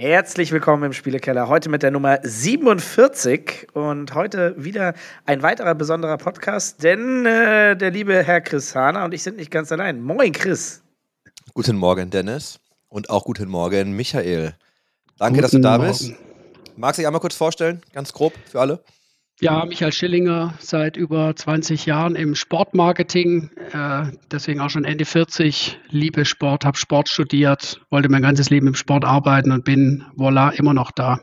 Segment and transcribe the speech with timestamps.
[0.00, 1.48] Herzlich willkommen im Spielekeller.
[1.48, 4.94] Heute mit der Nummer 47 und heute wieder
[5.26, 9.50] ein weiterer besonderer Podcast, denn äh, der liebe Herr Chris Hahner und ich sind nicht
[9.50, 10.00] ganz allein.
[10.00, 10.82] Moin, Chris.
[11.52, 12.60] Guten Morgen, Dennis.
[12.86, 14.54] Und auch guten Morgen, Michael.
[15.18, 15.90] Danke, guten dass du da Morgen.
[15.90, 16.12] bist.
[16.76, 18.80] Magst du dich einmal kurz vorstellen, ganz grob für alle?
[19.40, 25.78] Ja, Michael Schillinger, seit über 20 Jahren im Sportmarketing, äh, deswegen auch schon Ende 40,
[25.90, 30.52] liebe Sport, habe Sport studiert, wollte mein ganzes Leben im Sport arbeiten und bin, voilà,
[30.54, 31.20] immer noch da.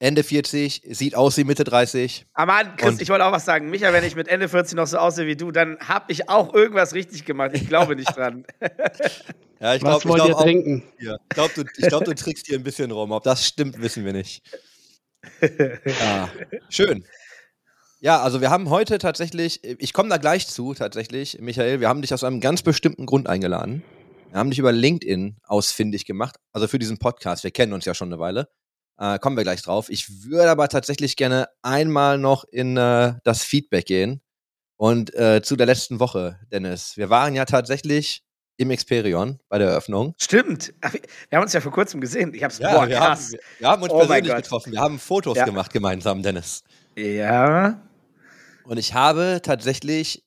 [0.00, 2.26] Ende 40, sieht aus wie Mitte 30.
[2.34, 3.70] Aber Mann, Chris, und ich wollte auch was sagen.
[3.70, 6.52] Micha, wenn ich mit Ende 40 noch so aussehe wie du, dann habe ich auch
[6.54, 7.52] irgendwas richtig gemacht.
[7.54, 8.44] Ich glaube nicht dran.
[9.60, 10.82] ja, ich glaube, ich glaub, trinken?
[10.98, 13.12] Ja, ich glaube, du, glaub, du trickst hier ein bisschen rum.
[13.12, 14.42] Ob das stimmt, wissen wir nicht
[15.40, 16.30] ja,
[16.68, 17.04] schön.
[18.00, 22.00] Ja, also wir haben heute tatsächlich, ich komme da gleich zu tatsächlich, Michael, wir haben
[22.00, 23.82] dich aus einem ganz bestimmten Grund eingeladen.
[24.30, 27.44] Wir haben dich über LinkedIn ausfindig gemacht, also für diesen Podcast.
[27.44, 28.48] Wir kennen uns ja schon eine Weile.
[28.96, 29.90] Äh, kommen wir gleich drauf.
[29.90, 34.22] Ich würde aber tatsächlich gerne einmal noch in äh, das Feedback gehen
[34.76, 36.96] und äh, zu der letzten Woche, Dennis.
[36.96, 38.22] Wir waren ja tatsächlich
[38.60, 40.14] im Experion bei der Eröffnung.
[40.18, 40.74] Stimmt.
[41.30, 42.34] Wir haben uns ja vor kurzem gesehen.
[42.34, 43.32] Ich hab's ja, boah, wir krass.
[43.32, 44.72] Haben, wir haben uns oh persönlich getroffen.
[44.72, 45.46] Wir haben Fotos ja.
[45.46, 46.62] gemacht gemeinsam, Dennis.
[46.94, 47.80] Ja.
[48.64, 50.24] Und ich habe tatsächlich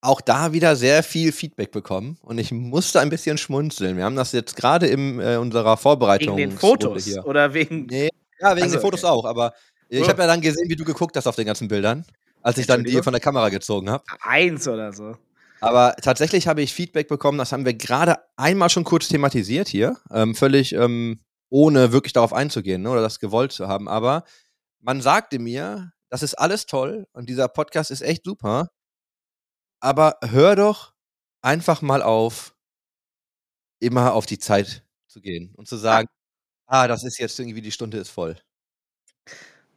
[0.00, 3.98] auch da wieder sehr viel Feedback bekommen und ich musste ein bisschen schmunzeln.
[3.98, 6.38] Wir haben das jetzt gerade in äh, unserer Vorbereitung.
[6.38, 7.26] Wegen den Fotos hier.
[7.26, 7.84] oder wegen.
[7.86, 8.08] Nee,
[8.40, 9.12] ja, wegen also, den Fotos okay.
[9.12, 9.26] auch.
[9.26, 9.52] Aber
[9.90, 10.08] ich oh.
[10.08, 12.06] habe ja dann gesehen, wie du geguckt hast auf den ganzen Bildern,
[12.40, 14.04] als ich dann die von der Kamera gezogen habe.
[14.22, 15.16] Eins oder so.
[15.64, 19.96] Aber tatsächlich habe ich Feedback bekommen, das haben wir gerade einmal schon kurz thematisiert hier,
[20.10, 23.88] ähm, völlig ähm, ohne wirklich darauf einzugehen ne, oder das gewollt zu haben.
[23.88, 24.24] Aber
[24.80, 28.68] man sagte mir, das ist alles toll und dieser Podcast ist echt super.
[29.80, 30.92] Aber hör doch
[31.40, 32.54] einfach mal auf,
[33.80, 36.08] immer auf die Zeit zu gehen und zu sagen,
[36.66, 38.36] ah, ah das ist jetzt irgendwie die Stunde ist voll.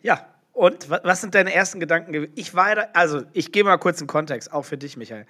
[0.01, 2.31] Ja, und was sind deine ersten Gedanken?
[2.35, 5.25] Ich war, also ich gehe mal kurz in Kontext, auch für dich, Michael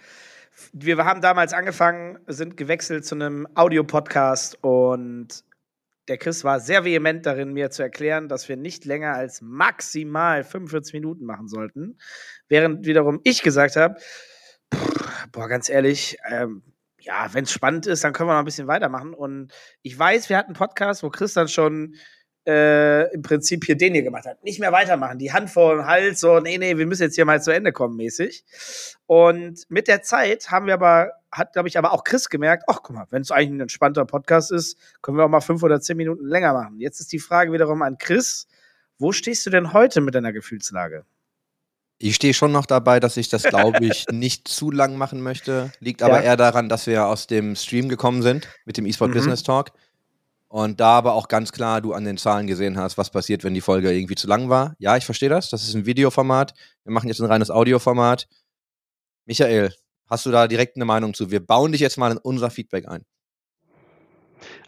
[0.74, 5.44] wir haben damals angefangen, sind gewechselt zu einem Audiopodcast und
[6.08, 10.44] der Chris war sehr vehement darin, mir zu erklären, dass wir nicht länger als maximal
[10.44, 11.98] 45 Minuten machen sollten.
[12.48, 14.00] Während wiederum ich gesagt habe,
[15.32, 16.64] boah, ganz ehrlich, ähm,
[17.00, 19.14] ja, wenn es spannend ist, dann können wir noch ein bisschen weitermachen.
[19.14, 21.96] Und ich weiß, wir hatten einen Podcast, wo Chris dann schon
[22.48, 24.42] äh, im Prinzip hier den hier gemacht hat.
[24.44, 27.26] Nicht mehr weitermachen, die Hand vor den Hals, so, nee, nee, wir müssen jetzt hier
[27.26, 28.46] mal zu Ende kommen, mäßig.
[29.06, 32.80] Und mit der Zeit haben wir aber, hat, glaube ich, aber auch Chris gemerkt, ach,
[32.82, 35.82] guck mal, wenn es eigentlich ein entspannter Podcast ist, können wir auch mal fünf oder
[35.82, 36.80] zehn Minuten länger machen.
[36.80, 38.48] Jetzt ist die Frage wiederum an Chris,
[38.98, 41.06] wo stehst du denn heute mit deiner Gefühlslage?
[42.00, 45.72] Ich stehe schon noch dabei, dass ich das, glaube ich, nicht zu lang machen möchte.
[45.80, 46.26] Liegt aber ja.
[46.26, 49.16] eher daran, dass wir aus dem Stream gekommen sind mit dem eSport mhm.
[49.16, 49.72] Business Talk.
[50.50, 53.54] Und da aber auch ganz klar du an den Zahlen gesehen hast, was passiert, wenn
[53.54, 54.76] die Folge irgendwie zu lang war.
[54.80, 55.50] Ja, ich verstehe das.
[55.50, 56.54] Das ist ein Videoformat.
[56.86, 58.28] Wir machen jetzt ein reines Audioformat.
[59.26, 59.74] Michael,
[60.10, 61.32] hast du da direkt eine Meinung zu?
[61.32, 63.04] Wir bauen dich jetzt mal in unser Feedback ein.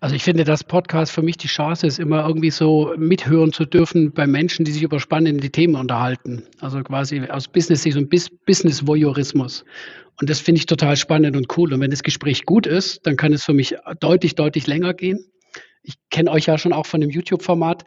[0.01, 3.65] Also ich finde, dass Podcast für mich die Chance ist, immer irgendwie so mithören zu
[3.65, 6.43] dürfen bei Menschen, die sich über spannende Themen unterhalten.
[6.59, 9.63] Also quasi aus Business, so ein Business-Voyeurismus.
[10.19, 11.71] Und das finde ich total spannend und cool.
[11.71, 15.31] Und wenn das Gespräch gut ist, dann kann es für mich deutlich, deutlich länger gehen
[15.81, 17.85] ich kenne euch ja schon auch von dem YouTube-Format.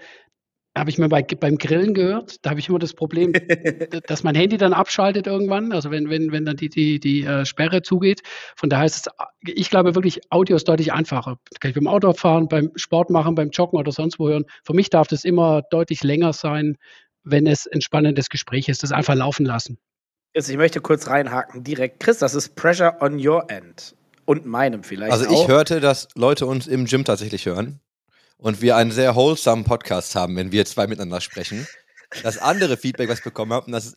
[0.76, 2.36] Habe ich mir bei, beim Grillen gehört.
[2.42, 3.32] Da habe ich immer das Problem,
[4.06, 7.44] dass mein Handy dann abschaltet irgendwann, also wenn, wenn, wenn dann die, die, die äh,
[7.44, 8.22] Sperre zugeht.
[8.56, 11.36] Von daher ist es, ich glaube wirklich, Audio ist deutlich einfacher.
[11.60, 14.47] Kann ich beim Auto fahren, beim Sport machen, beim Joggen oder sonst wo hören.
[14.64, 16.78] Für mich darf das immer deutlich länger sein,
[17.22, 18.82] wenn es ein spannendes Gespräch ist.
[18.82, 19.78] Das einfach laufen lassen.
[20.32, 22.00] ich möchte kurz reinhaken direkt.
[22.00, 23.94] Chris, das ist Pressure on your end.
[24.25, 25.12] Und meinem vielleicht.
[25.12, 25.49] Also ich auch.
[25.49, 27.81] hörte, dass Leute uns im Gym tatsächlich hören
[28.37, 31.66] und wir einen sehr wholesome Podcast haben, wenn wir zwei miteinander sprechen.
[32.22, 33.97] Das andere Feedback, was ich bekommen habe, und das ist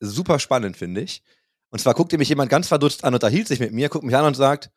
[0.00, 1.22] super spannend, finde ich.
[1.70, 4.24] Und zwar guckte mich jemand ganz verdutzt an, unterhielt sich mit mir, guckt mich an
[4.24, 4.70] und sagt,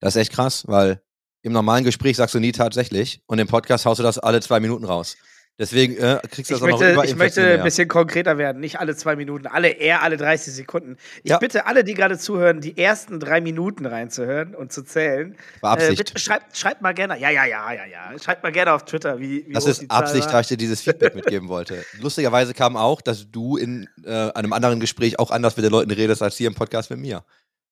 [0.00, 1.02] das ist echt krass, weil
[1.42, 4.60] im normalen Gespräch sagst du nie tatsächlich und im Podcast haust du das alle zwei
[4.60, 5.16] Minuten raus.
[5.60, 8.38] Deswegen äh, kriegst du das ich auch möchte, noch über Ich möchte ein bisschen konkreter
[8.38, 10.96] werden, nicht alle zwei Minuten, alle eher alle 30 Sekunden.
[11.22, 11.38] Ich ja.
[11.38, 15.36] bitte alle, die gerade zuhören, die ersten drei Minuten reinzuhören und zu zählen.
[15.60, 15.92] War Absicht.
[15.92, 18.18] Äh, bitte schreibt, schreibt mal gerne, ja, ja, ja, ja, ja.
[18.18, 21.14] Schreibt mal gerne auf Twitter, wie, wie Das ist Absicht, da ich dir dieses Feedback
[21.14, 21.84] mitgeben wollte.
[22.00, 25.90] Lustigerweise kam auch, dass du in äh, einem anderen Gespräch auch anders mit den Leuten
[25.90, 27.22] redest als hier im Podcast mit mir.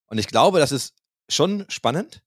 [0.05, 0.93] Und ich glaube, das ist
[1.27, 2.21] schon spannend.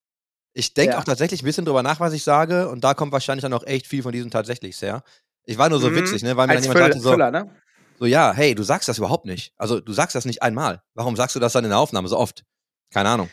[0.54, 0.98] Ich denke ja.
[0.98, 3.64] auch tatsächlich ein bisschen drüber nach, was ich sage, und da kommt wahrscheinlich dann auch
[3.64, 5.04] echt viel von diesem tatsächlich her.
[5.44, 5.96] Ich war nur so mhm.
[5.96, 6.36] witzig, ne?
[6.36, 7.50] weil mir dann jemand sagte so, Füller, ne?
[7.98, 9.52] so, ja, hey, du sagst das überhaupt nicht.
[9.56, 10.82] Also du sagst das nicht einmal.
[10.94, 12.44] Warum sagst du das dann in der Aufnahme so oft?
[12.92, 13.28] Keine Ahnung.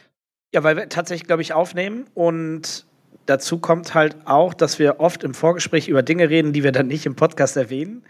[0.53, 2.87] Ja, weil wir tatsächlich, glaube ich, aufnehmen und
[3.25, 6.87] dazu kommt halt auch, dass wir oft im Vorgespräch über Dinge reden, die wir dann
[6.87, 8.03] nicht im Podcast erwähnen.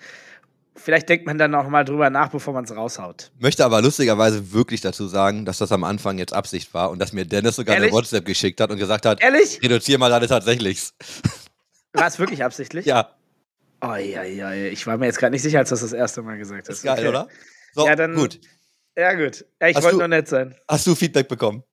[0.76, 3.32] Vielleicht denkt man dann auch mal drüber nach, bevor man es raushaut.
[3.38, 7.12] Möchte aber lustigerweise wirklich dazu sagen, dass das am Anfang jetzt Absicht war und dass
[7.12, 7.92] mir Dennis sogar Ehrlich?
[7.92, 9.60] eine WhatsApp geschickt hat und gesagt hat: Ehrlich?
[9.62, 10.92] Reduziere mal deine tatsächlich.
[11.94, 12.86] War es wirklich absichtlich?
[12.86, 13.10] Ja.
[13.82, 16.22] Oh, ja, ja, ich war mir jetzt gerade nicht sicher, als du das das erste
[16.22, 16.78] Mal gesagt hast.
[16.78, 17.08] Ist geil, okay.
[17.08, 17.28] oder?
[17.74, 18.16] So, ja, dann.
[18.16, 18.40] Gut.
[18.98, 19.46] Ja, gut.
[19.62, 20.56] Ja, ich wollte nur nett sein.
[20.68, 21.64] Hast du Feedback bekommen?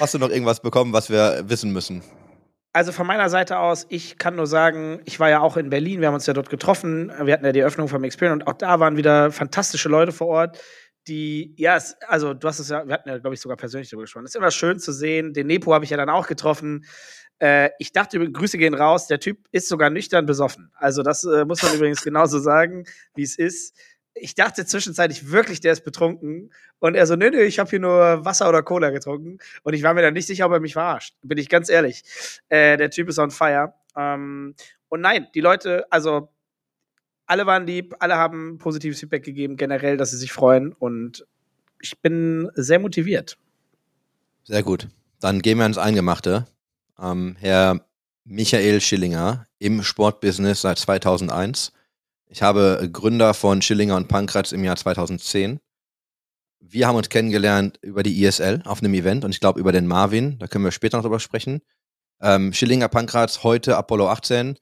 [0.00, 2.02] Hast du noch irgendwas bekommen, was wir wissen müssen?
[2.72, 6.00] Also von meiner Seite aus, ich kann nur sagen, ich war ja auch in Berlin,
[6.00, 8.58] wir haben uns ja dort getroffen, wir hatten ja die Eröffnung vom Experience und auch
[8.58, 10.58] da waren wieder fantastische Leute vor Ort,
[11.06, 13.90] die, ja, es, also du hast es ja, wir hatten ja, glaube ich, sogar persönlich
[13.90, 14.24] darüber gesprochen.
[14.24, 15.34] Es ist immer schön zu sehen.
[15.34, 16.84] Den Nepo habe ich ja dann auch getroffen.
[17.38, 19.06] Äh, ich dachte, Grüße gehen raus.
[19.06, 20.70] Der Typ ist sogar nüchtern besoffen.
[20.74, 22.84] Also, das äh, muss man übrigens genauso sagen,
[23.14, 23.76] wie es ist.
[24.14, 26.52] Ich dachte zwischenzeitlich wirklich, der ist betrunken.
[26.78, 29.38] Und er so, nö, nö, ich habe hier nur Wasser oder Cola getrunken.
[29.64, 31.16] Und ich war mir dann nicht sicher, ob er mich verarscht.
[31.22, 32.04] Bin ich ganz ehrlich.
[32.48, 33.74] Äh, der Typ ist on fire.
[33.96, 34.54] Ähm,
[34.88, 36.28] und nein, die Leute, also
[37.26, 40.72] alle waren lieb, alle haben positives Feedback gegeben, generell, dass sie sich freuen.
[40.72, 41.26] Und
[41.80, 43.36] ich bin sehr motiviert.
[44.44, 44.88] Sehr gut.
[45.20, 46.46] Dann gehen wir ins Eingemachte
[47.00, 47.84] ähm, Herr
[48.24, 51.72] Michael Schillinger im Sportbusiness seit 2001.
[52.26, 55.60] Ich habe Gründer von Schillinger und Pankratz im Jahr 2010.
[56.60, 59.86] Wir haben uns kennengelernt über die ISL auf einem Event und ich glaube über den
[59.86, 61.60] Marvin, da können wir später noch drüber sprechen.
[62.22, 64.58] Ähm, Schillinger Pankratz, heute Apollo 18.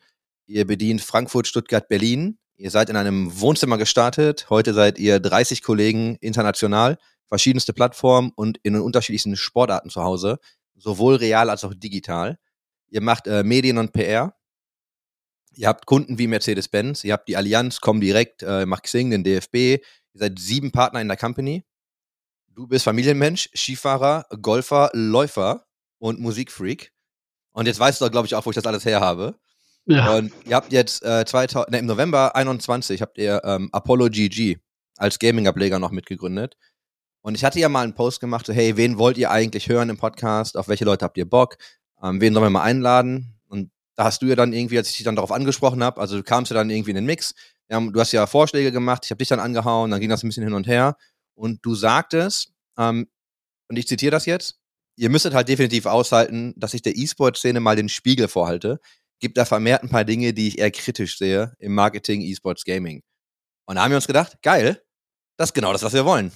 [0.47, 2.39] Ihr bedient Frankfurt, Stuttgart, Berlin.
[2.57, 4.51] Ihr seid in einem Wohnzimmer gestartet.
[4.51, 10.39] Heute seid ihr 30 Kollegen international, verschiedenste Plattformen und in unterschiedlichsten Sportarten zu Hause
[10.75, 12.39] sowohl real als auch digital.
[12.89, 14.35] Ihr macht äh, Medien und PR.
[15.55, 19.55] Ihr habt Kunden wie Mercedes-Benz, ihr habt die Allianz, Comdirect, äh, macht Xing, den DFB.
[19.55, 19.81] Ihr
[20.15, 21.65] seid sieben Partner in der Company.
[22.49, 25.67] Du bist Familienmensch, Skifahrer, Golfer, Läufer
[25.99, 26.93] und Musikfreak.
[27.53, 29.39] Und jetzt weißt du, glaube ich, auch, wo ich das alles her habe.
[29.87, 30.15] Ja.
[30.15, 34.59] Und ihr habt jetzt äh, 2000, ne, im November 21 habt ihr ähm, Apollo GG
[34.97, 36.57] als Gaming-Ableger noch mitgegründet.
[37.23, 39.89] Und ich hatte ja mal einen Post gemacht, so, hey, wen wollt ihr eigentlich hören
[39.89, 40.57] im Podcast?
[40.57, 41.57] Auf welche Leute habt ihr Bock?
[42.03, 43.41] Ähm, wen sollen wir mal einladen?
[43.49, 46.17] Und da hast du ja dann irgendwie, als ich dich dann darauf angesprochen habe, also
[46.17, 47.35] du kamst ja dann irgendwie in den Mix.
[47.71, 50.29] Haben, du hast ja Vorschläge gemacht, ich habe dich dann angehauen, dann ging das ein
[50.29, 50.97] bisschen hin und her.
[51.35, 53.09] Und du sagtest, ähm,
[53.69, 54.59] und ich zitiere das jetzt,
[54.97, 58.81] ihr müsstet halt definitiv aushalten, dass ich der E-Sport-Szene mal den Spiegel vorhalte.
[59.21, 63.03] Gibt da vermehrt ein paar Dinge, die ich eher kritisch sehe im Marketing, E-Sports, Gaming.
[63.65, 64.83] Und da haben wir uns gedacht, geil,
[65.39, 66.33] das ist genau das, was wir wollen.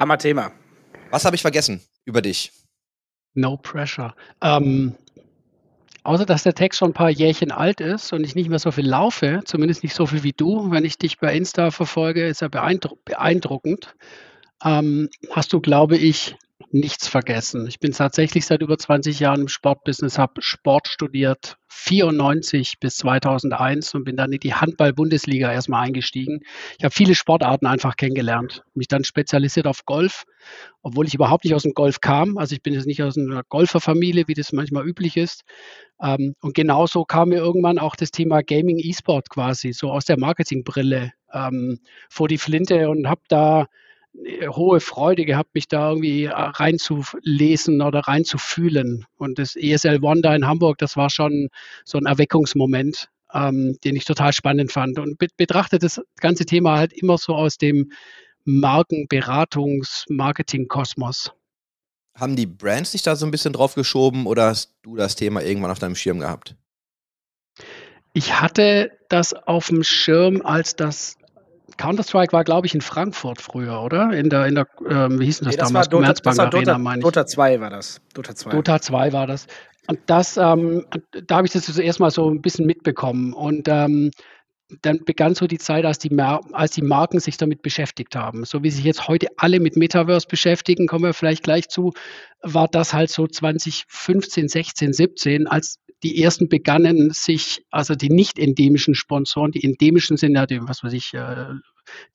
[0.00, 0.52] Hammer Thema.
[1.10, 2.52] Was habe ich vergessen über dich?
[3.34, 4.14] No pressure.
[4.40, 4.94] Ähm,
[6.04, 8.70] außer dass der Text schon ein paar Jährchen alt ist und ich nicht mehr so
[8.70, 12.42] viel laufe, zumindest nicht so viel wie du, wenn ich dich bei Insta verfolge, ist
[12.42, 13.94] er beeindruck beeindruckend.
[14.64, 16.36] Ähm, hast du, glaube ich,
[16.72, 17.66] nichts vergessen.
[17.66, 23.94] Ich bin tatsächlich seit über 20 Jahren im Sportbusiness, habe Sport studiert, 94 bis 2001
[23.94, 26.40] und bin dann in die Handball-Bundesliga erstmal eingestiegen.
[26.78, 30.24] Ich habe viele Sportarten einfach kennengelernt, mich dann spezialisiert auf Golf,
[30.82, 32.38] obwohl ich überhaupt nicht aus dem Golf kam.
[32.38, 35.42] Also ich bin jetzt nicht aus einer Golferfamilie, wie das manchmal üblich ist.
[36.00, 40.18] Ähm, und genauso kam mir irgendwann auch das Thema Gaming E-Sport quasi, so aus der
[40.18, 43.66] Marketingbrille ähm, vor die Flinte und habe da
[44.14, 49.06] hohe Freude gehabt, mich da irgendwie äh, reinzulesen oder reinzufühlen.
[49.16, 51.48] Und das ESL One da in Hamburg, das war schon
[51.84, 54.98] so ein Erweckungsmoment, ähm, den ich total spannend fand.
[54.98, 57.92] Und be betrachte das ganze Thema halt immer so aus dem
[58.44, 61.32] Markenberatungs-, Marketing-Kosmos.
[62.14, 65.42] Haben die Brands sich da so ein bisschen drauf geschoben oder hast du das Thema
[65.42, 66.56] irgendwann auf deinem Schirm gehabt?
[68.12, 71.16] Ich hatte das auf dem Schirm, als das
[71.82, 74.12] Counter-Strike war, glaube ich, in Frankfurt früher, oder?
[74.12, 75.86] In der, in der ähm, wie hieß denn das, nee, das damals?
[75.86, 78.00] War Dota, das war Arena, Dota, Dota 2 war das.
[78.14, 78.50] Dota 2.
[78.50, 79.46] Dota 2 war das.
[79.88, 80.86] Und das, ähm,
[81.26, 83.32] da habe ich das zuerst mal so ein bisschen mitbekommen.
[83.32, 84.12] Und ähm,
[84.80, 88.44] dann begann so die Zeit, als die, als die Marken sich damit beschäftigt haben.
[88.44, 91.92] So wie sich jetzt heute alle mit Metaverse beschäftigen, kommen wir vielleicht gleich zu,
[92.42, 98.38] war das halt so 2015, 16, 17, als die ersten begannen sich, also die nicht
[98.38, 101.46] endemischen Sponsoren, die endemischen sind ja die, was weiß ich, äh,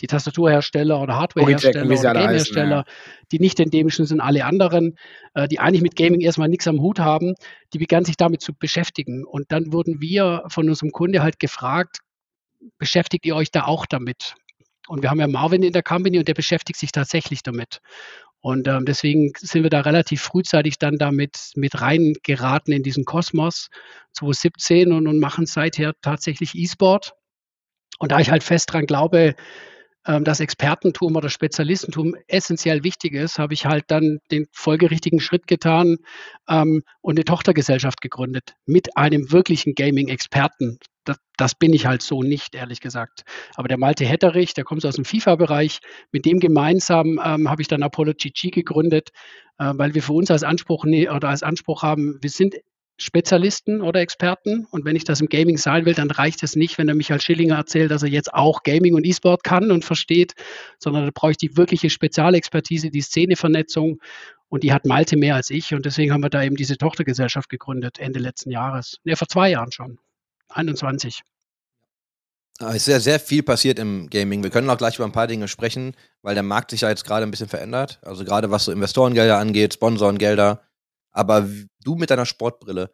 [0.02, 2.84] die Tastaturhersteller oder Hardwarehersteller oder Gamehersteller, ja.
[3.32, 4.98] die nicht endemischen sind alle anderen,
[5.34, 7.36] äh, die eigentlich mit Gaming erstmal nichts am Hut haben,
[7.74, 9.26] die begannen sich damit zu beschäftigen.
[9.26, 12.00] Und dann wurden wir von unserem Kunde halt gefragt,
[12.78, 14.36] beschäftigt ihr euch da auch damit?
[14.88, 17.82] Und wir haben ja Marvin in der Company und der beschäftigt sich tatsächlich damit.
[18.40, 23.70] Und ähm, deswegen sind wir da relativ frühzeitig dann damit mit reingeraten in diesen Kosmos
[24.14, 27.14] 2017 und, und machen seither tatsächlich E-Sport.
[27.98, 29.36] Und da ich halt fest dran glaube,
[30.08, 35.48] ähm, das Expertentum oder Spezialistentum essentiell wichtig ist, habe ich halt dann den folgerichtigen Schritt
[35.48, 35.98] getan
[36.50, 40.80] ähm, und eine Tochtergesellschaft gegründet mit einem wirklichen Gaming-Experten.
[41.04, 43.24] Das, das, bin ich halt so nicht, ehrlich gesagt.
[43.56, 45.80] Aber der Malte Hetterich, der kommt aus dem FIFA-Bereich,
[46.12, 49.10] mit dem gemeinsam ähm, habe ich dann Apollo GG gegründet,
[49.58, 52.56] äh, weil wir für uns als Anspruch ne, oder als Anspruch haben, wir sind
[52.98, 54.66] Spezialisten oder Experten.
[54.72, 57.22] Und wenn ich das im Gaming sein will, dann reicht es nicht, wenn der Michael
[57.22, 60.34] Schillinger erzählt, dass er jetzt auch Gaming und E-Sport kann und versteht,
[60.80, 64.00] sondern da brauche ich die wirkliche Spezialexpertise, die Szenevernetzung.
[64.50, 65.74] Und die hat Malte mehr als ich.
[65.74, 68.98] Und deswegen haben wir da eben diese Tochtergesellschaft gegründet, Ende letzten Jahres.
[69.04, 70.00] Ja, vor zwei Jahren schon.
[70.50, 71.22] 21.
[72.60, 74.42] Es ist ja sehr viel passiert im Gaming.
[74.42, 77.06] Wir können auch gleich über ein paar Dinge sprechen, weil der Markt sich ja jetzt
[77.06, 78.00] gerade ein bisschen verändert.
[78.02, 80.62] Also gerade was so Investorengelder angeht, Sponsorengelder.
[81.18, 81.48] Aber
[81.84, 82.92] du mit deiner Sportbrille,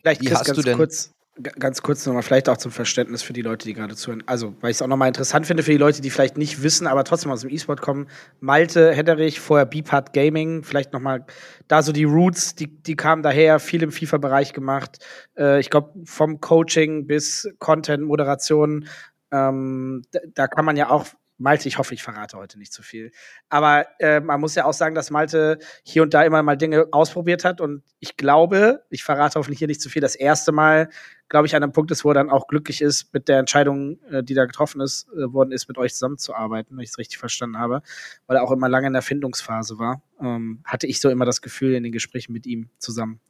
[0.00, 1.14] Vielleicht, Chris, ganz kurz,
[1.58, 4.22] ganz kurz nochmal, vielleicht auch zum Verständnis für die Leute, die gerade zuhören.
[4.26, 6.86] Also, weil ich es auch nochmal interessant finde für die Leute, die vielleicht nicht wissen,
[6.86, 8.08] aber trotzdem aus dem E-Sport kommen.
[8.40, 11.26] Malte Hedderich, vorher Beepart Gaming, vielleicht nochmal
[11.66, 15.04] da so die Roots, die, die kamen daher, viel im FIFA-Bereich gemacht.
[15.36, 18.88] Äh, ich glaube, vom Coaching bis Content, Moderation.
[19.30, 21.06] Ähm, da, da kann man ja auch
[21.38, 23.12] Malte, ich hoffe, ich verrate heute nicht zu viel.
[23.48, 26.88] Aber äh, man muss ja auch sagen, dass Malte hier und da immer mal Dinge
[26.90, 27.60] ausprobiert hat.
[27.60, 30.88] Und ich glaube, ich verrate hoffentlich hier nicht zu viel, das erste Mal,
[31.28, 33.98] glaube ich, an einem Punkt ist, wo er dann auch glücklich ist mit der Entscheidung,
[34.10, 37.18] äh, die da getroffen ist, äh, worden ist, mit euch zusammenzuarbeiten, wenn ich es richtig
[37.18, 37.82] verstanden habe,
[38.26, 40.02] weil er auch immer lange in der Findungsphase war.
[40.20, 43.20] Ähm, hatte ich so immer das Gefühl in den Gesprächen mit ihm zusammen.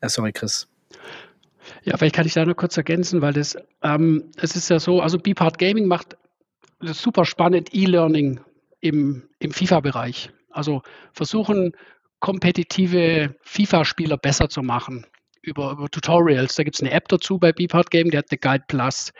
[0.00, 0.68] Ja, sorry, Chris.
[1.82, 5.00] Ja, vielleicht kann ich da nur kurz ergänzen, weil das, ähm, es ist ja so,
[5.00, 6.16] also Beepart Gaming macht
[6.80, 8.40] super spannend E-Learning
[8.80, 10.30] im, im FIFA-Bereich.
[10.50, 11.72] Also versuchen,
[12.20, 15.06] kompetitive FIFA-Spieler besser zu machen
[15.42, 16.54] über, über Tutorials.
[16.54, 19.12] Da gibt es eine App dazu bei Beepart Game, die hat The Guide Plus.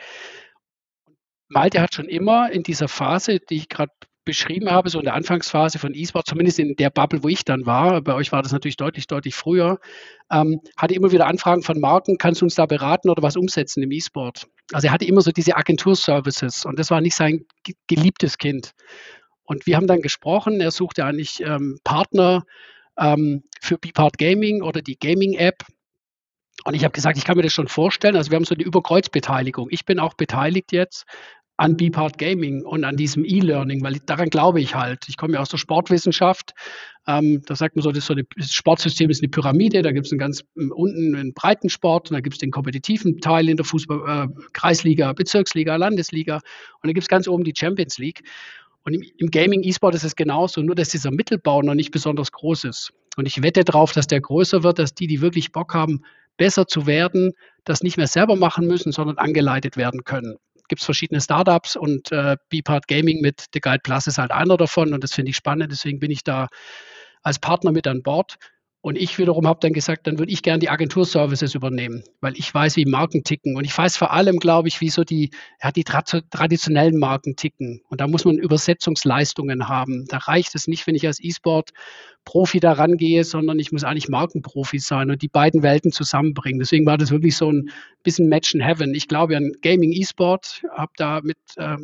[1.49, 3.93] Malte hat schon immer in dieser Phase, die ich gerade
[4.27, 7.65] beschrieben habe, so in der Anfangsphase von E-Sport, zumindest in der Bubble, wo ich dann
[7.65, 9.79] war, bei euch war das natürlich deutlich, deutlich früher,
[10.29, 13.81] ähm, hatte immer wieder Anfragen von Marken, kannst du uns da beraten oder was umsetzen
[13.81, 14.47] im E-Sport?
[14.73, 17.45] Also er hatte immer so diese Agenturservices und das war nicht sein
[17.87, 18.73] geliebtes Kind.
[19.43, 22.43] Und wir haben dann gesprochen, er suchte eigentlich ähm, Partner
[22.99, 25.63] ähm, für Bpart Gaming oder die Gaming-App.
[26.65, 28.17] Und ich habe gesagt, ich kann mir das schon vorstellen.
[28.17, 29.69] Also wir haben so eine Überkreuzbeteiligung.
[29.71, 31.05] Ich bin auch beteiligt jetzt
[31.57, 35.09] an Bpart Gaming und an diesem E-Learning, weil daran glaube ich halt.
[35.09, 36.53] Ich komme ja aus der Sportwissenschaft.
[37.07, 39.81] Ähm, da sagt man so, das, so eine, das Sportsystem ist eine Pyramide.
[39.81, 42.51] Da gibt es einen ganz ähm, unten einen breiten Sport und da gibt es den
[42.51, 47.43] kompetitiven Teil in der Fußball, äh, Kreisliga, Bezirksliga, Landesliga und dann gibt es ganz oben
[47.43, 48.21] die Champions League.
[48.83, 52.31] Und im, im Gaming E-Sport ist es genauso, nur dass dieser Mittelbau noch nicht besonders
[52.31, 52.93] groß ist.
[53.17, 56.03] Und ich wette darauf, dass der größer wird, dass die, die wirklich Bock haben,
[56.37, 57.33] besser zu werden,
[57.65, 60.37] das nicht mehr selber machen müssen, sondern angeleitet werden können
[60.67, 64.57] gibt es verschiedene Startups und äh, Bpart Gaming mit The Guide Plus ist halt einer
[64.57, 65.71] davon und das finde ich spannend.
[65.71, 66.47] Deswegen bin ich da
[67.23, 68.37] als Partner mit an Bord.
[68.87, 72.53] Und ich wiederum habe dann gesagt, dann würde ich gerne die Agenturservices übernehmen, weil ich
[72.53, 73.57] weiß, wie Marken ticken.
[73.57, 77.81] Und ich weiß vor allem, glaube ich, wie so die, ja, die traditionellen Marken ticken.
[77.89, 80.05] Und da muss man Übersetzungsleistungen haben.
[80.07, 84.79] Da reicht es nicht, wenn ich als E-Sport-Profi da rangehe, sondern ich muss eigentlich Markenprofi
[84.79, 86.59] sein und die beiden Welten zusammenbringen.
[86.59, 87.69] Deswegen war das wirklich so ein
[88.03, 88.95] bisschen Match in Heaven.
[88.95, 91.75] Ich glaube an Gaming E-Sport, habe da mit äh,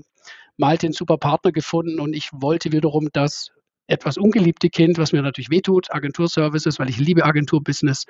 [0.56, 3.52] Malte einen super Partner gefunden und ich wollte wiederum das
[3.88, 8.06] etwas ungeliebte Kind, was mir natürlich wehtut, Agenturservices, weil ich liebe Agenturbusiness.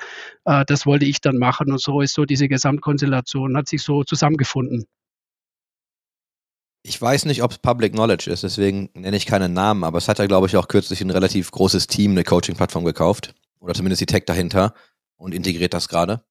[0.46, 4.04] Äh, das wollte ich dann machen und so ist so diese Gesamtkonstellation, hat sich so
[4.04, 4.86] zusammengefunden.
[6.86, 10.10] Ich weiß nicht, ob es Public Knowledge ist, deswegen nenne ich keinen Namen, aber es
[10.10, 13.34] hat ja, glaube ich, auch kürzlich ein relativ großes Team eine Coaching-Plattform gekauft.
[13.62, 14.74] Oder zumindest die Tech dahinter
[15.16, 16.26] und integriert das gerade.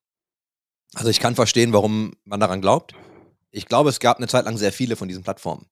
[0.94, 2.94] Also ich kann verstehen, warum man daran glaubt.
[3.50, 5.66] Ich glaube, es gab eine Zeit lang sehr viele von diesen Plattformen.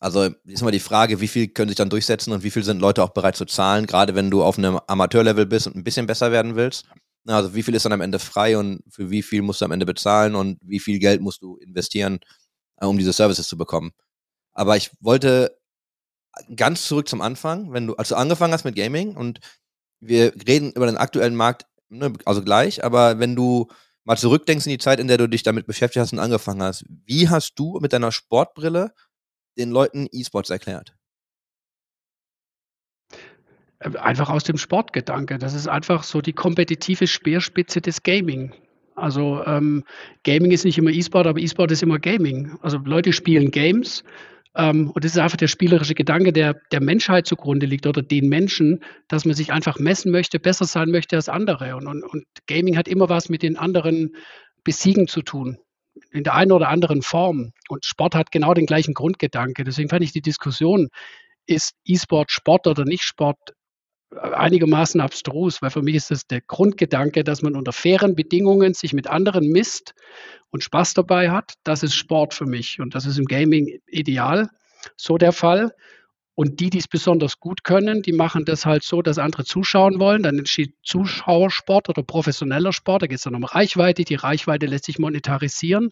[0.00, 2.80] Also ist mal die Frage, wie viel können sich dann durchsetzen und wie viel sind
[2.80, 6.06] Leute auch bereit zu zahlen, gerade wenn du auf einem Amateurlevel bist und ein bisschen
[6.06, 6.86] besser werden willst.
[7.26, 9.72] Also wie viel ist dann am Ende frei und für wie viel musst du am
[9.72, 12.20] Ende bezahlen und wie viel Geld musst du investieren,
[12.76, 13.92] äh, um diese Services zu bekommen.
[14.52, 15.58] Aber ich wollte
[16.54, 19.40] ganz zurück zum Anfang, wenn du, als du angefangen hast mit Gaming und
[20.00, 23.68] wir reden über den aktuellen Markt, ne, also gleich, aber wenn du
[24.04, 26.84] mal zurückdenkst in die Zeit, in der du dich damit beschäftigt hast und angefangen hast,
[27.04, 28.92] wie hast du mit deiner Sportbrille
[29.58, 30.94] den Leuten E-Sports erklärt?
[33.80, 35.38] Einfach aus dem Sportgedanke.
[35.38, 38.52] Das ist einfach so die kompetitive Speerspitze des Gaming.
[38.96, 39.84] Also ähm,
[40.24, 42.58] Gaming ist nicht immer E-Sport, aber E-Sport ist immer Gaming.
[42.60, 44.02] Also Leute spielen Games
[44.56, 48.28] ähm, und das ist einfach der spielerische Gedanke, der der Menschheit zugrunde liegt oder den
[48.28, 51.76] Menschen, dass man sich einfach messen möchte, besser sein möchte als andere.
[51.76, 54.16] Und, und, und Gaming hat immer was mit den anderen
[54.64, 55.58] Besiegen zu tun
[56.10, 57.52] in der einen oder anderen Form.
[57.68, 59.64] Und Sport hat genau den gleichen Grundgedanke.
[59.64, 60.88] Deswegen fand ich die Diskussion,
[61.46, 63.54] ist E-Sport Sport oder nicht Sport,
[64.16, 68.92] einigermaßen abstrus, weil für mich ist das der Grundgedanke, dass man unter fairen Bedingungen sich
[68.92, 69.94] mit anderen misst
[70.50, 71.54] und Spaß dabei hat.
[71.62, 74.48] Das ist Sport für mich und das ist im Gaming ideal
[74.96, 75.74] so der Fall.
[76.38, 79.98] Und die, die es besonders gut können, die machen das halt so, dass andere zuschauen
[79.98, 80.22] wollen.
[80.22, 83.02] Dann entsteht Zuschauersport oder professioneller Sport.
[83.02, 84.04] Da geht es dann um Reichweite.
[84.04, 85.90] Die Reichweite lässt sich monetarisieren.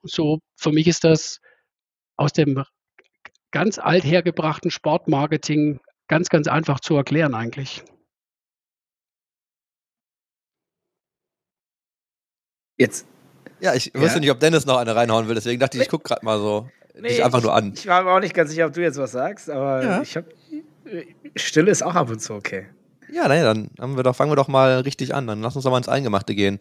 [0.00, 1.40] Und so für mich ist das
[2.16, 2.64] aus dem
[3.50, 7.84] ganz althergebrachten Sportmarketing ganz, ganz einfach zu erklären eigentlich.
[12.78, 13.06] Jetzt.
[13.60, 14.20] Ja, ich wusste ja.
[14.20, 16.70] nicht, ob Dennis noch eine reinhauen will, deswegen dachte ich, ich gucke gerade mal so.
[16.94, 17.72] Nee, dich einfach ich, nur an.
[17.74, 20.02] Ich war mir auch nicht ganz sicher, ob du jetzt was sagst, aber ja.
[20.02, 20.26] ich habe.
[21.36, 22.66] Stille ist auch ab und zu okay.
[23.12, 25.26] Ja, naja, dann haben wir doch, fangen wir doch mal richtig an.
[25.26, 26.58] Dann lass uns doch mal ins Eingemachte gehen.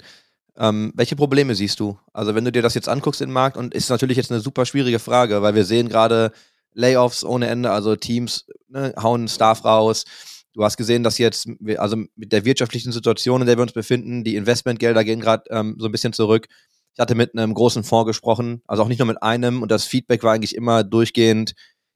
[0.58, 1.98] Ähm, welche Probleme siehst du?
[2.14, 4.66] Also, wenn du dir das jetzt anguckst im Markt, und ist natürlich jetzt eine super
[4.66, 6.32] schwierige Frage, weil wir sehen gerade
[6.74, 10.06] Layoffs ohne Ende, also Teams ne, hauen Staff raus.
[10.54, 11.48] Du hast gesehen, dass jetzt,
[11.78, 15.76] also mit der wirtschaftlichen Situation, in der wir uns befinden, die Investmentgelder gehen gerade ähm,
[15.80, 16.48] so ein bisschen zurück.
[16.94, 19.86] Ich hatte mit einem großen Fonds gesprochen, also auch nicht nur mit einem, und das
[19.86, 21.54] Feedback war eigentlich immer durchgehend,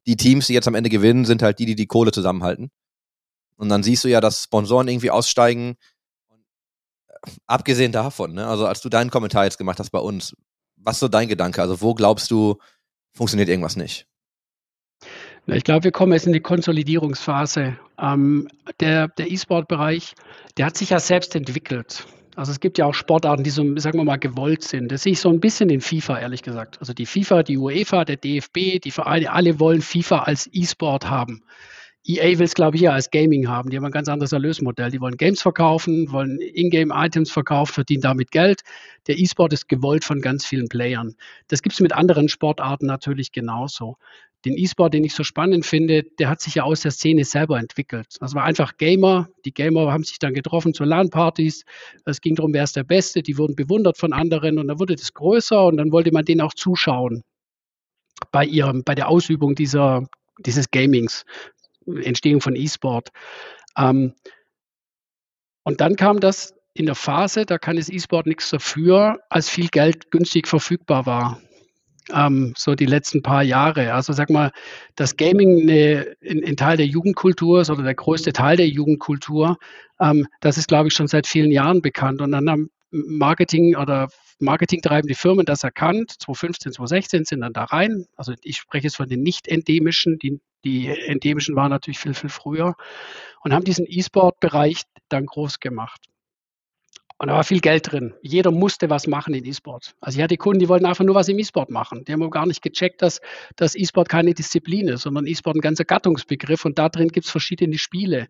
[0.07, 2.71] die Teams, die jetzt am Ende gewinnen, sind halt die, die die Kohle zusammenhalten.
[3.57, 5.75] Und dann siehst du ja, dass Sponsoren irgendwie aussteigen.
[7.47, 10.35] Abgesehen davon, ne, also als du deinen Kommentar jetzt gemacht hast bei uns,
[10.75, 11.61] was ist so dein Gedanke?
[11.61, 12.59] Also wo glaubst du,
[13.13, 14.07] funktioniert irgendwas nicht?
[15.47, 17.77] Ich glaube, wir kommen jetzt in die Konsolidierungsphase.
[17.99, 18.47] Ähm,
[18.79, 20.15] der der E-Sport-Bereich,
[20.57, 22.05] der hat sich ja selbst entwickelt.
[22.36, 24.92] Also es gibt ja auch Sportarten, die so, sagen wir mal, gewollt sind.
[24.92, 26.80] Das sehe ich so ein bisschen in FIFA, ehrlich gesagt.
[26.80, 31.44] Also die FIFA, die UEFA, der DFB, die Vereine, alle wollen FIFA als E-Sport haben.
[32.07, 33.69] EA will es, glaube ich, ja als Gaming haben.
[33.69, 34.91] Die haben ein ganz anderes Erlösmodell.
[34.91, 38.62] Die wollen Games verkaufen, wollen Ingame-Items verkaufen, verdienen damit Geld.
[39.07, 41.15] Der E-Sport ist gewollt von ganz vielen Playern.
[41.47, 43.97] Das gibt es mit anderen Sportarten natürlich genauso.
[44.45, 47.57] Den E-Sport, den ich so spannend finde, der hat sich ja aus der Szene selber
[47.57, 48.17] entwickelt.
[48.19, 49.27] Das war einfach Gamer.
[49.43, 51.65] Die Gamer haben sich dann getroffen zu LAN-Partys.
[52.05, 53.23] Es ging darum, wer ist der Beste.
[53.23, 56.41] Die wurden bewundert von anderen und dann wurde das größer und dann wollte man denen
[56.41, 57.23] auch zuschauen
[58.32, 60.08] bei ihrem, bei der Ausübung dieser,
[60.39, 61.25] dieses Gamings.
[61.86, 63.10] Entstehung von E-Sport.
[63.78, 64.13] Ähm,
[65.63, 69.69] und dann kam das in der Phase, da kann das E-Sport nichts dafür, als viel
[69.69, 71.41] Geld günstig verfügbar war.
[72.13, 73.93] Ähm, so die letzten paar Jahre.
[73.93, 74.52] Also sag mal,
[74.95, 79.58] das Gaming ein, ein, Teil der Jugendkultur ist oder der größte Teil der Jugendkultur,
[80.00, 82.21] ähm, das ist, glaube ich, schon seit vielen Jahren bekannt.
[82.21, 86.12] Und dann haben Marketing oder marketingtreibende Firmen das erkannt.
[86.19, 88.06] 2015, 2016 sind dann da rein.
[88.15, 92.30] Also ich spreche jetzt von den nicht endemischen, die die endemischen waren natürlich viel, viel
[92.30, 92.75] früher
[93.41, 96.10] und haben diesen E-Sport-Bereich dann groß gemacht.
[97.17, 98.13] Und da war viel Geld drin.
[98.21, 99.95] Jeder musste was machen in E-Sport.
[100.01, 102.04] Also ich hatte Kunden, die wollten einfach nur was im E-Sport machen.
[102.04, 103.21] Die haben gar nicht gecheckt, dass,
[103.56, 107.32] dass E-Sport keine Disziplin ist, sondern E-Sport ein ganzer Gattungsbegriff und da drin gibt es
[107.32, 108.28] verschiedene Spiele.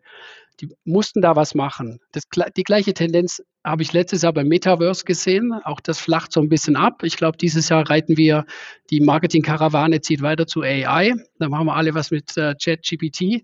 [0.60, 1.98] Die mussten da was machen.
[2.12, 2.24] Das,
[2.56, 5.52] die gleiche Tendenz habe ich letztes Jahr beim Metaverse gesehen.
[5.64, 7.02] Auch das flacht so ein bisschen ab.
[7.02, 8.46] Ich glaube, dieses Jahr reiten wir,
[8.90, 11.14] die Marketing-Karawane zieht weiter zu AI.
[11.38, 13.42] Da machen wir alle was mit äh, ChatGPT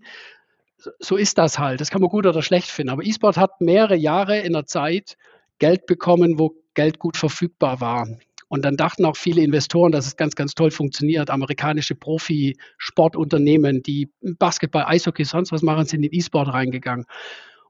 [0.99, 1.81] so ist das halt.
[1.81, 2.91] Das kann man gut oder schlecht finden.
[2.91, 5.15] Aber E-Sport hat mehrere Jahre in der Zeit
[5.59, 8.07] Geld bekommen, wo Geld gut verfügbar war.
[8.49, 11.29] Und dann dachten auch viele Investoren, dass es ganz, ganz toll funktioniert.
[11.29, 17.05] Amerikanische Profi-Sportunternehmen, die Basketball, Eishockey, sonst was machen, sind in E-Sport reingegangen.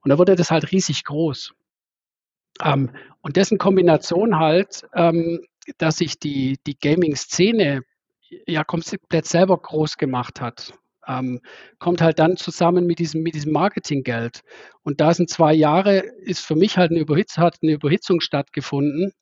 [0.02, 1.54] Und da wurde das halt riesig groß.
[2.62, 5.46] Ähm, und dessen Kombination halt, ähm,
[5.78, 7.82] dass sich die, die Gaming-Szene
[8.48, 10.74] ja komplett selber groß gemacht hat
[11.08, 11.42] ähm,
[11.80, 14.42] kommt halt dann zusammen mit diesem, mit diesem Marketinggeld.
[14.84, 19.14] Und da sind zwei Jahre, ist für mich halt eine, Überhitz, hat eine Überhitzung stattgefunden,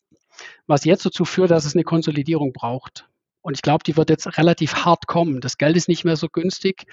[0.68, 3.08] was jetzt dazu führt, dass es eine Konsolidierung braucht.
[3.42, 5.42] Und ich glaube, die wird jetzt relativ hart kommen.
[5.42, 6.86] Das Geld ist nicht mehr so günstig.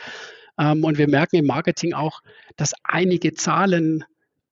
[0.59, 2.21] Ähm, und wir merken im Marketing auch,
[2.57, 4.05] dass einige Zahlen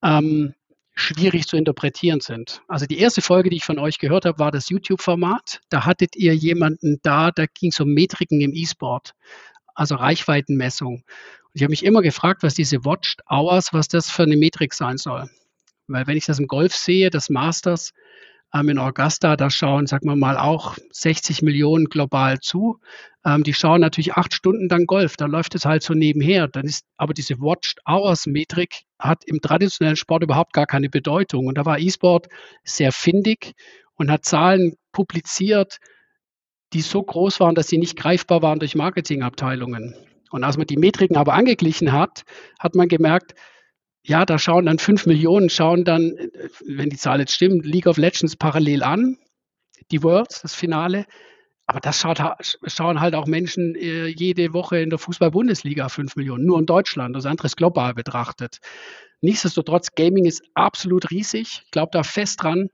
[0.02, 0.54] ähm,
[0.96, 2.62] schwierig zu interpretieren sind.
[2.68, 5.60] Also die erste Folge, die ich von euch gehört habe, war das YouTube-Format.
[5.68, 9.12] Da hattet ihr jemanden da, da ging es um Metriken im E-Sport
[9.76, 10.94] also Reichweitenmessung.
[10.94, 14.74] Und ich habe mich immer gefragt, was diese Watched Hours, was das für eine Metrik
[14.74, 15.30] sein soll.
[15.86, 17.92] Weil wenn ich das im Golf sehe, das Masters
[18.60, 22.78] in Augusta, da schauen, sagen wir mal, auch 60 Millionen global zu.
[23.24, 26.48] Ähm, die schauen natürlich acht Stunden dann Golf, da läuft es halt so nebenher.
[26.48, 31.46] Dann ist aber diese Watched Hours Metrik hat im traditionellen Sport überhaupt gar keine Bedeutung.
[31.46, 32.28] Und da war E-Sport
[32.64, 33.54] sehr findig
[33.94, 35.78] und hat Zahlen publiziert,
[36.72, 39.94] die so groß waren, dass sie nicht greifbar waren durch Marketingabteilungen.
[40.30, 42.24] Und als man die Metriken aber angeglichen hat,
[42.58, 43.34] hat man gemerkt,
[44.06, 46.16] ja, da schauen dann fünf Millionen, schauen dann,
[46.64, 49.18] wenn die Zahl jetzt stimmt, League of Legends parallel an.
[49.90, 51.06] die Worlds, das Finale.
[51.66, 52.20] Aber das schaut,
[52.66, 57.16] schauen halt auch Menschen äh, jede Woche in der Fußball-Bundesliga 5 Millionen, nur in Deutschland.
[57.16, 58.58] Das andere ist global betrachtet.
[59.20, 61.62] Nichtsdestotrotz, Gaming ist absolut riesig.
[61.64, 62.68] Ich glaube da fest dran.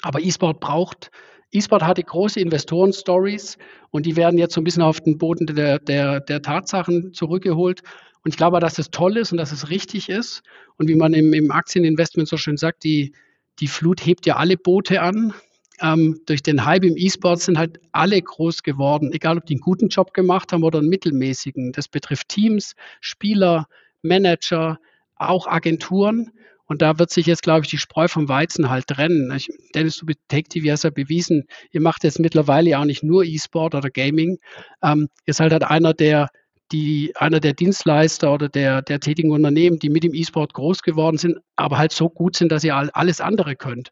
[0.00, 1.10] Aber E-Sport braucht,
[1.52, 3.58] E-Sport hatte große Investoren-Stories
[3.90, 7.82] und die werden jetzt so ein bisschen auf den Boden der, der, der Tatsachen zurückgeholt.
[8.24, 10.42] Und ich glaube, dass es toll ist und dass es richtig ist.
[10.78, 13.12] Und wie man im, im Aktieninvestment so schön sagt, die,
[13.60, 15.34] die Flut hebt ja alle Boote an.
[15.80, 19.60] Ähm, durch den Hype im E-Sport sind halt alle groß geworden, egal ob die einen
[19.60, 21.72] guten Job gemacht haben oder einen mittelmäßigen.
[21.72, 23.66] Das betrifft Teams, Spieler,
[24.02, 24.78] Manager,
[25.16, 26.30] auch Agenturen.
[26.66, 29.30] Und da wird sich jetzt, glaube ich, die Spreu vom Weizen halt trennen.
[29.36, 33.02] Ich, Dennis, du Take TV hast ja bewiesen, ihr macht jetzt mittlerweile ja auch nicht
[33.02, 34.38] nur E-Sport oder Gaming.
[34.82, 36.28] Ähm, ihr seid halt einer der
[36.72, 41.18] die, einer der Dienstleister oder der, der tätigen Unternehmen, die mit dem E-Sport groß geworden
[41.18, 43.90] sind, aber halt so gut sind, dass ihr alles andere könnt.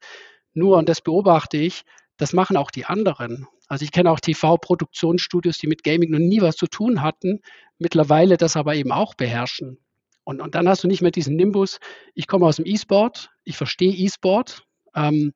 [0.54, 1.82] Nur, und das beobachte ich,
[2.16, 3.46] das machen auch die anderen.
[3.68, 7.40] Also ich kenne auch TV-Produktionsstudios, die mit Gaming noch nie was zu tun hatten,
[7.78, 9.78] mittlerweile das aber eben auch beherrschen.
[10.24, 11.80] Und, und dann hast du nicht mehr diesen Nimbus,
[12.14, 14.62] ich komme aus dem E-Sport, ich verstehe E-Sport,
[14.94, 15.32] ähm,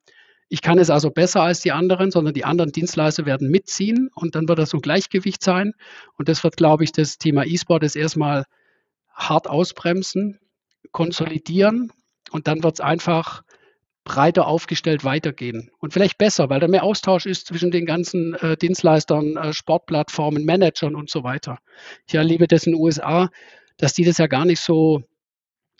[0.49, 4.35] ich kann es also besser als die anderen, sondern die anderen Dienstleister werden mitziehen und
[4.35, 5.73] dann wird das so ein Gleichgewicht sein.
[6.17, 8.45] Und das wird, glaube ich, das Thema E-Sport ist erstmal
[9.13, 10.39] hart ausbremsen,
[10.91, 11.91] konsolidieren
[12.31, 13.43] und dann wird es einfach
[14.05, 15.69] breiter aufgestellt weitergehen.
[15.79, 20.45] Und vielleicht besser, weil da mehr Austausch ist zwischen den ganzen äh, Dienstleistern, äh, Sportplattformen,
[20.45, 21.59] Managern und so weiter.
[22.07, 23.29] Ich erlebe das in den USA,
[23.77, 25.03] dass die das ja gar nicht so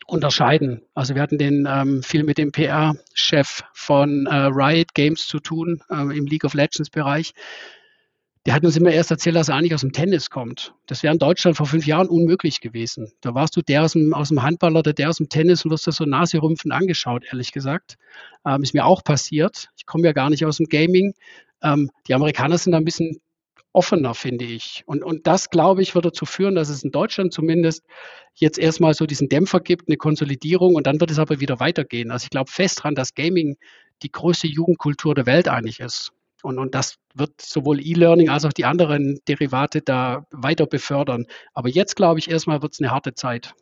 [0.05, 0.81] unterscheiden.
[0.93, 5.81] Also wir hatten den ähm, viel mit dem PR-Chef von äh, Riot Games zu tun
[5.89, 7.33] äh, im League of Legends Bereich.
[8.45, 10.73] Der hat uns immer erst erzählt, dass er eigentlich aus dem Tennis kommt.
[10.85, 13.11] Das wäre in Deutschland vor fünf Jahren unmöglich gewesen.
[13.19, 15.71] Da warst du der aus dem, aus dem Handball oder der aus dem Tennis und
[15.71, 17.97] wirst das so naserümpfend angeschaut, ehrlich gesagt.
[18.45, 19.67] Ähm, ist mir auch passiert.
[19.75, 21.13] Ich komme ja gar nicht aus dem Gaming.
[21.61, 23.19] Ähm, die Amerikaner sind da ein bisschen
[23.73, 24.83] offener, finde ich.
[24.85, 27.83] Und, und das, glaube ich, wird dazu führen, dass es in Deutschland zumindest
[28.33, 32.11] jetzt erstmal so diesen Dämpfer gibt, eine Konsolidierung und dann wird es aber wieder weitergehen.
[32.11, 33.57] Also ich glaube fest daran, dass Gaming
[34.03, 36.11] die größte Jugendkultur der Welt eigentlich ist.
[36.43, 41.25] Und, und das wird sowohl E-Learning als auch die anderen Derivate da weiter befördern.
[41.53, 43.55] Aber jetzt, glaube ich, erstmal wird es eine harte Zeit.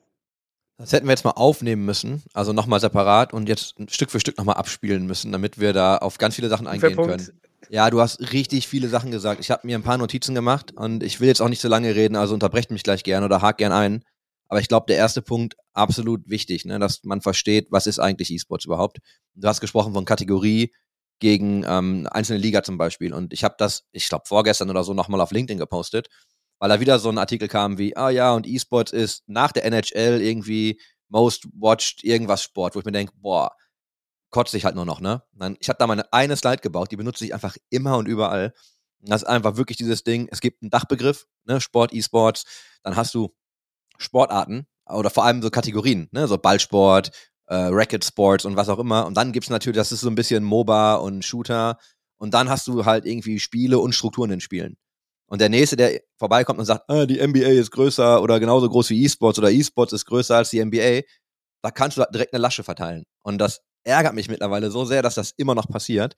[0.78, 4.38] Das hätten wir jetzt mal aufnehmen müssen, also nochmal separat und jetzt Stück für Stück
[4.38, 7.30] nochmal abspielen müssen, damit wir da auf ganz viele Sachen eingehen können.
[7.70, 9.40] Ja, du hast richtig viele Sachen gesagt.
[9.40, 11.96] Ich habe mir ein paar Notizen gemacht und ich will jetzt auch nicht so lange
[11.96, 14.04] reden, also unterbrecht mich gleich gern oder hakt gern ein.
[14.48, 18.30] Aber ich glaube, der erste Punkt absolut wichtig, ne, dass man versteht, was ist eigentlich
[18.32, 19.00] E-Sports überhaupt.
[19.34, 20.72] Du hast gesprochen von Kategorie
[21.20, 23.14] gegen ähm, einzelne Liga zum Beispiel.
[23.14, 26.10] Und ich habe das, ich glaube, vorgestern oder so nochmal auf LinkedIn gepostet,
[26.60, 29.66] weil da wieder so ein Artikel kam wie, ah ja, und E-Sports ist nach der
[29.66, 33.52] NHL irgendwie most watched irgendwas Sport, wo ich mir denke, boah,
[34.36, 35.24] kotze ich halt nur noch, ne?
[35.62, 38.54] Ich habe da meine eine Slide gebaut, die benutze ich einfach immer und überall.
[39.00, 41.62] Das ist einfach wirklich dieses Ding, es gibt einen Dachbegriff, ne?
[41.62, 42.44] Sport, E-Sports,
[42.84, 43.34] dann hast du
[43.98, 46.28] Sportarten oder vor allem so Kategorien, ne?
[46.28, 47.12] So Ballsport,
[47.48, 49.06] äh, Racket Sports und was auch immer.
[49.06, 51.78] Und dann gibt es natürlich, das ist so ein bisschen MOBA und Shooter.
[52.18, 54.76] Und dann hast du halt irgendwie Spiele und Strukturen in Spielen.
[55.28, 58.90] Und der nächste, der vorbeikommt und sagt, ah, die NBA ist größer oder genauso groß
[58.90, 61.04] wie E-Sports oder E-Sports ist größer als die NBA,
[61.62, 63.06] da kannst du direkt eine Lasche verteilen.
[63.24, 66.16] Und das ärgert mich mittlerweile so sehr, dass das immer noch passiert.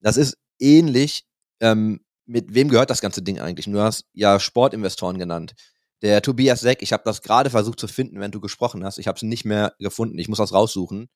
[0.00, 1.24] Das ist ähnlich,
[1.60, 3.66] ähm, mit wem gehört das ganze Ding eigentlich?
[3.66, 5.54] Du hast ja Sportinvestoren genannt.
[6.02, 8.98] Der Tobias Seck, ich habe das gerade versucht zu finden, wenn du gesprochen hast.
[8.98, 10.18] Ich habe es nicht mehr gefunden.
[10.18, 11.08] Ich muss das raussuchen.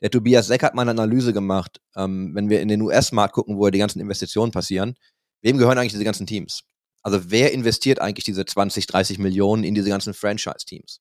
[0.00, 3.56] Der Tobias Seck hat mal eine Analyse gemacht, ähm, wenn wir in den US-Markt gucken,
[3.56, 4.94] wo die ganzen Investitionen passieren.
[5.42, 6.62] Wem gehören eigentlich diese ganzen Teams?
[7.02, 11.00] Also wer investiert eigentlich diese 20, 30 Millionen in diese ganzen Franchise-Teams?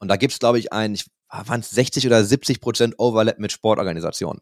[0.00, 3.38] Und da gibt es, glaube ich, ein, ich waren es 60 oder 70 Prozent Overlap
[3.38, 4.40] mit Sportorganisationen.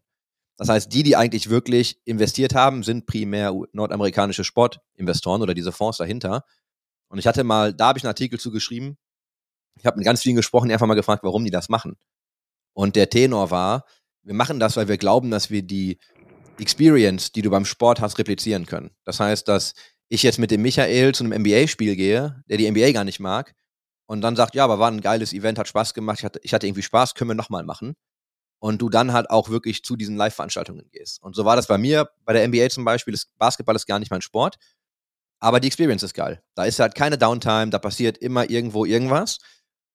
[0.57, 5.99] Das heißt, die, die eigentlich wirklich investiert haben, sind primär nordamerikanische Sportinvestoren oder diese Fonds
[5.99, 6.45] dahinter.
[7.09, 8.97] Und ich hatte mal, da habe ich einen Artikel zu geschrieben.
[9.79, 11.97] Ich habe mit ganz vielen gesprochen, einfach mal gefragt, warum die das machen.
[12.73, 13.85] Und der Tenor war,
[14.23, 15.99] wir machen das, weil wir glauben, dass wir die
[16.59, 18.91] Experience, die du beim Sport hast, replizieren können.
[19.05, 19.75] Das heißt, dass
[20.09, 23.55] ich jetzt mit dem Michael zu einem NBA-Spiel gehe, der die NBA gar nicht mag,
[24.07, 26.55] und dann sagt, ja, aber war ein geiles Event, hat Spaß gemacht, ich hatte, ich
[26.55, 27.95] hatte irgendwie Spaß, können wir nochmal machen.
[28.59, 31.23] Und du dann halt auch wirklich zu diesen Live-Veranstaltungen gehst.
[31.23, 33.99] Und so war das bei mir, bei der NBA zum Beispiel, das Basketball ist gar
[33.99, 34.57] nicht mein Sport,
[35.41, 36.43] aber die Experience ist geil.
[36.55, 39.39] Da ist halt keine Downtime, da passiert immer irgendwo irgendwas.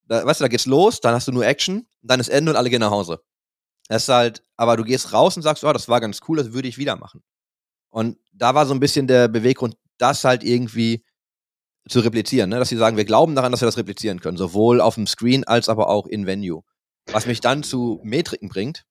[0.03, 2.57] Da, weißt du, da geht's los, dann hast du nur Action, dann ist Ende und
[2.57, 3.21] alle gehen nach Hause.
[3.87, 6.53] Das ist halt, aber du gehst raus und sagst, oh, das war ganz cool, das
[6.53, 7.23] würde ich wieder machen.
[7.89, 11.03] Und da war so ein bisschen der Beweggrund, das halt irgendwie
[11.91, 12.59] zu replizieren, ne?
[12.59, 15.43] dass sie sagen, wir glauben daran, dass wir das replizieren können, sowohl auf dem Screen
[15.43, 16.63] als aber auch in Venue.
[17.11, 18.85] Was mich dann zu Metriken bringt.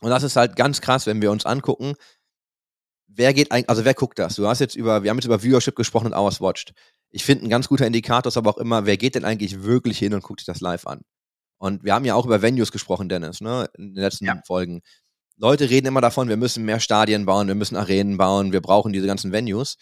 [0.00, 1.94] Und das ist halt ganz krass, wenn wir uns angucken,
[3.06, 4.36] wer geht eigentlich, also wer guckt das?
[4.36, 6.72] Du hast jetzt über, wir haben jetzt über Viewership gesprochen und Hours Watched.
[7.10, 9.98] Ich finde, ein ganz guter Indikator ist aber auch immer, wer geht denn eigentlich wirklich
[9.98, 11.02] hin und guckt sich das live an?
[11.58, 14.40] Und wir haben ja auch über Venues gesprochen, Dennis, ne, in den letzten ja.
[14.46, 14.80] Folgen.
[15.36, 18.92] Leute reden immer davon, wir müssen mehr Stadien bauen, wir müssen Arenen bauen, wir brauchen
[18.92, 19.76] diese ganzen Venues.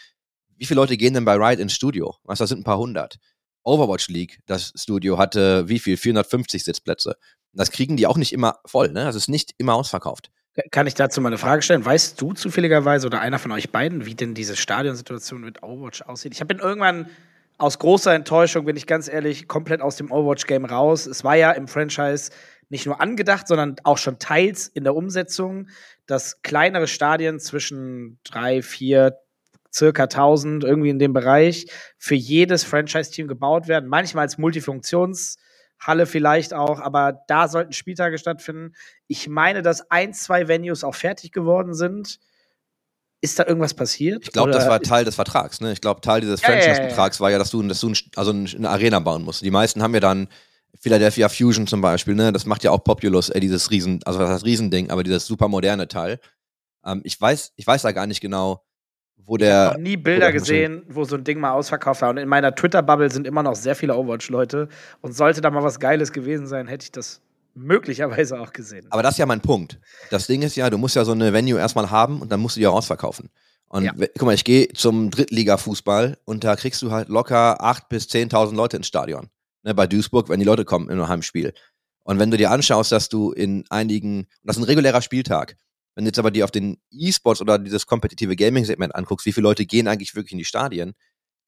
[0.60, 2.16] Wie viele Leute gehen denn bei Riot ins Studio?
[2.22, 3.16] Was, das sind ein paar hundert.
[3.64, 5.96] Overwatch League, das Studio hatte wie viel?
[5.96, 7.16] 450 Sitzplätze.
[7.54, 9.04] Das kriegen die auch nicht immer voll, ne?
[9.04, 10.30] Das ist nicht immer ausverkauft.
[10.70, 11.82] Kann ich dazu mal eine Frage stellen?
[11.82, 16.34] Weißt du zufälligerweise oder einer von euch beiden, wie denn diese Stadionsituation mit Overwatch aussieht?
[16.34, 17.08] Ich habe irgendwann
[17.56, 21.06] aus großer Enttäuschung, bin ich ganz ehrlich, komplett aus dem Overwatch-Game raus.
[21.06, 22.32] Es war ja im Franchise
[22.68, 25.68] nicht nur angedacht, sondern auch schon teils in der Umsetzung,
[26.04, 29.16] dass kleinere Stadien zwischen drei, vier,
[29.72, 31.66] circa 1000 irgendwie in dem Bereich
[31.98, 33.88] für jedes Franchise-Team gebaut werden.
[33.88, 35.36] Manchmal als Multifunktions-
[35.80, 38.74] Halle vielleicht auch, aber da sollten Spieltage stattfinden.
[39.06, 42.18] Ich meine, dass ein, zwei Venues auch fertig geworden sind.
[43.22, 44.24] Ist da irgendwas passiert?
[44.24, 45.60] Ich glaube, das war Teil des Vertrags.
[45.60, 45.72] Ne?
[45.72, 47.96] Ich glaube, Teil dieses ja, Franchise-Vertrags ja, ja, war ja, dass du, dass du ein,
[48.16, 49.42] also eine Arena bauen musst.
[49.42, 50.28] Die meisten haben ja dann
[50.78, 52.14] Philadelphia Fusion zum Beispiel.
[52.14, 52.32] Ne?
[52.32, 55.88] Das macht ja auch Populous, äh, dieses Riesen, also das Riesending, aber dieses super moderne
[55.88, 56.20] Teil.
[56.84, 58.64] Ähm, ich weiß, ich weiß da gar nicht genau,
[59.30, 59.48] wo der.
[59.48, 62.10] Ich habe noch nie Bilder gesehen, wo so ein Ding mal ausverkauft war.
[62.10, 64.68] Und in meiner Twitter-Bubble sind immer noch sehr viele Overwatch-Leute.
[65.00, 67.20] Und sollte da mal was Geiles gewesen sein, hätte ich das
[67.54, 68.86] möglicherweise auch gesehen.
[68.90, 69.78] Aber das ist ja mein Punkt.
[70.10, 72.56] Das Ding ist ja, du musst ja so eine Venue erstmal haben und dann musst
[72.56, 73.30] du die auch ausverkaufen.
[73.68, 73.92] Und ja.
[73.92, 78.56] guck mal, ich gehe zum Drittliga-Fußball und da kriegst du halt locker 8.000 bis 10.000
[78.56, 79.28] Leute ins Stadion.
[79.62, 81.54] Ne, bei Duisburg, wenn die Leute kommen in einem Heimspiel.
[82.02, 85.56] Und wenn du dir anschaust, dass du in einigen, das ist ein regulärer Spieltag,
[85.94, 89.44] wenn du jetzt aber dir auf den E-Sports oder dieses kompetitive Gaming-Segment anguckst, wie viele
[89.44, 90.94] Leute gehen eigentlich wirklich in die Stadien?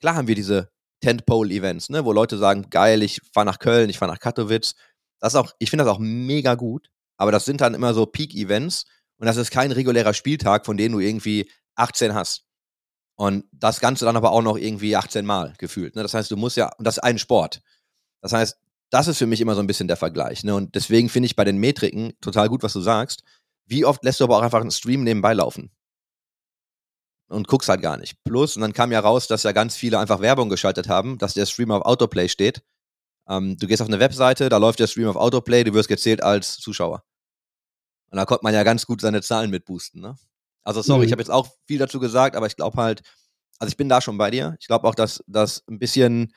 [0.01, 3.99] Klar haben wir diese Tentpole-Events, ne, wo Leute sagen, geil, ich fahre nach Köln, ich
[3.99, 4.75] fahre nach Katowice.
[5.21, 8.85] Das auch, ich finde das auch mega gut, aber das sind dann immer so Peak-Events
[9.19, 12.45] und das ist kein regulärer Spieltag, von dem du irgendwie 18 hast.
[13.17, 15.95] Und das Ganze dann aber auch noch irgendwie 18 Mal gefühlt.
[15.95, 16.03] Ne?
[16.03, 17.61] Das heißt, du musst ja, und das ist ein Sport.
[18.21, 18.59] Das heißt,
[18.91, 20.45] das ist für mich immer so ein bisschen der Vergleich.
[20.45, 20.55] Ne?
[20.55, 23.23] Und deswegen finde ich bei den Metriken total gut, was du sagst.
[23.67, 25.71] Wie oft lässt du aber auch einfach einen Stream nebenbei laufen?
[27.29, 28.23] Und guckst halt gar nicht.
[28.25, 31.35] Plus, und dann kam ja raus, dass ja ganz viele einfach Werbung geschaltet haben, dass
[31.35, 32.63] der Stream auf Autoplay steht.
[33.29, 36.23] Ähm, du gehst auf eine Webseite, da läuft der Stream auf Autoplay, du wirst gezählt
[36.23, 37.05] als Zuschauer.
[38.11, 40.17] Und da konnte man ja ganz gut seine Zahlen mitboosten, ne?
[40.65, 41.05] Also sorry, mhm.
[41.07, 43.03] ich habe jetzt auch viel dazu gesagt, aber ich glaube halt,
[43.59, 44.57] also ich bin da schon bei dir.
[44.61, 46.33] Ich glaube auch, dass das ein bisschen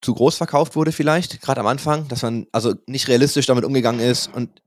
[0.00, 4.00] zu groß verkauft wurde vielleicht, gerade am Anfang, dass man also nicht realistisch damit umgegangen
[4.00, 4.61] ist und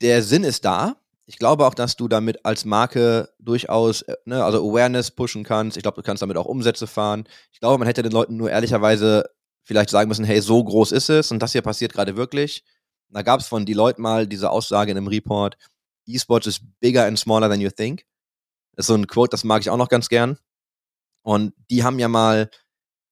[0.00, 0.96] der Sinn ist da.
[1.26, 5.76] Ich glaube auch, dass du damit als Marke durchaus, äh, ne, also Awareness pushen kannst.
[5.76, 7.24] Ich glaube, du kannst damit auch Umsätze fahren.
[7.52, 9.30] Ich glaube, man hätte den Leuten nur ehrlicherweise
[9.64, 12.64] vielleicht sagen müssen, hey, so groß ist es und das hier passiert gerade wirklich.
[13.10, 15.56] Da gab es von die Leute mal diese Aussage in einem Report,
[16.06, 18.04] E-Sports is bigger and smaller than you think.
[18.74, 20.38] Das ist so ein Quote, das mag ich auch noch ganz gern.
[21.22, 22.50] Und die haben ja mal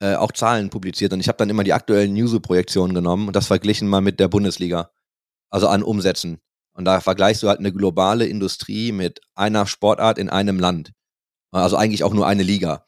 [0.01, 3.49] äh, auch Zahlen publiziert und ich habe dann immer die aktuellen Newsy-Projektionen genommen und das
[3.49, 4.91] verglichen mal mit der Bundesliga.
[5.51, 6.41] Also an Umsätzen.
[6.79, 10.93] Und da vergleichst du halt eine globale Industrie mit einer Sportart in einem Land.
[11.51, 12.85] Also eigentlich auch nur eine Liga.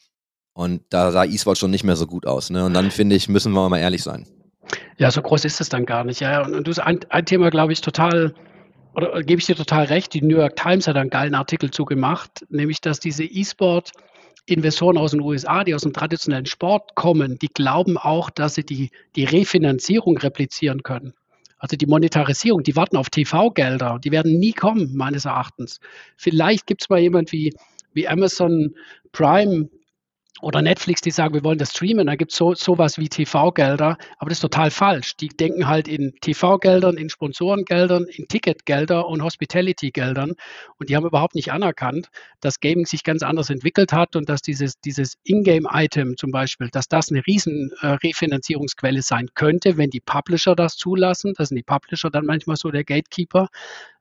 [0.52, 2.50] Und da sah E-Sport schon nicht mehr so gut aus.
[2.50, 2.64] Ne?
[2.64, 4.28] Und dann finde ich, müssen wir mal ehrlich sein.
[4.96, 6.20] Ja, so groß ist es dann gar nicht.
[6.20, 8.32] Ja, und du ein, ein Thema, glaube ich, total,
[8.94, 12.46] oder gebe ich dir total recht, die New York Times hat einen geilen Artikel zugemacht,
[12.48, 13.90] nämlich, dass diese E-Sport
[14.46, 18.64] Investoren aus den USA, die aus dem traditionellen Sport kommen, die glauben auch, dass sie
[18.64, 21.12] die, die Refinanzierung replizieren können.
[21.60, 25.78] Also die Monetarisierung, die warten auf TV-Gelder, die werden nie kommen, meines Erachtens.
[26.16, 27.54] Vielleicht gibt es mal jemand wie,
[27.92, 28.74] wie Amazon
[29.12, 29.68] Prime,
[30.42, 33.96] oder Netflix, die sagen, wir wollen das streamen, da gibt es so, sowas wie TV-Gelder,
[34.18, 35.16] aber das ist total falsch.
[35.16, 40.34] Die denken halt in TV-Geldern, in Sponsorengeldern, in Ticketgelder und Hospitality-Geldern
[40.78, 42.08] und die haben überhaupt nicht anerkannt,
[42.40, 46.88] dass Gaming sich ganz anders entwickelt hat und dass dieses, dieses Ingame-Item zum Beispiel, dass
[46.88, 51.34] das eine riesen äh, Refinanzierungsquelle sein könnte, wenn die Publisher das zulassen.
[51.36, 53.48] Das sind die Publisher dann manchmal so der Gatekeeper.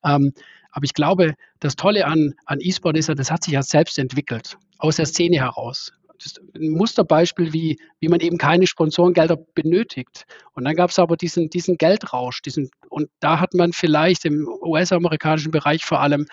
[0.04, 0.34] Ähm,
[0.72, 3.98] aber ich glaube, das Tolle an, an E-Sport ist ja, das hat sich ja selbst
[3.98, 5.92] entwickelt, aus der Szene heraus
[6.56, 10.26] ein Musterbeispiel, wie, wie man eben keine Sponsorengelder benötigt.
[10.54, 12.42] Und dann gab es aber diesen, diesen Geldrausch.
[12.42, 16.26] Diesen, und da hat man vielleicht im US-amerikanischen Bereich vor allem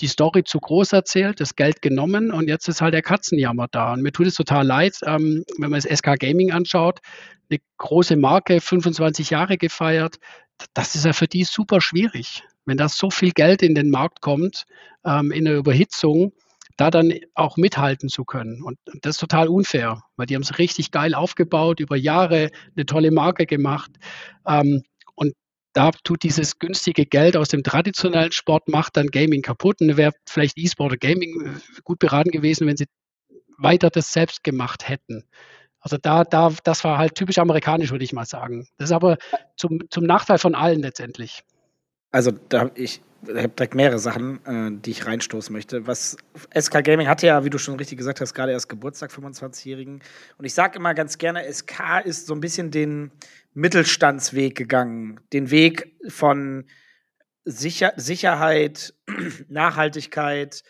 [0.00, 3.92] die Story zu groß erzählt, das Geld genommen und jetzt ist halt der Katzenjammer da.
[3.92, 7.00] Und mir tut es total leid, ähm, wenn man das SK Gaming anschaut,
[7.48, 10.16] eine große Marke, 25 Jahre gefeiert,
[10.72, 12.42] das ist ja für die super schwierig.
[12.64, 14.66] Wenn da so viel Geld in den Markt kommt,
[15.04, 16.32] ähm, in der Überhitzung,
[16.76, 18.62] da dann auch mithalten zu können.
[18.62, 22.86] Und das ist total unfair, weil die haben es richtig geil aufgebaut, über Jahre eine
[22.86, 23.92] tolle Marke gemacht.
[24.46, 24.82] Ähm,
[25.14, 25.34] und
[25.72, 29.80] da tut dieses günstige Geld aus dem traditionellen Sport, macht dann Gaming kaputt.
[29.80, 32.86] Und wäre vielleicht E-Sport oder Gaming äh, gut beraten gewesen, wenn sie
[33.58, 35.24] weiter das selbst gemacht hätten.
[35.78, 38.66] Also da, da, das war halt typisch amerikanisch, würde ich mal sagen.
[38.78, 39.18] Das ist aber
[39.56, 41.44] zum, zum Nachteil von allen letztendlich.
[42.14, 45.88] Also da ich, ich habe direkt mehrere Sachen, äh, die ich reinstoßen möchte.
[45.88, 46.16] Was
[46.56, 50.00] SK Gaming hatte ja, wie du schon richtig gesagt hast, gerade erst Geburtstag, 25-Jährigen.
[50.38, 53.10] Und ich sage immer ganz gerne, SK ist so ein bisschen den
[53.52, 55.18] Mittelstandsweg gegangen.
[55.32, 56.66] Den Weg von
[57.46, 58.94] Sicher Sicherheit,
[59.48, 60.62] Nachhaltigkeit,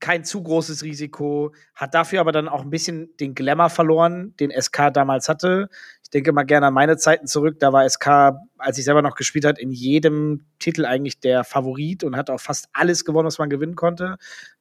[0.00, 4.50] kein zu großes Risiko, hat dafür aber dann auch ein bisschen den Glamour verloren, den
[4.50, 5.68] SK damals hatte.
[6.08, 7.60] Ich denke mal gerne an meine Zeiten zurück.
[7.60, 12.02] Da war SK, als ich selber noch gespielt hat, in jedem Titel eigentlich der Favorit
[12.02, 14.16] und hat auch fast alles gewonnen, was man gewinnen konnte.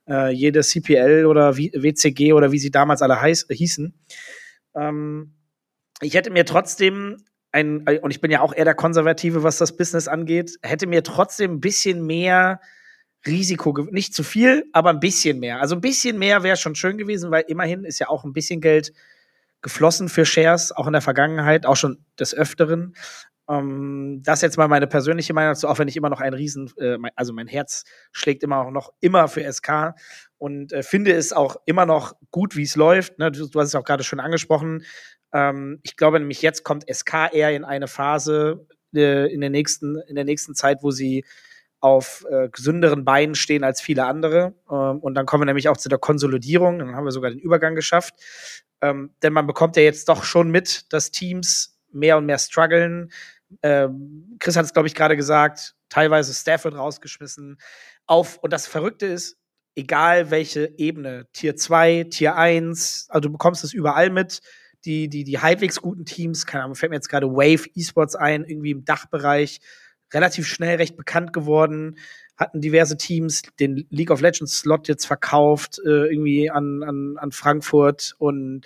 [0.09, 3.93] Äh, jede CPL oder WCG oder wie sie damals alle heiß, hießen.
[4.75, 5.35] Ähm,
[6.01, 9.77] ich hätte mir trotzdem ein, und ich bin ja auch eher der Konservative, was das
[9.77, 12.59] Business angeht, hätte mir trotzdem ein bisschen mehr
[13.25, 15.61] Risiko, nicht zu viel, aber ein bisschen mehr.
[15.61, 18.59] Also ein bisschen mehr wäre schon schön gewesen, weil immerhin ist ja auch ein bisschen
[18.59, 18.91] Geld
[19.61, 22.95] geflossen für Shares, auch in der Vergangenheit, auch schon des Öfteren.
[23.49, 26.71] Ähm, das jetzt mal meine persönliche Meinung dazu, auch wenn ich immer noch ein Riesen,
[26.77, 29.93] äh, also mein Herz schlägt immer auch noch immer für SK
[30.37, 33.19] und äh, finde es auch immer noch gut, wie es läuft.
[33.19, 33.31] Ne?
[33.31, 34.83] Du, du, hast es auch gerade schon angesprochen.
[35.33, 39.97] Ähm, ich glaube nämlich, jetzt kommt SK eher in eine Phase äh, in, der nächsten,
[40.07, 41.23] in der nächsten Zeit, wo sie
[41.79, 44.55] auf äh, gesünderen Beinen stehen als viele andere.
[44.69, 46.79] Ähm, und dann kommen wir nämlich auch zu der Konsolidierung.
[46.79, 48.15] Dann haben wir sogar den Übergang geschafft.
[48.81, 53.11] Ähm, denn man bekommt ja jetzt doch schon mit, dass Teams mehr und mehr strugglen.
[53.63, 57.57] Ähm, Chris hat es, glaube ich, gerade gesagt, teilweise Stafford rausgeschmissen.
[58.05, 59.37] Auf, und das Verrückte ist,
[59.75, 64.41] egal welche Ebene, Tier 2, Tier 1, also du bekommst es überall mit.
[64.85, 68.45] Die, die, die halbwegs guten Teams, keine Ahnung, fällt mir jetzt gerade Wave Esports ein,
[68.45, 69.59] irgendwie im Dachbereich,
[70.13, 71.97] relativ schnell recht bekannt geworden,
[72.37, 77.31] hatten diverse Teams den League of Legends Slot jetzt verkauft, äh, irgendwie an, an, an
[77.31, 78.65] Frankfurt und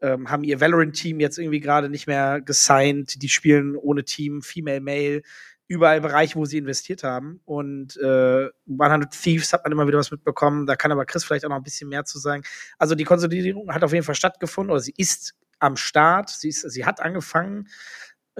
[0.00, 3.22] ähm, haben ihr Valorant-Team jetzt irgendwie gerade nicht mehr gesigned.
[3.22, 5.22] Die spielen ohne Team, Female, Male,
[5.70, 7.40] überall Bereiche, wo sie investiert haben.
[7.44, 8.48] Und äh,
[8.78, 10.66] 100 Thieves hat man immer wieder was mitbekommen.
[10.66, 12.42] Da kann aber Chris vielleicht auch noch ein bisschen mehr zu sagen.
[12.78, 16.30] Also die Konsolidierung hat auf jeden Fall stattgefunden oder sie ist am Start.
[16.30, 17.68] Sie, ist, sie hat angefangen.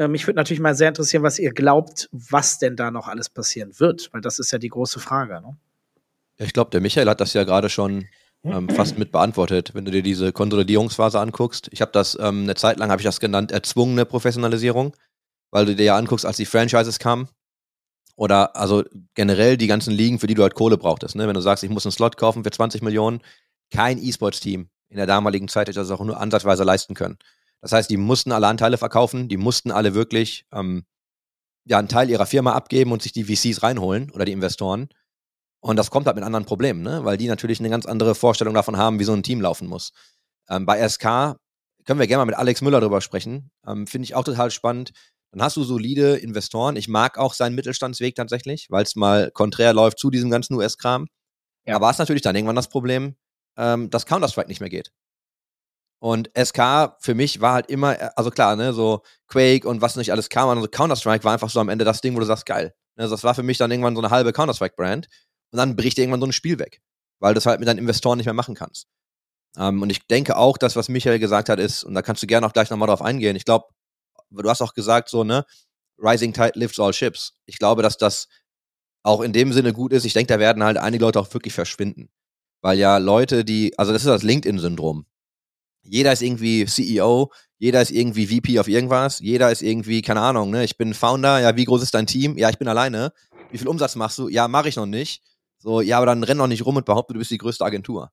[0.08, 3.78] Mich würde natürlich mal sehr interessieren, was ihr glaubt, was denn da noch alles passieren
[3.78, 5.40] wird, weil das ist ja die große Frage.
[5.40, 5.56] Ne?
[6.38, 8.06] Ja, ich glaube, der Michael hat das ja gerade schon
[8.44, 11.68] ähm, fast mit beantwortet, wenn du dir diese Konsolidierungsphase anguckst.
[11.72, 14.96] Ich habe das ähm, eine Zeit lang habe ich das genannt erzwungene Professionalisierung,
[15.50, 17.28] weil du dir ja anguckst, als die Franchises kamen
[18.16, 18.84] oder also
[19.14, 21.16] generell die ganzen Ligen, für die du halt Kohle brauchtest.
[21.16, 21.26] Ne?
[21.26, 23.20] Wenn du sagst, ich muss einen Slot kaufen für 20 Millionen,
[23.70, 27.16] kein E-Sports-Team in der damaligen Zeit hätte das auch nur ansatzweise leisten können.
[27.60, 30.84] Das heißt, die mussten alle Anteile verkaufen, die mussten alle wirklich ähm,
[31.64, 34.88] ja, einen Teil ihrer Firma abgeben und sich die VCs reinholen oder die Investoren.
[35.60, 37.04] Und das kommt halt mit anderen Problemen, ne?
[37.04, 39.92] weil die natürlich eine ganz andere Vorstellung davon haben, wie so ein Team laufen muss.
[40.48, 41.36] Ähm, bei SK
[41.84, 43.50] können wir gerne mal mit Alex Müller drüber sprechen.
[43.66, 44.92] Ähm, Finde ich auch total spannend.
[45.32, 46.76] Dann hast du solide Investoren.
[46.76, 51.06] Ich mag auch seinen Mittelstandsweg tatsächlich, weil es mal konträr läuft zu diesem ganzen US-Kram.
[51.66, 51.76] Ja.
[51.76, 53.16] Aber es natürlich dann irgendwann das Problem,
[53.56, 54.90] ähm, dass Counter-Strike nicht mehr geht.
[56.00, 59.96] Und SK für mich war halt immer, äh, also klar, ne, so Quake und was
[59.96, 62.46] nicht alles kam, also Counter-Strike war einfach so am Ende das Ding, wo du sagst,
[62.46, 62.74] geil.
[62.96, 65.06] Also das war für mich dann irgendwann so eine halbe Counter-Strike-Brand.
[65.52, 66.80] Und dann bricht irgendwann so ein Spiel weg,
[67.18, 68.86] weil du es halt mit deinen Investoren nicht mehr machen kannst.
[69.56, 72.26] Ähm, und ich denke auch, dass was Michael gesagt hat, ist, und da kannst du
[72.26, 73.36] gerne auch gleich nochmal drauf eingehen.
[73.36, 73.66] Ich glaube,
[74.30, 75.44] du hast auch gesagt, so, ne,
[75.98, 77.34] Rising Tide lifts all ships.
[77.46, 78.28] Ich glaube, dass das
[79.02, 80.04] auch in dem Sinne gut ist.
[80.04, 82.10] Ich denke, da werden halt einige Leute auch wirklich verschwinden.
[82.62, 85.06] Weil ja Leute, die, also das ist das LinkedIn-Syndrom.
[85.90, 90.50] Jeder ist irgendwie CEO, jeder ist irgendwie VP auf irgendwas, jeder ist irgendwie, keine Ahnung,
[90.50, 92.38] ne, ich bin Founder, ja, wie groß ist dein Team?
[92.38, 93.12] Ja, ich bin alleine.
[93.50, 94.28] Wie viel Umsatz machst du?
[94.28, 95.20] Ja, mache ich noch nicht.
[95.58, 98.12] So, ja, aber dann renn doch nicht rum und behaupte, du bist die größte Agentur.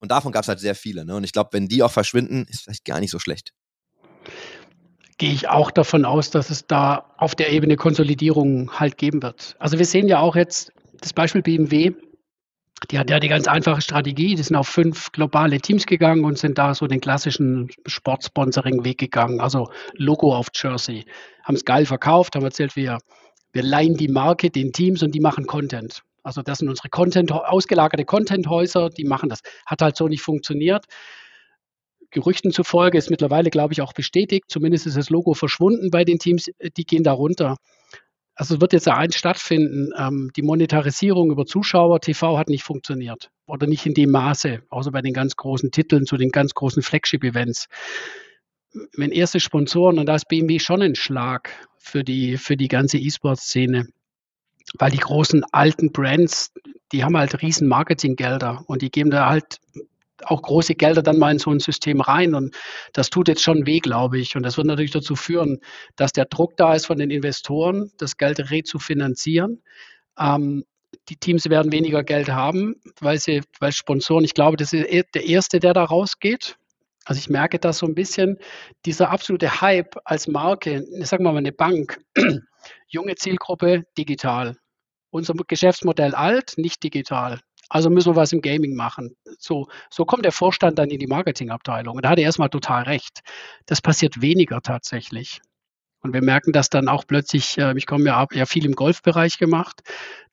[0.00, 1.04] Und davon gab es halt sehr viele.
[1.04, 1.14] Ne?
[1.14, 3.52] Und ich glaube, wenn die auch verschwinden, ist vielleicht gar nicht so schlecht.
[5.16, 9.54] Gehe ich auch davon aus, dass es da auf der Ebene Konsolidierung halt geben wird.
[9.60, 11.92] Also wir sehen ja auch jetzt das Beispiel BMW.
[12.88, 14.34] Die hat ja die ganz einfache Strategie.
[14.34, 19.40] Die sind auf fünf globale Teams gegangen und sind da so den klassischen Sportsponsoring-Weg gegangen.
[19.40, 21.04] Also Logo auf Jersey.
[21.44, 22.98] Haben es geil verkauft, haben erzählt, wir,
[23.52, 26.02] wir leihen die Marke den Teams und die machen Content.
[26.22, 29.40] Also das sind unsere Content, ausgelagerte Content-Häuser, die machen das.
[29.66, 30.86] Hat halt so nicht funktioniert.
[32.10, 34.46] Gerüchten zufolge ist mittlerweile, glaube ich, auch bestätigt.
[34.48, 36.46] Zumindest ist das Logo verschwunden bei den Teams.
[36.76, 37.56] Die gehen da runter.
[38.40, 39.90] Also wird jetzt eins stattfinden.
[39.98, 43.30] Ähm, die Monetarisierung über Zuschauer, TV hat nicht funktioniert.
[43.44, 46.82] Oder nicht in dem Maße, außer bei den ganz großen Titeln, zu den ganz großen
[46.82, 47.68] Flagship-Events.
[48.96, 52.96] wenn erste Sponsoren, und da ist BMW schon ein Schlag für die, für die ganze
[52.96, 53.88] E-Sport-Szene,
[54.78, 56.50] weil die großen alten Brands,
[56.92, 59.60] die haben halt riesen Marketinggelder und die geben da halt
[60.26, 62.34] auch große Gelder dann mal in so ein System rein.
[62.34, 62.56] Und
[62.92, 64.36] das tut jetzt schon weh, glaube ich.
[64.36, 65.60] Und das wird natürlich dazu führen,
[65.96, 69.62] dass der Druck da ist von den Investoren, das Geld rezufinanzieren.
[70.18, 70.64] Ähm,
[71.08, 75.26] die Teams werden weniger Geld haben, weil sie, weil Sponsoren, ich glaube, das ist der
[75.26, 76.56] erste, der da rausgeht.
[77.04, 78.38] Also ich merke das so ein bisschen,
[78.84, 81.98] dieser absolute Hype als Marke, sagen wir mal eine Bank,
[82.88, 84.56] junge Zielgruppe, digital.
[85.10, 87.40] Unser Geschäftsmodell alt, nicht digital.
[87.70, 89.16] Also müssen wir was im Gaming machen.
[89.38, 91.96] So, so kommt der Vorstand dann in die Marketingabteilung.
[91.96, 93.20] Und da hat er erstmal total recht.
[93.66, 95.40] Das passiert weniger tatsächlich.
[96.02, 99.38] Und wir merken das dann auch plötzlich, äh, ich komme ja, ja viel im Golfbereich
[99.38, 99.82] gemacht,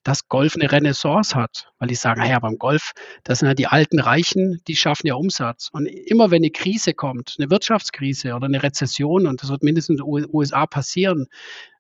[0.03, 2.93] dass Golf eine Renaissance hat, weil die sagen, naja, beim Golf,
[3.25, 5.69] das sind ja die alten Reichen, die schaffen ja Umsatz.
[5.73, 9.99] Und immer wenn eine Krise kommt, eine Wirtschaftskrise oder eine Rezession, und das wird mindestens
[9.99, 11.27] in den USA passieren,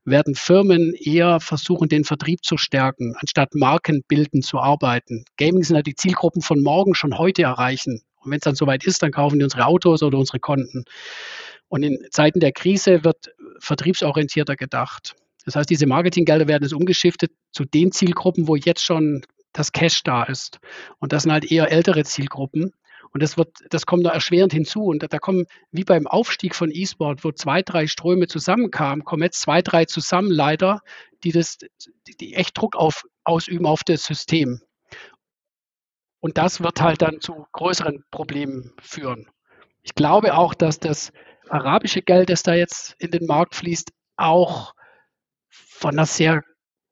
[0.03, 5.23] werden Firmen eher versuchen, den Vertrieb zu stärken, anstatt Markenbilden zu arbeiten.
[5.37, 8.01] Gaming sind ja die Zielgruppen von morgen schon heute erreichen.
[8.21, 10.83] Und wenn es dann soweit ist, dann kaufen die unsere Autos oder unsere Konten.
[11.69, 15.15] Und in Zeiten der Krise wird vertriebsorientierter gedacht.
[15.45, 20.03] Das heißt, diese Marketinggelder werden jetzt umgeschiftet zu den Zielgruppen, wo jetzt schon das Cash
[20.03, 20.59] da ist.
[20.99, 22.73] Und das sind halt eher ältere Zielgruppen.
[23.11, 24.83] Und das wird, das kommt da erschwerend hinzu.
[24.83, 29.23] Und da, da kommen, wie beim Aufstieg von E-Sport, wo zwei, drei Ströme zusammenkamen, kommen
[29.23, 30.81] jetzt zwei, drei zusammen leider,
[31.23, 31.57] die das,
[32.19, 34.61] die echt Druck auf, ausüben auf das System.
[36.19, 39.29] Und das wird halt dann zu größeren Problemen führen.
[39.81, 41.11] Ich glaube auch, dass das
[41.49, 44.73] arabische Geld, das da jetzt in den Markt fließt, auch
[45.49, 46.43] von einer sehr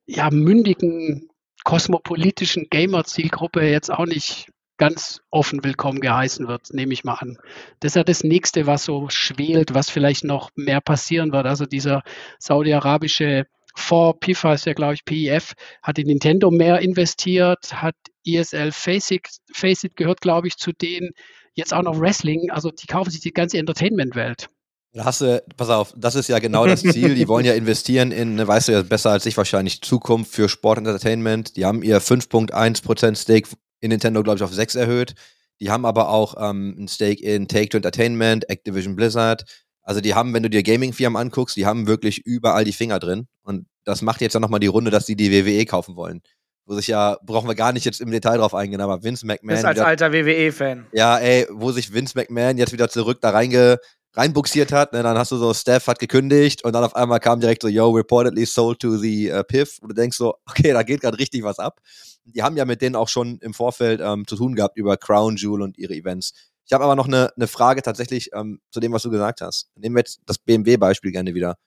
[0.05, 1.29] ja, mündigen
[1.63, 7.37] kosmopolitischen Gamer-Zielgruppe jetzt auch nicht ganz offen willkommen geheißen wird, nehme ich mal an.
[7.79, 11.45] Das ist ja das nächste, was so schwelt, was vielleicht noch mehr passieren wird.
[11.45, 12.03] Also dieser
[12.39, 15.53] saudi-arabische Fonds, PIFA ist ja, glaube ich, PIF,
[15.83, 17.95] hat in Nintendo mehr investiert, hat
[18.25, 21.11] ESL Faceit, Faceit gehört, glaube ich, zu denen,
[21.53, 24.49] jetzt auch noch Wrestling, also die kaufen sich die ganze Entertainment-Welt.
[24.93, 27.15] Da hast du, pass auf, das ist ja genau das Ziel.
[27.15, 30.47] Die wollen ja investieren in, ne, weißt du ja besser als ich wahrscheinlich, Zukunft für
[30.47, 31.57] Sport und Entertainment.
[31.57, 33.49] Die haben ihr 5.1% Stake
[33.81, 35.13] in Nintendo, glaube ich, auf 6 erhöht.
[35.59, 39.43] Die haben aber auch ähm, ein Stake in Take-Two Entertainment, Activision Blizzard.
[39.85, 43.27] Also die haben, wenn du dir Gaming-Firmen anguckst, die haben wirklich überall die Finger drin.
[43.43, 46.21] Und das macht jetzt dann nochmal die Runde, dass die die WWE kaufen wollen
[46.65, 49.55] wo sich ja, brauchen wir gar nicht jetzt im Detail drauf eingehen, aber Vince McMahon.
[49.55, 50.87] Das als wieder, alter WWE-Fan.
[50.93, 53.77] Ja, ey, wo sich Vince McMahon jetzt wieder zurück da reinge,
[54.13, 57.39] reinbuxiert hat, ne, dann hast du so, Steph hat gekündigt und dann auf einmal kam
[57.39, 59.77] direkt so, yo, reportedly sold to the uh, PIF.
[59.79, 61.79] Und du denkst so, okay, da geht gerade richtig was ab.
[62.23, 65.35] Die haben ja mit denen auch schon im Vorfeld ähm, zu tun gehabt über Crown
[65.35, 66.33] Jewel und ihre Events.
[66.65, 69.69] Ich habe aber noch eine, eine Frage tatsächlich ähm, zu dem, was du gesagt hast.
[69.75, 71.57] Nehmen wir jetzt das BMW-Beispiel gerne wieder.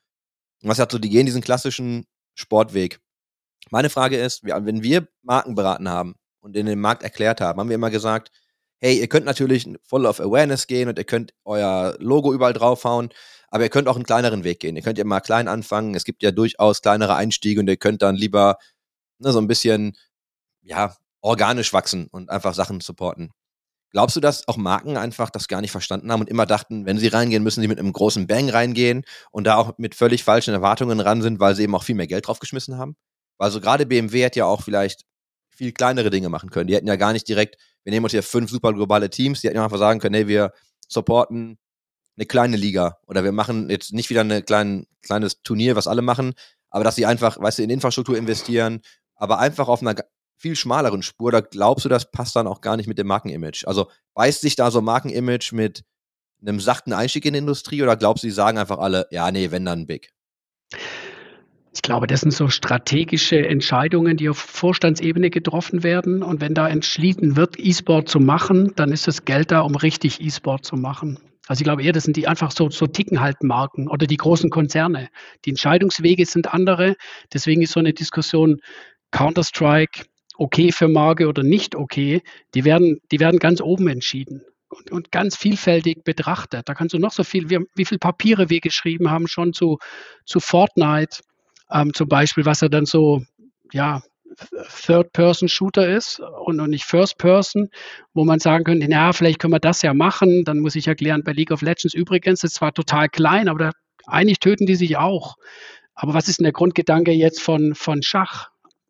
[0.61, 2.99] Was hat so, die gehen diesen klassischen Sportweg.
[3.71, 7.69] Meine Frage ist, wenn wir Marken beraten haben und in den Markt erklärt haben, haben
[7.69, 8.31] wir immer gesagt,
[8.79, 13.09] hey, ihr könnt natürlich voll auf Awareness gehen und ihr könnt euer Logo überall draufhauen,
[13.49, 14.75] aber ihr könnt auch einen kleineren Weg gehen.
[14.75, 15.95] Ihr könnt ja mal klein anfangen.
[15.95, 18.57] Es gibt ja durchaus kleinere Einstiege und ihr könnt dann lieber
[19.19, 19.97] ne, so ein bisschen,
[20.61, 23.31] ja, organisch wachsen und einfach Sachen supporten.
[23.91, 26.99] Glaubst du, dass auch Marken einfach das gar nicht verstanden haben und immer dachten, wenn
[26.99, 30.53] sie reingehen, müssen sie mit einem großen Bang reingehen und da auch mit völlig falschen
[30.53, 32.95] Erwartungen ran sind, weil sie eben auch viel mehr Geld draufgeschmissen haben?
[33.39, 35.05] Also gerade BMW hätte ja auch vielleicht
[35.49, 36.67] viel kleinere Dinge machen können.
[36.67, 39.47] Die hätten ja gar nicht direkt, wir nehmen uns hier fünf super globale Teams, die
[39.47, 40.53] hätten ja einfach sagen können, hey, wir
[40.87, 41.57] supporten
[42.17, 46.01] eine kleine Liga oder wir machen jetzt nicht wieder ein klein, kleines Turnier, was alle
[46.01, 46.33] machen,
[46.69, 48.81] aber dass sie einfach, weißt du, in Infrastruktur investieren,
[49.15, 49.95] aber einfach auf einer
[50.39, 53.65] viel schmaleren Spur, da glaubst du, das passt dann auch gar nicht mit dem Markenimage.
[53.65, 55.83] Also beißt sich da so Markenimage mit
[56.41, 59.51] einem sachten Einstieg in die Industrie oder glaubst du, die sagen einfach alle, ja, nee,
[59.51, 60.11] wenn dann big?
[61.73, 66.23] Ich glaube, das sind so strategische Entscheidungen, die auf Vorstandsebene getroffen werden.
[66.23, 70.21] Und wenn da entschieden wird, E-Sport zu machen, dann ist das Geld da, um richtig
[70.21, 71.19] E-Sport zu machen.
[71.47, 74.17] Also ich glaube eher, das sind die einfach so, so ticken halt Marken oder die
[74.17, 75.09] großen Konzerne.
[75.45, 76.95] Die Entscheidungswege sind andere.
[77.33, 78.61] Deswegen ist so eine Diskussion
[79.11, 80.05] Counter-Strike
[80.39, 82.21] okay für Marke oder nicht okay,
[82.55, 84.43] die werden, die werden ganz oben entschieden.
[84.69, 86.69] Und, und, ganz vielfältig betrachtet.
[86.69, 89.79] Da kannst du noch so viel, wie, wie viele Papiere wir geschrieben haben, schon zu,
[90.25, 91.21] zu Fortnite,
[91.71, 93.23] ähm, zum Beispiel, was er dann so,
[93.73, 94.03] ja,
[94.85, 97.69] Third-Person-Shooter ist und, und nicht First-Person,
[98.13, 100.43] wo man sagen könnte, na, vielleicht können wir das ja machen.
[100.45, 103.59] Dann muss ich erklären, bei League of Legends übrigens, das ist zwar total klein, aber
[103.59, 103.71] da,
[104.05, 105.35] eigentlich töten die sich auch.
[105.95, 108.49] Aber was ist denn der Grundgedanke jetzt von, von Schach?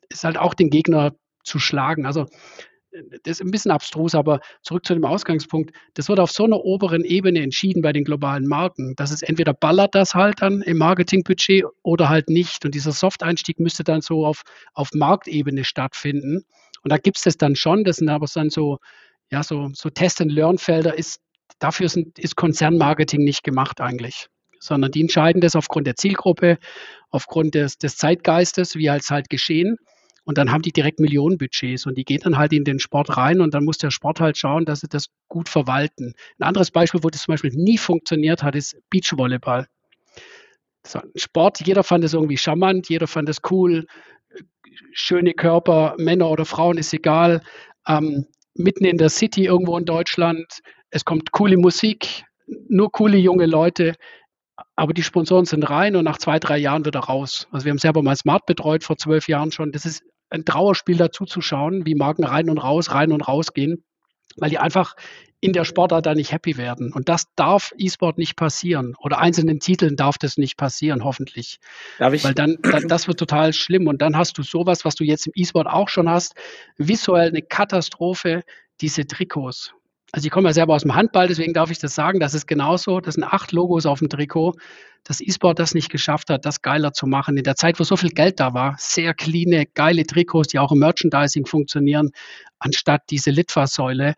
[0.10, 1.14] Ist halt auch den Gegner
[1.50, 2.06] zu schlagen.
[2.06, 2.28] Also
[3.24, 5.72] das ist ein bisschen abstrus, aber zurück zu dem Ausgangspunkt.
[5.94, 9.54] Das wird auf so einer oberen Ebene entschieden bei den globalen Marken, dass es entweder
[9.54, 12.66] ballert das halt dann im Marketingbudget oder halt nicht.
[12.66, 14.42] Und dieser Soft-Einstieg müsste dann so auf,
[14.74, 16.46] auf Marktebene stattfinden.
[16.82, 18.80] Und da gibt es das dann schon, das sind aber dann so,
[19.30, 21.20] ja, so, so Test-and-Learn-Felder ist,
[21.60, 24.28] dafür sind, ist Konzernmarketing nicht gemacht eigentlich
[24.62, 26.58] sondern die entscheiden das aufgrund der Zielgruppe,
[27.12, 29.78] aufgrund des, des Zeitgeistes, wie als halt geschehen.
[30.30, 33.42] Und dann haben die direkt Millionenbudgets und die gehen dann halt in den Sport rein
[33.42, 36.14] und dann muss der Sport halt schauen, dass sie das gut verwalten.
[36.38, 39.66] Ein anderes Beispiel, wo das zum Beispiel nie funktioniert hat, ist Beachvolleyball.
[41.16, 43.88] Sport, jeder fand es irgendwie charmant, jeder fand es cool,
[44.92, 47.42] schöne Körper, Männer oder Frauen, ist egal.
[47.88, 50.60] Ähm, mitten in der City irgendwo in Deutschland,
[50.92, 52.24] es kommt coole Musik,
[52.68, 53.96] nur coole junge Leute
[54.76, 57.48] aber die Sponsoren sind rein und nach zwei, drei Jahren wieder raus.
[57.52, 59.72] Also wir haben selber mal Smart betreut vor zwölf Jahren schon.
[59.72, 63.54] Das ist ein Trauerspiel dazu zu schauen, wie Marken rein und raus, rein und raus
[63.54, 63.84] gehen,
[64.38, 64.96] weil die einfach
[65.42, 66.92] in der Sportart da nicht happy werden.
[66.92, 68.94] Und das darf E-Sport nicht passieren.
[69.00, 71.60] Oder einzelnen Titeln darf das nicht passieren, hoffentlich.
[71.98, 72.24] Darf ich?
[72.24, 73.88] Weil dann, dann, das wird total schlimm.
[73.88, 76.36] Und dann hast du sowas, was du jetzt im E-Sport auch schon hast,
[76.78, 78.44] visuell eine Katastrophe,
[78.82, 79.74] diese Trikots.
[80.12, 82.20] Also ich komme ja selber aus dem Handball, deswegen darf ich das sagen.
[82.20, 83.00] Das ist genauso.
[83.00, 84.56] Das sind acht Logos auf dem Trikot.
[85.04, 87.38] Dass E-Sport das nicht geschafft hat, das geiler zu machen.
[87.38, 90.72] In der Zeit, wo so viel Geld da war, sehr cleane, geile Trikots, die auch
[90.72, 92.12] im Merchandising funktionieren,
[92.60, 94.16] anstatt diese Litfaßsäule.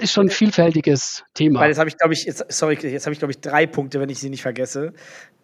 [0.00, 1.60] Ist schon ein vielfältiges Thema.
[1.60, 4.00] Weil jetzt habe ich, glaube ich, jetzt, sorry, jetzt habe ich, glaube ich, drei Punkte,
[4.00, 4.92] wenn ich sie nicht vergesse.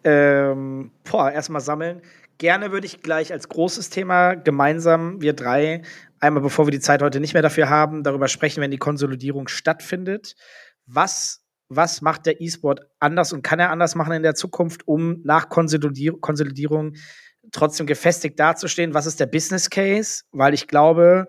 [0.03, 2.03] Ähm, boah, erstmal sammeln.
[2.37, 5.81] Gerne würde ich gleich als großes Thema gemeinsam, wir drei,
[6.19, 9.47] einmal bevor wir die Zeit heute nicht mehr dafür haben, darüber sprechen, wenn die Konsolidierung
[9.47, 10.35] stattfindet.
[10.85, 15.21] Was, was macht der E-Sport anders und kann er anders machen in der Zukunft, um
[15.23, 16.93] nach Konsolidier Konsolidierung
[17.51, 18.93] trotzdem gefestigt dazustehen?
[18.93, 20.23] Was ist der Business Case?
[20.31, 21.27] Weil ich glaube,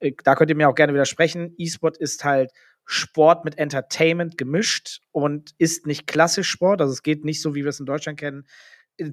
[0.00, 2.50] äh, da könnt ihr mir auch gerne widersprechen, E-Sport ist halt
[2.84, 6.80] Sport mit Entertainment gemischt und ist nicht klassisch Sport.
[6.80, 8.44] Also es geht nicht so, wie wir es in Deutschland kennen,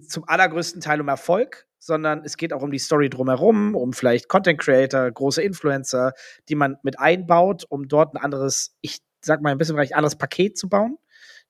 [0.02, 4.28] zum allergrößten Teil um Erfolg, sondern es geht auch um die Story drumherum, um vielleicht
[4.28, 6.14] Content Creator, große Influencer,
[6.50, 10.18] die man mit einbaut, um dort ein anderes, ich sag mal ein bisschen vielleicht anderes
[10.18, 10.98] Paket zu bauen.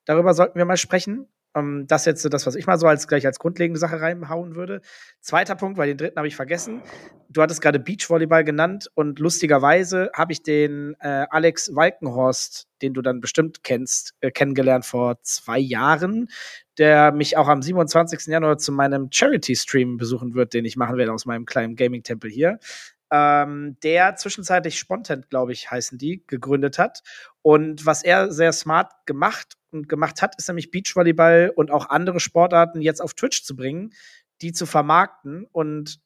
[0.04, 1.28] Darüber sollten wir mal sprechen.
[1.54, 4.54] Ähm, das jetzt so das, was ich mal so als gleich als grundlegende Sache reinhauen
[4.54, 4.80] würde.
[5.20, 6.82] Zweiter Punkt, weil den dritten habe ich vergessen.
[7.28, 13.02] Du hattest gerade Beachvolleyball genannt und lustigerweise habe ich den äh, Alex Walkenhorst, den du
[13.02, 16.28] dann bestimmt kennst, äh, kennengelernt vor zwei Jahren
[16.80, 18.28] der mich auch am 27.
[18.28, 22.58] Januar zu meinem Charity-Stream besuchen wird, den ich machen werde aus meinem kleinen Gaming-Tempel hier.
[23.12, 27.02] Ähm, der zwischenzeitlich Spontent, glaube ich, heißen die, gegründet hat.
[27.42, 32.20] Und was er sehr smart gemacht und gemacht hat, ist nämlich Beachvolleyball und auch andere
[32.20, 33.92] Sportarten jetzt auf Twitch zu bringen,
[34.42, 36.00] die zu vermarkten und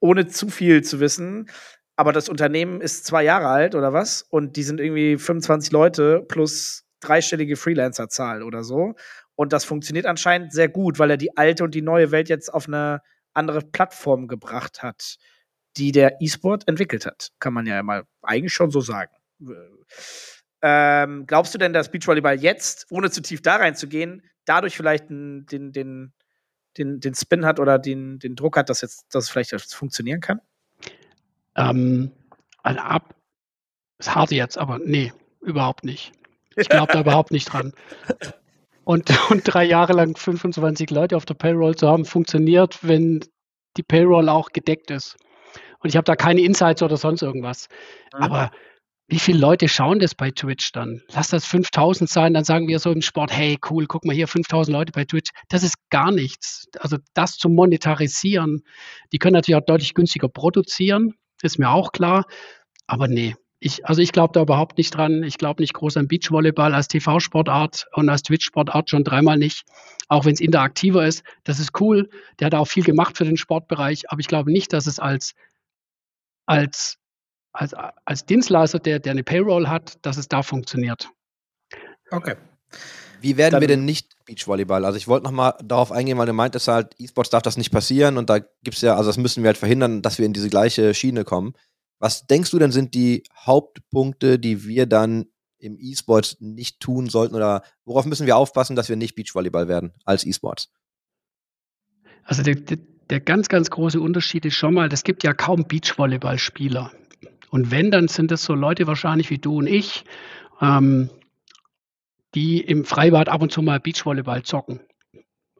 [0.00, 1.50] ohne zu viel zu wissen.
[1.96, 4.22] Aber das Unternehmen ist zwei Jahre alt oder was?
[4.22, 8.94] Und die sind irgendwie 25 Leute plus dreistellige Freelancer-Zahl oder so.
[9.36, 12.52] Und das funktioniert anscheinend sehr gut, weil er die alte und die neue Welt jetzt
[12.52, 13.00] auf eine
[13.32, 15.16] andere Plattform gebracht hat,
[15.76, 17.30] die der E-Sport entwickelt hat.
[17.38, 19.12] Kann man ja mal eigentlich schon so sagen.
[20.62, 25.46] Ähm, glaubst du denn, dass Beachvolleyball jetzt, ohne zu tief da reinzugehen, dadurch vielleicht den,
[25.46, 26.12] den, den,
[26.78, 30.40] den, den Spin hat oder den, den Druck hat, dass jetzt das vielleicht funktionieren kann?
[31.56, 32.12] Ähm,
[32.62, 33.14] also ab,
[33.98, 36.12] ist hart jetzt, aber nee, überhaupt nicht.
[36.56, 37.72] Ich glaube da überhaupt nicht dran.
[38.84, 43.20] Und, und drei Jahre lang 25 Leute auf der Payroll zu haben, funktioniert, wenn
[43.76, 45.16] die Payroll auch gedeckt ist.
[45.84, 47.68] Und ich habe da keine Insights oder sonst irgendwas.
[48.16, 48.22] Mhm.
[48.22, 48.50] Aber
[49.06, 51.02] wie viele Leute schauen das bei Twitch dann?
[51.12, 54.26] Lass das 5000 sein, dann sagen wir so im Sport, hey, cool, guck mal hier,
[54.26, 55.30] 5000 Leute bei Twitch.
[55.50, 56.68] Das ist gar nichts.
[56.80, 58.62] Also das zu monetarisieren,
[59.12, 61.12] die können natürlich auch deutlich günstiger produzieren,
[61.42, 62.24] ist mir auch klar.
[62.86, 65.22] Aber nee, ich, also ich glaube da überhaupt nicht dran.
[65.22, 69.64] Ich glaube nicht groß an Beachvolleyball als TV-Sportart und als Twitch-Sportart schon dreimal nicht.
[70.08, 71.24] Auch wenn es interaktiver ist.
[71.44, 72.08] Das ist cool.
[72.40, 74.10] Der hat auch viel gemacht für den Sportbereich.
[74.10, 75.34] Aber ich glaube nicht, dass es als,
[76.46, 76.98] als,
[77.52, 81.10] als, als Dienstleister, der, der eine Payroll hat, dass es da funktioniert.
[82.10, 82.36] Okay.
[83.20, 84.84] Wie werden Dann, wir denn nicht Beachvolleyball?
[84.84, 88.18] Also ich wollte nochmal darauf eingehen, weil du meintest halt, E-Sports darf das nicht passieren
[88.18, 90.50] und da gibt es ja, also das müssen wir halt verhindern, dass wir in diese
[90.50, 91.54] gleiche Schiene kommen.
[91.98, 95.26] Was denkst du denn sind die Hauptpunkte, die wir dann
[95.56, 99.94] im E-Sport nicht tun sollten oder worauf müssen wir aufpassen, dass wir nicht Beachvolleyball werden
[100.04, 100.70] als E-Sports?
[102.24, 102.78] Also der, der,
[103.14, 106.90] der, ganz, ganz große Unterschied ist schon mal, es gibt ja kaum Beachvolleyballspieler.
[107.48, 110.04] Und wenn, dann sind das so Leute wahrscheinlich wie du und ich,
[110.60, 111.10] ähm,
[112.34, 114.80] die im Freibad ab und zu mal Beachvolleyball zocken.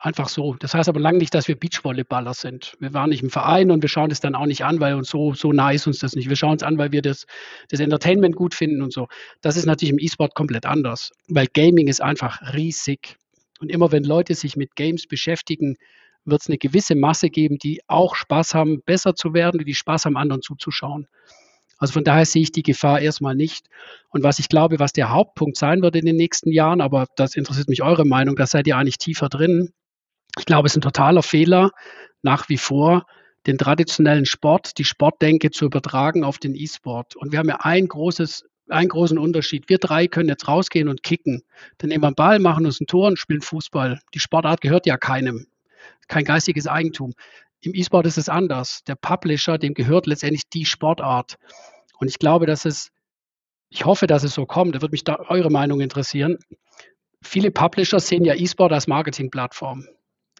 [0.01, 0.57] Einfach so.
[0.59, 2.77] Das heißt aber lange nicht, dass wir Beachvolleyballer sind.
[2.81, 5.09] Wir waren nicht im Verein und wir schauen es dann auch nicht an, weil uns
[5.09, 6.29] so, so nah ist uns das nicht.
[6.29, 7.25] Wir schauen es an, weil wir das,
[7.69, 9.07] das Entertainment gut finden und so.
[9.43, 13.17] Das ist natürlich im E-Sport komplett anders, weil Gaming ist einfach riesig.
[13.61, 15.77] Und immer wenn Leute sich mit Games beschäftigen,
[16.25, 20.07] wird es eine gewisse Masse geben, die auch Spaß haben, besser zu werden, die Spaß
[20.07, 21.07] haben, anderen zuzuschauen.
[21.79, 23.69] Also von daher sehe ich die Gefahr erstmal nicht.
[24.09, 27.35] Und was ich glaube, was der Hauptpunkt sein wird in den nächsten Jahren, aber das
[27.35, 29.73] interessiert mich eure Meinung, da seid ihr eigentlich tiefer drin.
[30.39, 31.71] Ich glaube, es ist ein totaler Fehler,
[32.23, 33.05] nach wie vor
[33.47, 37.17] den traditionellen Sport, die Sportdenke zu übertragen auf den E-Sport.
[37.17, 39.69] Und wir haben ja ein großes, einen großen Unterschied.
[39.69, 41.43] Wir drei können jetzt rausgehen und kicken.
[41.79, 44.01] Dann nehmen wir einen Ball, machen uns ein Tor und spielen Fußball.
[44.15, 45.47] Die Sportart gehört ja keinem.
[46.09, 47.15] Kein geistiges Eigentum.
[47.61, 48.83] Im E-Sport ist es anders.
[48.87, 51.37] Der Publisher, dem gehört letztendlich die Sportart.
[51.99, 52.91] Und ich glaube, dass es,
[53.71, 54.75] ich hoffe, dass es so kommt.
[54.75, 56.39] Da würde mich da eure Meinung interessieren.
[57.23, 59.87] Viele Publisher sehen ja E-Sport als Marketingplattform.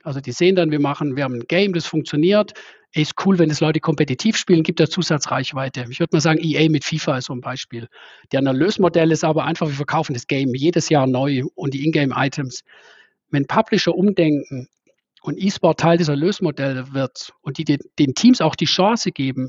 [0.03, 2.53] Also die sehen dann, wir machen, wir haben ein Game, das funktioniert.
[2.93, 5.87] Ist cool, wenn es Leute kompetitiv spielen, gibt da Zusatzreichweite.
[5.89, 7.89] Ich würde mal sagen, EA mit FIFA ist so ein Beispiel.
[8.31, 12.63] Der Erlösmodell ist aber einfach, wir verkaufen das Game jedes Jahr neu und die Ingame-Items.
[13.31, 14.69] Wenn Publisher umdenken
[15.25, 19.49] und E-Sport Teil dieser Lösmodelle wird und die den, den, Teams auch die Chance geben,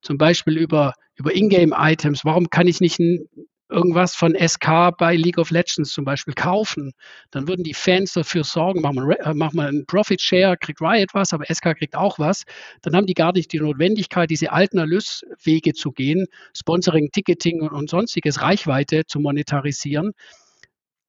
[0.00, 3.28] zum Beispiel über, über Ingame-Items, warum kann ich nicht ein,
[3.68, 6.92] irgendwas von SK bei League of Legends zum Beispiel kaufen?
[7.32, 11.32] Dann würden die Fans dafür sorgen, machen wir, äh, machen einen Profit-Share, kriegt Riot was,
[11.32, 12.44] aber SK kriegt auch was.
[12.82, 17.72] Dann haben die gar nicht die Notwendigkeit, diese alten Erlöswege zu gehen, Sponsoring, Ticketing und,
[17.72, 20.12] und sonstiges, Reichweite zu monetarisieren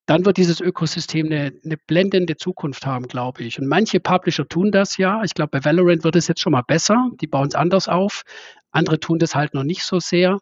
[0.07, 3.59] dann wird dieses Ökosystem eine, eine, blendende Zukunft haben, glaube ich.
[3.59, 5.21] Und manche Publisher tun das ja.
[5.23, 7.11] Ich glaube, bei Valorant wird es jetzt schon mal besser.
[7.21, 8.23] Die bauen es anders auf.
[8.71, 10.39] Andere tun das halt noch nicht so sehr.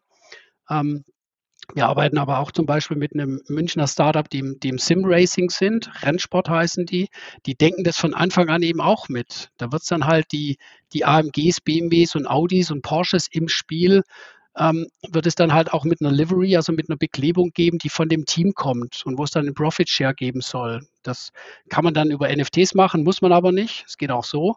[0.70, 1.04] Ähm,
[1.74, 5.90] wir arbeiten aber auch zum Beispiel mit einem Münchner Startup, die, die im Sim-Racing sind.
[6.00, 7.08] Rennsport heißen die.
[7.44, 9.50] Die denken das von Anfang an eben auch mit.
[9.56, 10.58] Da wird es dann halt die,
[10.92, 14.04] die AMGs, BMWs und Audis und Porsches im Spiel
[14.56, 17.88] ähm, wird es dann halt auch mit einer Livery, also mit einer Beklebung geben, die
[17.88, 20.80] von dem Team kommt und wo es dann einen Profit Share geben soll.
[21.02, 21.30] Das
[21.68, 23.84] kann man dann über NFTs machen, muss man aber nicht.
[23.86, 24.56] Es geht auch so.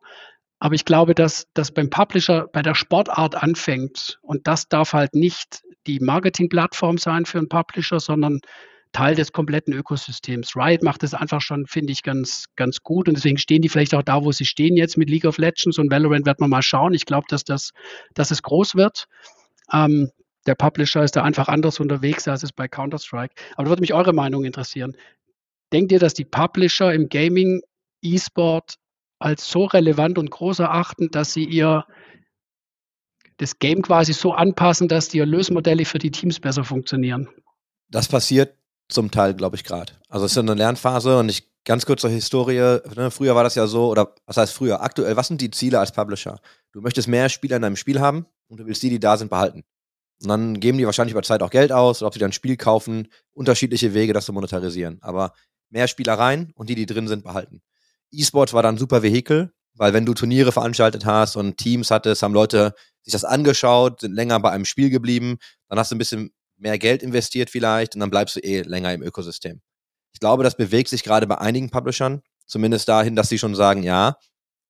[0.60, 5.16] Aber ich glaube, dass das beim Publisher bei der Sportart anfängt und das darf halt
[5.16, 8.42] nicht die Marketingplattform sein für einen Publisher, sondern
[8.92, 10.56] Teil des kompletten Ökosystems.
[10.56, 13.94] Riot macht das einfach schon, finde ich, ganz, ganz gut und deswegen stehen die vielleicht
[13.94, 16.64] auch da, wo sie stehen jetzt mit League of Legends und Valorant wird man mal
[16.64, 16.94] schauen.
[16.94, 17.72] Ich glaube, dass das,
[18.16, 19.06] dass es groß wird.
[19.74, 20.12] Ähm,
[20.46, 23.36] der Publisher ist da einfach anders unterwegs als es bei Counter-Strike.
[23.54, 24.96] Aber da würde mich eure Meinung interessieren.
[25.72, 27.62] Denkt ihr, dass die Publisher im Gaming
[28.02, 28.76] E-Sport
[29.20, 31.86] als so relevant und groß erachten, dass sie ihr
[33.38, 37.30] das Game quasi so anpassen, dass die Erlösmodelle für die Teams besser funktionieren?
[37.90, 38.56] Das passiert
[38.88, 39.94] zum Teil, glaube ich, gerade.
[40.10, 42.80] Also es ist eine Lernphase und ich ganz kurz zur Historie.
[42.96, 44.82] Ne, früher war das ja so, oder was heißt früher?
[44.82, 46.40] Aktuell, was sind die Ziele als Publisher?
[46.72, 49.30] Du möchtest mehr Spieler in deinem Spiel haben und du willst die, die da sind,
[49.30, 49.64] behalten.
[50.22, 52.34] Und dann geben die wahrscheinlich über Zeit auch Geld aus, oder ob sie dann ein
[52.34, 54.98] Spiel kaufen, unterschiedliche Wege, das zu monetarisieren.
[55.02, 55.34] Aber
[55.70, 57.62] mehr Spieler rein und die, die drin sind, behalten.
[58.12, 62.22] E-Sports war dann ein super Vehikel, weil wenn du Turniere veranstaltet hast und Teams hattest,
[62.22, 62.74] haben Leute
[63.04, 65.38] sich das angeschaut, sind länger bei einem Spiel geblieben,
[65.70, 68.94] dann hast du ein bisschen mehr Geld investiert vielleicht und dann bleibst du eh länger
[68.94, 69.62] im Ökosystem.
[70.14, 73.84] Ich glaube, das bewegt sich gerade bei einigen Publishern, zumindest dahin, dass sie schon sagen,
[73.84, 74.18] ja,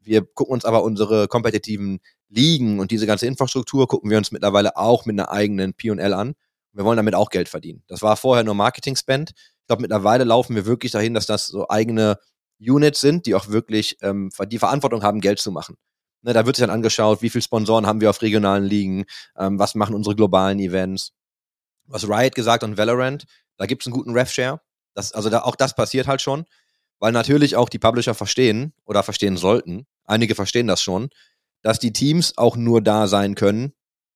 [0.01, 4.77] wir gucken uns aber unsere kompetitiven Ligen und diese ganze Infrastruktur gucken wir uns mittlerweile
[4.77, 6.35] auch mit einer eigenen P&L an.
[6.73, 7.83] Wir wollen damit auch Geld verdienen.
[7.87, 9.31] Das war vorher nur Marketing-Spend.
[9.31, 12.17] Ich glaube, mittlerweile laufen wir wirklich dahin, dass das so eigene
[12.59, 15.75] Units sind, die auch wirklich ähm, die Verantwortung haben, Geld zu machen.
[16.21, 19.05] Ne, da wird sich dann angeschaut, wie viele Sponsoren haben wir auf regionalen Ligen,
[19.37, 21.13] ähm, was machen unsere globalen Events.
[21.85, 23.25] Was Riot gesagt und Valorant,
[23.57, 24.61] da gibt es einen guten Ref-Share.
[24.93, 26.45] Das, also da, auch das passiert halt schon,
[26.99, 31.09] weil natürlich auch die Publisher verstehen oder verstehen sollten, einige verstehen das schon,
[31.61, 33.73] dass die Teams auch nur da sein können,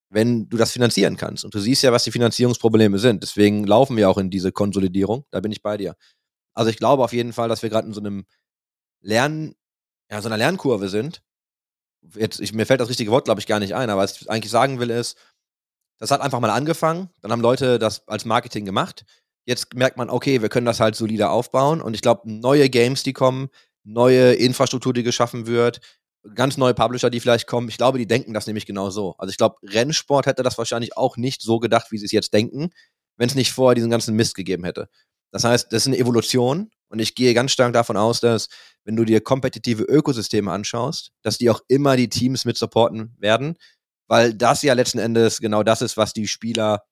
[0.10, 1.44] wenn du das finanzieren kannst.
[1.44, 3.24] Und du siehst ja, was die Finanzierungsprobleme sind.
[3.24, 5.26] Deswegen laufen wir auch in diese Konsolidierung.
[5.32, 5.96] Da bin ich bei dir.
[6.54, 8.26] Also ich glaube auf jeden Fall, dass wir gerade in so einem
[9.02, 9.56] Lernen,
[10.10, 11.22] ja, so einer Lernkurve sind.
[12.16, 14.30] Jetzt, ich, mir fällt das richtige Wort, glaube ich, gar nicht ein, aber was ich
[14.30, 15.18] eigentlich sagen will, ist,
[16.00, 17.10] das hat einfach mal angefangen.
[17.22, 19.06] Dann haben Leute das als Marketing gemacht.
[19.46, 21.82] Jetzt merkt man, okay, wir können das halt solider aufbauen.
[21.82, 23.50] Und ich glaube, neue Games, die kommen,
[23.84, 25.80] neue Infrastruktur, die geschaffen wird,
[26.36, 29.16] ganz neue Publisher, die vielleicht kommen, ich glaube, die denken das nämlich genau so.
[29.18, 32.34] Also ich glaube, Rennsport hätte das wahrscheinlich auch nicht so gedacht, wie sie es jetzt
[32.34, 32.70] denken,
[33.18, 34.90] wenn es nicht vorher diesen ganzen Mist gegeben hätte.
[35.32, 38.48] Das heißt, das ist eine Evolution und ich gehe ganz stark davon aus, dass
[38.86, 43.58] wenn du dir kompetitive Ökosysteme anschaust, dass die auch immer die Teams mit supporten werden,
[44.08, 46.84] weil das ja letzten Endes genau das ist, was die Spieler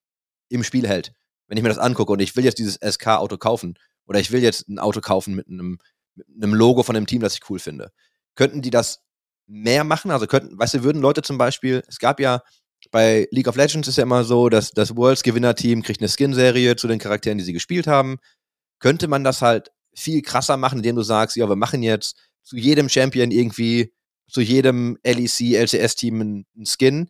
[0.49, 1.13] im Spiel hält
[1.51, 3.77] wenn ich mir das angucke und ich will jetzt dieses SK-Auto kaufen
[4.07, 5.79] oder ich will jetzt ein Auto kaufen mit einem
[6.15, 7.91] mit einem Logo von einem Team, das ich cool finde.
[8.35, 9.01] Könnten die das
[9.47, 10.11] mehr machen?
[10.11, 12.41] Also könnten, weißt du, würden Leute zum Beispiel, es gab ja
[12.89, 16.75] bei League of Legends ist ja immer so, dass das Worlds Gewinner-Team kriegt eine Skin-Serie
[16.75, 18.17] zu den Charakteren, die sie gespielt haben.
[18.79, 22.57] Könnte man das halt viel krasser machen, indem du sagst, ja, wir machen jetzt zu
[22.57, 23.93] jedem Champion irgendwie,
[24.27, 27.09] zu jedem LEC, LCS-Team einen Skin.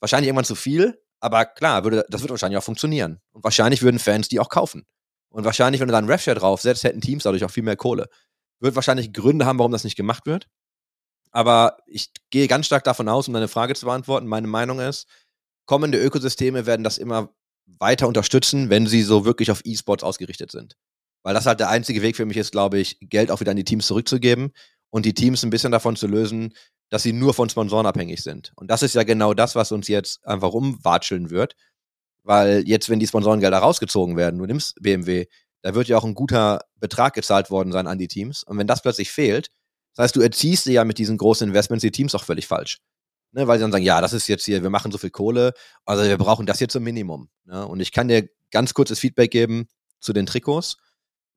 [0.00, 3.20] Wahrscheinlich irgendwann zu viel, aber klar, würde, das wird wahrscheinlich auch funktionieren.
[3.32, 4.84] Und wahrscheinlich würden Fans die auch kaufen.
[5.28, 8.08] Und wahrscheinlich, wenn du da einen Refshare draufsetzt, hätten Teams dadurch auch viel mehr Kohle.
[8.62, 10.48] Wird wahrscheinlich Gründe haben, warum das nicht gemacht wird.
[11.32, 14.26] Aber ich gehe ganz stark davon aus, um deine Frage zu beantworten.
[14.26, 15.06] Meine Meinung ist,
[15.66, 17.34] kommende Ökosysteme werden das immer
[17.66, 20.76] weiter unterstützen, wenn sie so wirklich auf E-Sports ausgerichtet sind.
[21.22, 23.56] Weil das halt der einzige Weg für mich ist, glaube ich, Geld auch wieder an
[23.56, 24.52] die Teams zurückzugeben
[24.90, 26.54] und die Teams ein bisschen davon zu lösen,
[26.90, 28.52] dass sie nur von Sponsoren abhängig sind.
[28.56, 31.56] Und das ist ja genau das, was uns jetzt einfach umwatscheln wird.
[32.24, 35.26] Weil jetzt, wenn die Sponsorengelder rausgezogen werden, du nimmst BMW,
[35.62, 38.42] da wird ja auch ein guter Betrag gezahlt worden sein an die Teams.
[38.42, 39.48] Und wenn das plötzlich fehlt,
[39.94, 42.78] das heißt, du erziehst dir ja mit diesen großen Investments die Teams auch völlig falsch.
[43.34, 45.54] Ne, weil sie dann sagen, ja, das ist jetzt hier, wir machen so viel Kohle,
[45.86, 47.30] also wir brauchen das jetzt zum Minimum.
[47.44, 47.66] Ne?
[47.66, 49.68] Und ich kann dir ganz kurzes Feedback geben
[50.00, 50.76] zu den Trikots,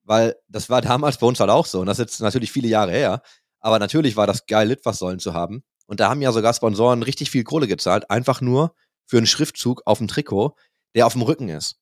[0.02, 1.80] weil das war damals bei uns halt auch so.
[1.80, 3.22] Und das ist jetzt natürlich viele Jahre her.
[3.60, 5.64] Aber natürlich war das geil, Litfaßsäulen zu haben.
[5.86, 8.74] Und da haben ja sogar Sponsoren richtig viel Kohle gezahlt, einfach nur
[9.06, 10.54] für einen Schriftzug auf dem Trikot,
[10.94, 11.78] der auf dem Rücken ist.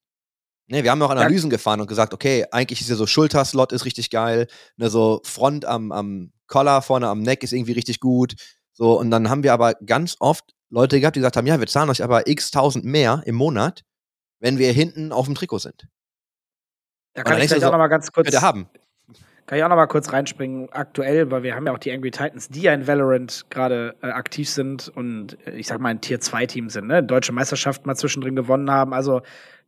[0.67, 1.57] Ne, wir haben auch Analysen ja.
[1.57, 4.47] gefahren und gesagt, okay, eigentlich ist ja so Schulterslot ist richtig geil,
[4.77, 8.35] ne, so Front am, am Collar vorne am Neck ist irgendwie richtig gut.
[8.73, 11.67] So, und dann haben wir aber ganz oft Leute gehabt, die gesagt haben, ja, wir
[11.67, 13.85] zahlen euch aber x tausend mehr im Monat,
[14.41, 15.87] wenn wir hinten auf dem Trikot sind.
[17.13, 18.35] Da kann ich vielleicht so, auch noch mal ganz kurz.
[18.35, 18.69] Haben.
[19.47, 22.11] Kann ich auch noch mal kurz reinspringen, aktuell, weil wir haben ja auch die Angry
[22.11, 26.01] Titans, die ja in Valorant gerade äh, aktiv sind und äh, ich sag mal ein
[26.01, 27.03] Tier 2 Team sind, ne?
[27.03, 28.95] Deutsche Meisterschaft mal zwischendrin gewonnen haben.
[28.95, 29.21] Also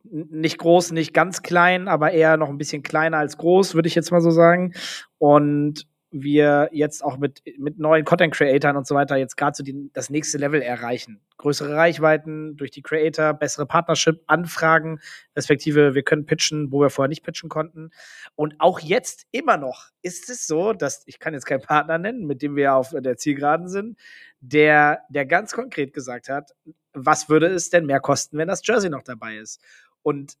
[0.03, 3.95] nicht groß, nicht ganz klein, aber eher noch ein bisschen kleiner als groß, würde ich
[3.95, 4.73] jetzt mal so sagen.
[5.19, 9.63] Und wir jetzt auch mit, mit neuen Content Creatern und so weiter jetzt gerade so
[9.63, 11.21] die, das nächste Level erreichen.
[11.37, 14.99] Größere Reichweiten durch die Creator, bessere Partnership, Anfragen,
[15.35, 17.91] respektive wir können pitchen, wo wir vorher nicht pitchen konnten.
[18.35, 22.25] Und auch jetzt immer noch ist es so, dass ich kann jetzt keinen Partner nennen,
[22.25, 23.97] mit dem wir auf der Zielgeraden sind,
[24.39, 26.51] der, der ganz konkret gesagt hat,
[26.93, 29.61] was würde es denn mehr kosten, wenn das Jersey noch dabei ist?
[30.03, 30.35] Und,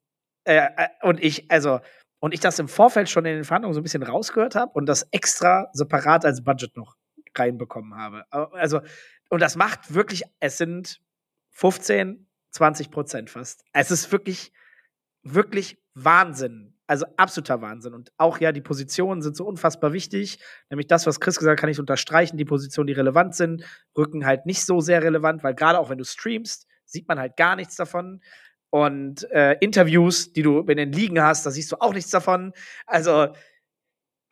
[0.45, 1.81] äh, äh und ich, also,
[2.19, 4.87] und ich das im Vorfeld schon in den Verhandlungen so ein bisschen rausgehört habe und
[4.87, 6.95] das extra separat als Budget noch
[7.35, 8.25] reinbekommen habe.
[8.31, 8.81] Also,
[9.29, 10.99] und das macht wirklich, es sind
[11.51, 13.63] 15, 20 Prozent fast.
[13.73, 14.51] Es ist wirklich,
[15.23, 16.73] wirklich Wahnsinn.
[16.87, 17.93] Also absoluter Wahnsinn.
[17.93, 20.39] Und auch ja, die Positionen sind so unfassbar wichtig.
[20.69, 22.37] Nämlich das, was Chris gesagt hat, kann ich unterstreichen.
[22.37, 23.63] Die Positionen, die relevant sind,
[23.97, 27.35] rücken halt nicht so sehr relevant, weil gerade auch wenn du streamst, sieht man halt
[27.35, 28.21] gar nichts davon
[28.69, 32.53] und äh, Interviews, die du in den Ligen hast, da siehst du auch nichts davon.
[32.85, 33.27] Also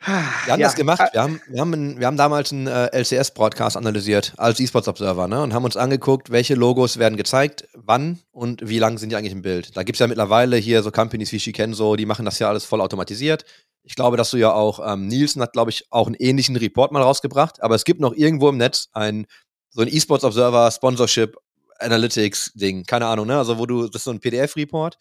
[0.05, 0.67] wir haben ja.
[0.67, 1.01] das gemacht.
[1.13, 5.41] Wir haben, wir haben, ein, wir haben damals einen äh, LCS-Broadcast analysiert als E-Sports-Observer ne?
[5.41, 9.31] und haben uns angeguckt, welche Logos werden gezeigt, wann und wie lang sind die eigentlich
[9.31, 9.75] im Bild.
[9.75, 12.65] Da gibt es ja mittlerweile hier so Companies wie Shikenso, die machen das ja alles
[12.65, 13.45] voll automatisiert.
[13.83, 16.91] Ich glaube, dass du ja auch, ähm, Nielsen hat, glaube ich, auch einen ähnlichen Report
[16.91, 19.25] mal rausgebracht, aber es gibt noch irgendwo im Netz ein
[19.69, 21.35] so ein E-Sports-Observer Sponsorship
[21.79, 23.37] Analytics-Ding, keine Ahnung, ne?
[23.37, 24.97] Also wo du, das ist so ein PDF-Report,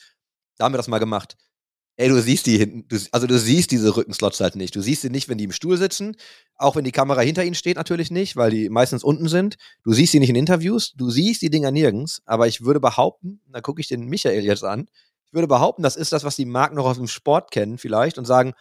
[0.57, 1.37] da haben wir das mal gemacht.
[1.97, 4.75] Ey, du siehst die hinten, du, also du siehst diese Rückenslots halt nicht.
[4.75, 6.17] Du siehst sie nicht, wenn die im Stuhl sitzen,
[6.57, 9.57] auch wenn die Kamera hinter ihnen steht, natürlich nicht, weil die meistens unten sind.
[9.85, 13.41] Du siehst sie nicht in Interviews, du siehst die Dinger nirgends, aber ich würde behaupten,
[13.49, 14.89] da gucke ich den Michael jetzt an,
[15.27, 18.19] ich würde behaupten, das ist das, was die Marken noch aus dem Sport kennen, vielleicht,
[18.19, 18.55] und sagen,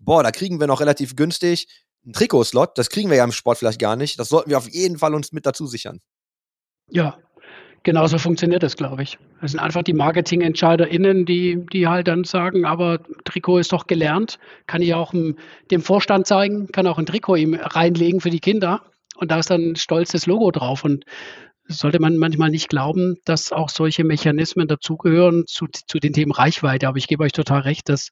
[0.00, 1.68] boah, da kriegen wir noch relativ günstig
[2.04, 4.18] einen Trikotslot, das kriegen wir ja im Sport vielleicht gar nicht.
[4.18, 6.00] Das sollten wir auf jeden Fall uns mit dazu sichern.
[6.88, 7.18] Ja,
[7.82, 9.18] Genauso funktioniert das, glaube ich.
[9.40, 14.38] Es sind einfach die MarketingentscheiderInnen, die, die halt dann sagen, aber Trikot ist doch gelernt,
[14.66, 18.82] kann ich auch dem Vorstand zeigen, kann auch ein Trikot ihm reinlegen für die Kinder
[19.16, 21.04] und da ist dann ein stolzes Logo drauf und
[21.68, 26.88] sollte man manchmal nicht glauben, dass auch solche Mechanismen dazugehören zu, zu den Themen Reichweite.
[26.88, 28.10] Aber ich gebe euch total recht, dass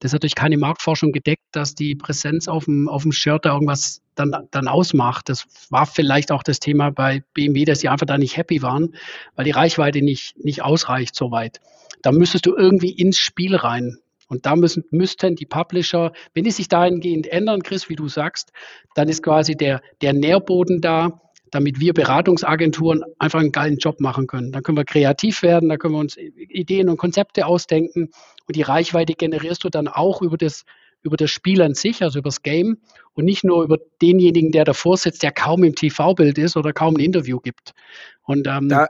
[0.00, 3.54] das hat durch keine Marktforschung gedeckt, dass die Präsenz auf dem, auf dem Shirt da
[3.54, 5.28] irgendwas dann, dann ausmacht.
[5.28, 8.94] Das war vielleicht auch das Thema bei BMW, dass die einfach da nicht happy waren,
[9.34, 11.60] weil die Reichweite nicht, nicht ausreicht so weit.
[12.02, 13.96] Da müsstest du irgendwie ins Spiel rein.
[14.28, 18.52] Und da müssen, müssten die Publisher, wenn die sich dahingehend ändern, Chris, wie du sagst,
[18.94, 21.18] dann ist quasi der, der Nährboden da,
[21.50, 24.52] damit wir Beratungsagenturen einfach einen geilen Job machen können.
[24.52, 28.10] Dann können wir kreativ werden, da können wir uns Ideen und Konzepte ausdenken
[28.48, 30.64] und die Reichweite generierst du dann auch über das,
[31.02, 32.78] über das Spiel an sich, also über das Game
[33.12, 36.96] und nicht nur über denjenigen, der davor sitzt, der kaum im TV-Bild ist oder kaum
[36.96, 37.74] ein Interview gibt.
[38.22, 38.88] Und ähm, da,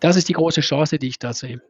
[0.00, 1.60] das ist die große Chance, die ich da sehe.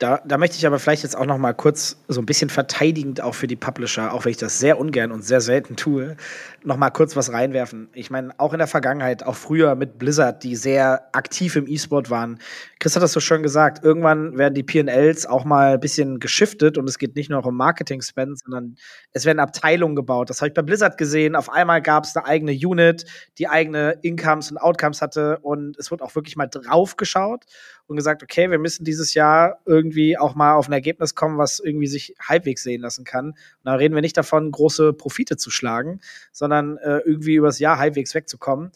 [0.00, 3.20] Da, da möchte ich aber vielleicht jetzt auch noch mal kurz so ein bisschen verteidigend
[3.20, 6.16] auch für die Publisher, auch wenn ich das sehr ungern und sehr selten tue,
[6.62, 7.88] noch mal kurz was reinwerfen.
[7.94, 12.10] Ich meine, auch in der Vergangenheit, auch früher mit Blizzard, die sehr aktiv im E-Sport
[12.10, 12.38] waren.
[12.78, 16.78] Chris hat das so schön gesagt, irgendwann werden die P&Ls auch mal ein bisschen geschiftet
[16.78, 18.76] und es geht nicht nur um Marketing-Spend, sondern
[19.12, 20.30] es werden Abteilungen gebaut.
[20.30, 21.34] Das habe ich bei Blizzard gesehen.
[21.34, 23.04] Auf einmal gab es eine eigene Unit,
[23.38, 27.46] die eigene Incomes und Outcomes hatte und es wird auch wirklich mal drauf geschaut
[27.88, 31.58] und gesagt, okay, wir müssen dieses Jahr irgendwie auch mal auf ein Ergebnis kommen, was
[31.58, 33.30] irgendwie sich halbwegs sehen lassen kann.
[33.30, 37.78] Und da reden wir nicht davon, große Profite zu schlagen, sondern äh, irgendwie übers Jahr
[37.78, 38.70] halbwegs wegzukommen.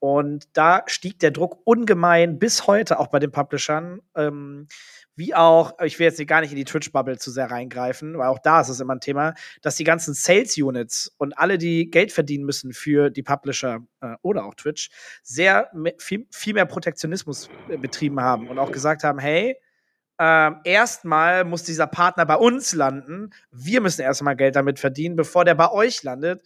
[0.00, 4.00] Und da stieg der Druck ungemein bis heute auch bei den Publishern.
[4.14, 4.68] Ähm,
[5.18, 8.38] wie auch, ich will jetzt gar nicht in die Twitch-Bubble zu sehr reingreifen, weil auch
[8.38, 12.44] da ist es immer ein Thema, dass die ganzen Sales-Units und alle, die Geld verdienen
[12.44, 14.90] müssen für die Publisher äh, oder auch Twitch,
[15.24, 19.56] sehr viel, viel mehr Protektionismus äh, betrieben haben und auch gesagt haben, hey,
[20.20, 25.44] äh, erstmal muss dieser Partner bei uns landen, wir müssen erstmal Geld damit verdienen, bevor
[25.44, 26.42] der bei euch landet.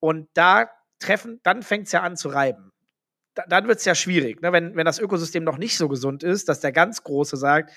[0.00, 2.67] Und da treffen, dann fängt es ja an zu reiben
[3.48, 4.52] dann wird es ja schwierig, ne?
[4.52, 7.72] wenn, wenn das Ökosystem noch nicht so gesund ist, dass der ganz Große sagt,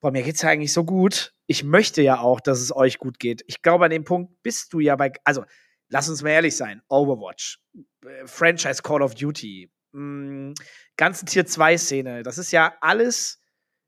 [0.00, 1.34] boah, mir geht's ja eigentlich so gut.
[1.46, 3.42] Ich möchte ja auch, dass es euch gut geht.
[3.46, 5.44] Ich glaube, an dem Punkt bist du ja bei, also
[5.88, 7.60] lass uns mal ehrlich sein, Overwatch,
[8.04, 10.54] äh, Franchise Call of Duty, mh, mm,
[10.96, 13.40] ganzen Tier 2 Szene, das ist ja alles,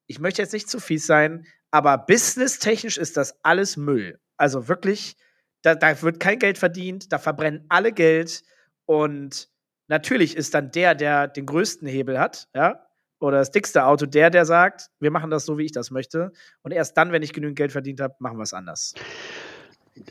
[0.06, 4.20] ich möchte jetzt nicht zu fies sein, aber businesstechnisch ist das alles Müll.
[4.36, 5.16] Also wirklich,
[5.62, 8.42] da, da wird kein Geld verdient, da verbrennen alle Geld
[8.84, 9.51] und
[9.92, 12.80] natürlich ist dann der, der den größten Hebel hat, ja,
[13.20, 16.32] oder das dickste Auto, der, der sagt, wir machen das so, wie ich das möchte.
[16.62, 18.94] Und erst dann, wenn ich genügend Geld verdient habe, machen wir es anders.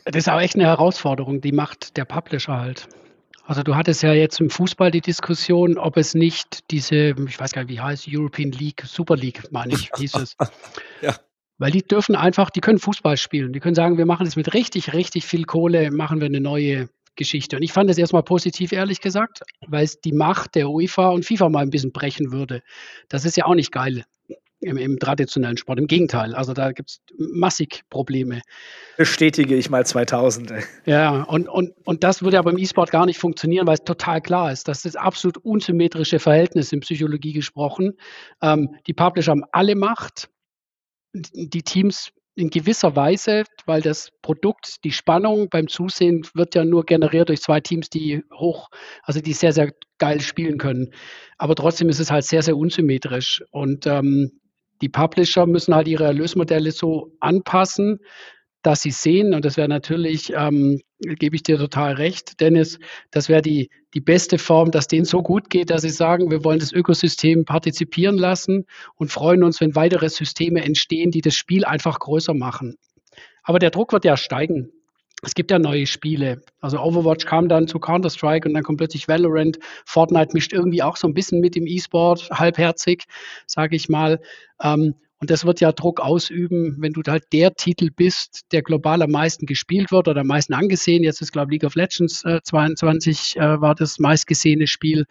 [0.04, 2.88] Das ist auch echt eine Herausforderung, die macht der Publisher halt.
[3.44, 7.52] Also du hattest ja jetzt im Fußball die Diskussion, ob es nicht diese, ich weiß
[7.52, 10.36] gar nicht, wie heißt, European League, Super League, meine ich, hieß es.
[11.02, 11.16] ja.
[11.58, 13.52] Weil die dürfen einfach, die können Fußball spielen.
[13.52, 16.88] Die können sagen, wir machen es mit richtig, richtig viel Kohle, machen wir eine neue
[17.16, 17.56] Geschichte.
[17.56, 21.24] Und ich fand es erstmal positiv, ehrlich gesagt, weil es die Macht der UEFA und
[21.24, 22.62] FIFA mal ein bisschen brechen würde.
[23.08, 24.04] Das ist ja auch nicht geil
[24.62, 25.78] im, im traditionellen Sport.
[25.78, 28.40] Im Gegenteil, also da gibt es massig Probleme.
[28.96, 30.50] Bestätige ich mal 2000.
[30.52, 30.62] Ey.
[30.86, 34.20] Ja, und, und, und das würde ja beim E-Sport gar nicht funktionieren, weil es total
[34.20, 34.68] klar ist.
[34.68, 37.94] Das ist absolut unsymmetrische Verhältnis in Psychologie gesprochen.
[38.40, 40.30] Ähm, die Publisher haben alle Macht.
[41.12, 46.84] Die Teams in gewisser Weise, weil das Produkt, die Spannung beim Zusehen wird ja nur
[46.84, 48.68] generiert durch zwei Teams, die hoch,
[49.02, 50.92] also die sehr, sehr geil spielen können.
[51.38, 53.44] Aber trotzdem ist es halt sehr, sehr unsymmetrisch.
[53.50, 54.40] Und ähm,
[54.80, 58.00] die Publisher müssen halt ihre Erlösmodelle so anpassen,
[58.62, 62.78] dass sie sehen, und das wäre natürlich, ähm, gebe ich dir total recht, Dennis,
[63.10, 66.44] das wäre die, die beste Form, dass denen so gut geht, dass sie sagen, wir
[66.44, 71.64] wollen das Ökosystem partizipieren lassen und freuen uns, wenn weitere Systeme entstehen, die das Spiel
[71.64, 72.76] einfach größer machen.
[73.42, 74.70] Aber der Druck wird ja steigen.
[75.24, 76.42] Es gibt ja neue Spiele.
[76.60, 79.58] Also Overwatch kam dann zu Counter-Strike und dann kommt plötzlich Valorant.
[79.86, 83.04] Fortnite mischt irgendwie auch so ein bisschen mit im E-Sport, halbherzig,
[83.46, 84.20] sage ich mal.
[84.60, 89.02] Ähm, und das wird ja Druck ausüben, wenn du halt der Titel bist, der global
[89.02, 91.04] am meisten gespielt wird oder am meisten angesehen.
[91.04, 95.06] Jetzt ist, glaube ich, League of Legends äh, 22 äh, war das meistgesehene Spiel.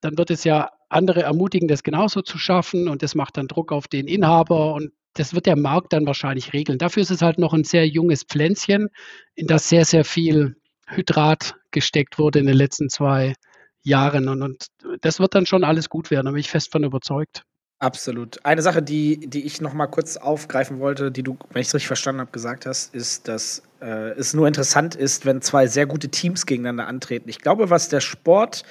[0.00, 3.72] Dann wird es ja andere ermutigen, das genauso zu schaffen und das macht dann Druck
[3.72, 6.78] auf den Inhaber und das wird der Markt dann wahrscheinlich regeln.
[6.78, 8.88] Dafür ist es halt noch ein sehr junges Pflänzchen,
[9.34, 13.34] in das sehr, sehr viel Hydrat gesteckt wurde in den letzten zwei
[13.82, 14.28] Jahren.
[14.28, 14.66] Und, und
[15.02, 17.44] das wird dann schon alles gut werden, da bin ich fest von überzeugt.
[17.80, 18.44] Absolut.
[18.44, 21.74] Eine Sache, die, die ich noch mal kurz aufgreifen wollte, die du, wenn ich es
[21.74, 25.86] richtig verstanden habe, gesagt hast, ist, dass äh, es nur interessant ist, wenn zwei sehr
[25.86, 27.28] gute Teams gegeneinander antreten.
[27.28, 28.64] Ich glaube, was der Sport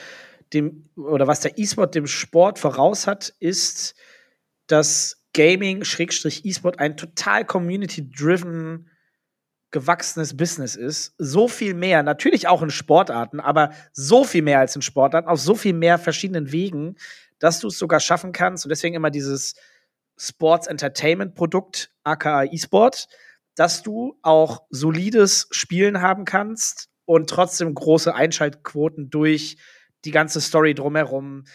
[0.54, 3.96] dem oder was der E-Sport dem Sport voraus hat, ist,
[4.68, 8.90] dass Gaming E-Sport ein total community-driven
[9.72, 11.14] gewachsenes Business ist.
[11.18, 15.40] So viel mehr, natürlich auch in Sportarten, aber so viel mehr als in Sportarten, auf
[15.40, 16.96] so viel mehr verschiedenen Wegen,
[17.40, 18.66] dass du es sogar schaffen kannst.
[18.66, 19.56] Und deswegen immer dieses
[20.18, 23.08] Sports Entertainment Produkt, aka E-Sport,
[23.56, 29.58] dass du auch solides Spielen haben kannst und trotzdem große Einschaltquoten durch
[30.06, 31.46] die ganze Story drumherum.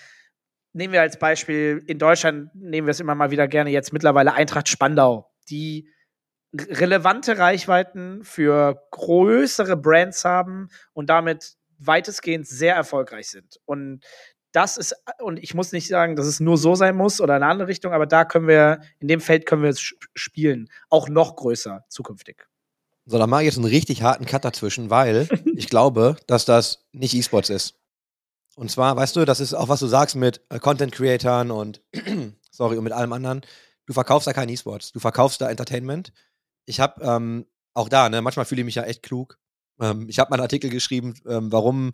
[0.72, 4.32] Nehmen wir als Beispiel, in Deutschland nehmen wir es immer mal wieder gerne jetzt mittlerweile
[4.32, 5.88] Eintracht Spandau, die
[6.54, 13.58] relevante Reichweiten für größere Brands haben und damit weitestgehend sehr erfolgreich sind.
[13.64, 14.04] Und
[14.52, 17.42] das ist, und ich muss nicht sagen, dass es nur so sein muss oder in
[17.42, 19.80] eine andere Richtung, aber da können wir, in dem Feld können wir es
[20.14, 20.68] spielen.
[20.90, 22.46] Auch noch größer zukünftig.
[23.06, 26.84] So, da mache ich jetzt einen richtig harten Cut dazwischen, weil ich glaube, dass das
[26.92, 27.74] nicht E-Sports ist.
[28.54, 31.82] Und zwar, weißt du, das ist auch, was du sagst mit äh, Content-Creatern und,
[32.50, 33.40] sorry, und mit allem anderen.
[33.86, 36.12] du verkaufst da kein E-Sports, du verkaufst da Entertainment.
[36.66, 39.38] Ich habe ähm, auch da, ne, manchmal fühle ich mich ja echt klug.
[39.80, 41.92] Ähm, ich habe mal einen Artikel geschrieben, ähm, warum,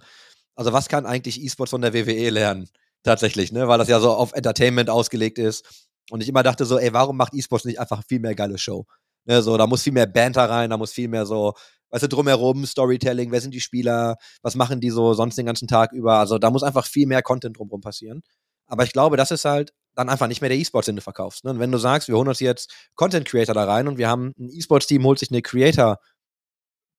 [0.59, 2.69] also was kann eigentlich E-Sports von der WWE lernen?
[3.05, 5.87] Tatsächlich, ne, weil das ja so auf Entertainment ausgelegt ist.
[6.11, 8.85] Und ich immer dachte so, ey, warum macht E-Sports nicht einfach viel mehr geile Show?
[9.25, 11.55] Ne, so, da muss viel mehr Banter rein, da muss viel mehr so,
[11.91, 15.69] weißt du, drumherum, Storytelling, wer sind die Spieler, was machen die so sonst den ganzen
[15.69, 16.15] Tag über?
[16.15, 18.23] Also da muss einfach viel mehr Content drumherum passieren.
[18.67, 21.45] Aber ich glaube, das ist halt dann einfach nicht mehr der E-Sports, den du verkaufst.
[21.45, 21.53] Ne?
[21.53, 24.33] Und wenn du sagst, wir holen uns jetzt Content Creator da rein und wir haben
[24.37, 25.41] ein E-Sports-Team, holt sich eine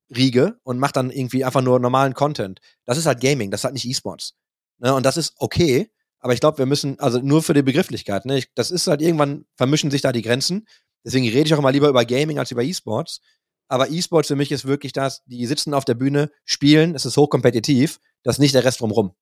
[0.09, 2.59] Creator-Riege und macht dann irgendwie einfach nur normalen Content.
[2.85, 4.33] Das ist halt Gaming, das ist halt nicht E-Sports.
[4.79, 4.93] Ne?
[4.93, 5.89] Und das ist okay,
[6.19, 8.39] aber ich glaube, wir müssen, also nur für die Begrifflichkeit, ne?
[8.39, 10.67] Ich, das ist halt irgendwann, vermischen sich da die Grenzen.
[11.05, 13.21] Deswegen rede ich auch immer lieber über Gaming als über E-Sports.
[13.69, 17.15] Aber E-Sports für mich ist wirklich das, die sitzen auf der Bühne, spielen, es ist
[17.15, 19.13] hochkompetitiv, das ist nicht der Rest drumrum.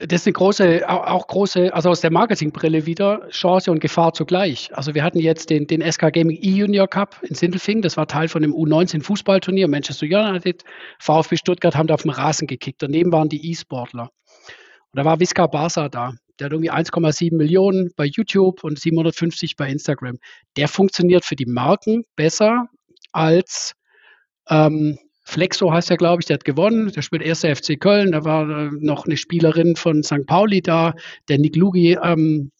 [0.00, 4.70] Das ist eine große, auch große, also aus der Marketingbrille wieder, Chance und Gefahr zugleich.
[4.72, 8.28] Also wir hatten jetzt den, den SK Gaming E-Junior Cup in Sindelfingen, das war Teil
[8.28, 10.64] von dem U19 Fußballturnier, Manchester United,
[10.98, 14.10] VfB Stuttgart haben da auf dem Rasen gekickt, daneben waren die E-Sportler.
[14.94, 16.12] Und da war Visca Barca da.
[16.38, 20.18] Der hat irgendwie 1,7 Millionen bei YouTube und 750 bei Instagram.
[20.56, 22.68] Der funktioniert für die Marken besser
[23.12, 23.74] als
[24.48, 26.92] ähm, Flexo heißt er, glaube ich, der hat gewonnen.
[26.92, 28.12] Der spielt erster FC Köln.
[28.12, 30.26] Da war äh, noch eine Spielerin von St.
[30.26, 30.94] Pauli da.
[31.28, 32.50] Der Nick Lugi, ähm,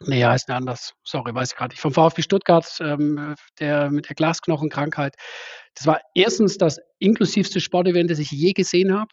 [0.00, 0.92] nee, heißt er anders.
[1.04, 1.80] Sorry, weiß ich gerade nicht.
[1.80, 5.14] Vom VfB Stuttgart, ähm, der mit der Glasknochenkrankheit.
[5.74, 9.12] Das war erstens das inklusivste Sportevent, das ich je gesehen habe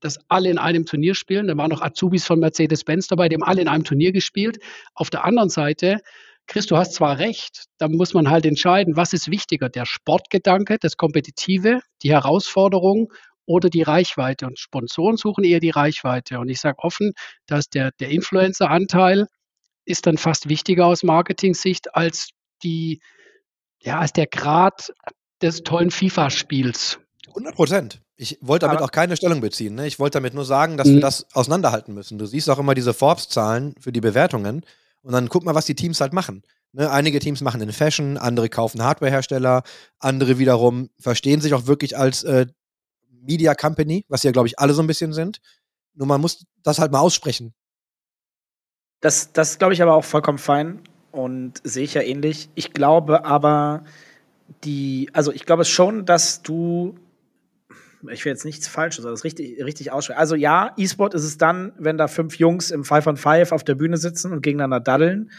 [0.00, 1.48] dass alle in einem Turnier spielen.
[1.48, 4.58] Da waren noch Azubis von Mercedes-Benz dabei, die haben alle in einem Turnier gespielt.
[4.94, 6.00] Auf der anderen Seite,
[6.48, 10.78] Chris, du hast zwar recht, da muss man halt entscheiden, was ist wichtiger, der Sportgedanke,
[10.80, 13.12] das Kompetitive, die Herausforderung
[13.44, 14.46] oder die Reichweite.
[14.46, 16.38] Und Sponsoren suchen eher die Reichweite.
[16.38, 17.12] Und ich sage offen,
[17.46, 19.26] dass der, der Influencer-Anteil
[19.84, 22.30] ist dann fast wichtiger aus Marketing-Sicht als
[22.62, 23.00] die,
[23.80, 24.92] ja, als der Grad
[25.42, 26.98] des tollen FIFA-Spiels.
[27.28, 28.00] 100 Prozent.
[28.16, 29.74] Ich wollte damit auch keine Stellung beziehen.
[29.74, 29.86] Ne?
[29.86, 30.94] Ich wollte damit nur sagen, dass mhm.
[30.94, 32.18] wir das auseinanderhalten müssen.
[32.18, 34.64] Du siehst auch immer diese Forbes-Zahlen für die Bewertungen
[35.08, 36.42] und dann guck mal, was die Teams halt machen.
[36.72, 36.90] Ne?
[36.90, 39.62] Einige Teams machen in Fashion, andere kaufen Hardware-Hersteller,
[39.98, 42.44] andere wiederum verstehen sich auch wirklich als äh,
[43.22, 45.40] Media Company, was ja, glaube ich, alle so ein bisschen sind.
[45.94, 47.54] Nur man muss das halt mal aussprechen.
[49.00, 52.50] Das, das glaube ich aber auch vollkommen fein und sehe ich ja ähnlich.
[52.54, 53.84] Ich glaube aber,
[54.62, 56.96] die, also ich glaube schon, dass du
[58.10, 60.18] ich will jetzt nichts Falsches, sondern das richtig, richtig aussprechen.
[60.18, 63.64] Also ja, E-Sport ist es dann, wenn da fünf Jungs im Five on Five auf
[63.64, 65.30] der Bühne sitzen und gegeneinander daddeln.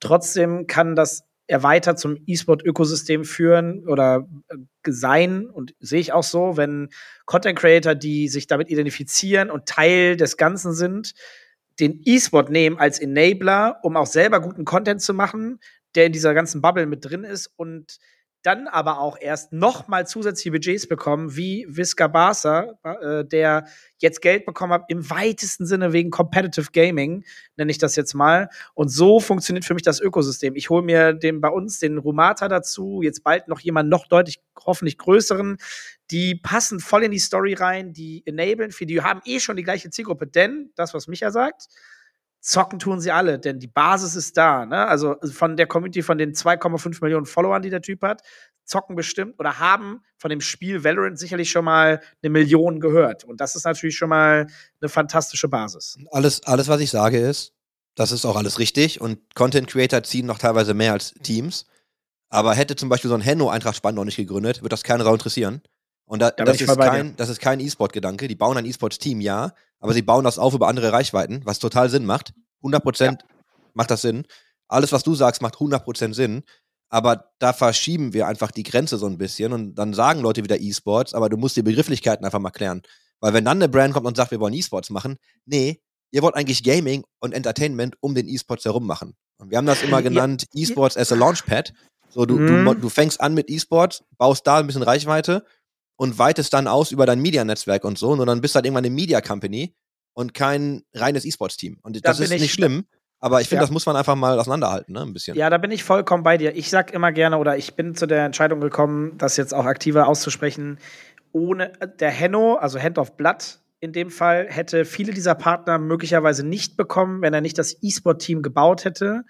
[0.00, 6.56] Trotzdem kann das erweitert zum E-Sport-Ökosystem führen oder äh, sein und sehe ich auch so,
[6.56, 6.90] wenn
[7.24, 11.14] Content Creator, die sich damit identifizieren und Teil des Ganzen sind,
[11.80, 15.58] den E-Sport nehmen als Enabler, um auch selber guten Content zu machen,
[15.94, 17.98] der in dieser ganzen Bubble mit drin ist und
[18.42, 23.66] dann aber auch erst nochmal zusätzliche Budgets bekommen, wie Visca Barca, äh, der
[23.98, 27.24] jetzt Geld bekommen hat, im weitesten Sinne wegen Competitive Gaming,
[27.56, 28.48] nenne ich das jetzt mal.
[28.74, 30.54] Und so funktioniert für mich das Ökosystem.
[30.54, 34.40] Ich hole mir den bei uns, den Rumata dazu, jetzt bald noch jemand noch deutlich,
[34.64, 35.56] hoffentlich größeren.
[36.10, 39.64] Die passen voll in die Story rein, die enablen für die haben eh schon die
[39.64, 41.68] gleiche Zielgruppe, denn das, was Micha sagt,
[42.40, 44.64] zocken tun sie alle, denn die Basis ist da.
[44.64, 44.86] Ne?
[44.86, 48.22] Also von der Community, von den 2,5 Millionen Followern, die der Typ hat,
[48.64, 53.24] zocken bestimmt oder haben von dem Spiel Valorant sicherlich schon mal eine Million gehört.
[53.24, 54.46] Und das ist natürlich schon mal
[54.80, 55.98] eine fantastische Basis.
[56.10, 57.54] Alles, alles was ich sage ist,
[57.94, 61.66] das ist auch alles richtig und Content Creator ziehen noch teilweise mehr als Teams.
[62.30, 65.14] Aber hätte zum Beispiel so ein Henno Eintracht Spandau nicht gegründet, wird das keinen Raum
[65.14, 65.62] interessieren.
[66.08, 68.28] Und da, da das, ist kein, das ist kein E-Sport-Gedanke.
[68.28, 71.90] Die bauen ein E-Sports-Team, ja, aber sie bauen das auf über andere Reichweiten, was total
[71.90, 72.32] Sinn macht.
[72.62, 73.18] 100% ja.
[73.74, 74.26] macht das Sinn.
[74.68, 76.42] Alles, was du sagst, macht 100% Sinn.
[76.88, 80.58] Aber da verschieben wir einfach die Grenze so ein bisschen und dann sagen Leute wieder
[80.58, 82.80] E-Sports, aber du musst die Begrifflichkeiten einfach mal klären.
[83.20, 86.34] Weil wenn dann eine Brand kommt und sagt, wir wollen E-Sports machen, nee, ihr wollt
[86.34, 89.14] eigentlich Gaming und Entertainment um den E-Sports herum machen.
[89.36, 90.62] Und wir haben das immer genannt, ja.
[90.62, 91.74] E-Sports as a Launchpad.
[92.08, 92.64] So, du, mhm.
[92.64, 95.44] du, du fängst an mit E-Sports, baust da ein bisschen Reichweite
[95.98, 98.84] und weitest dann aus über dein Media-Netzwerk und so, und dann bist du halt irgendwann
[98.84, 99.74] eine Media-Company
[100.14, 101.78] und kein reines E-Sports-Team.
[101.82, 102.86] Und da das ist nicht schlimm.
[103.20, 103.62] Aber ich finde, ja.
[103.62, 105.02] das muss man einfach mal auseinanderhalten, ne?
[105.02, 105.36] Ein bisschen.
[105.36, 106.54] Ja, da bin ich vollkommen bei dir.
[106.54, 110.06] Ich sag immer gerne, oder ich bin zu der Entscheidung gekommen, das jetzt auch aktiver
[110.06, 110.78] auszusprechen.
[111.32, 116.46] Ohne der Henno, also Hand of Blood in dem Fall, hätte viele dieser Partner möglicherweise
[116.46, 119.24] nicht bekommen, wenn er nicht das E-Sport-Team gebaut hätte.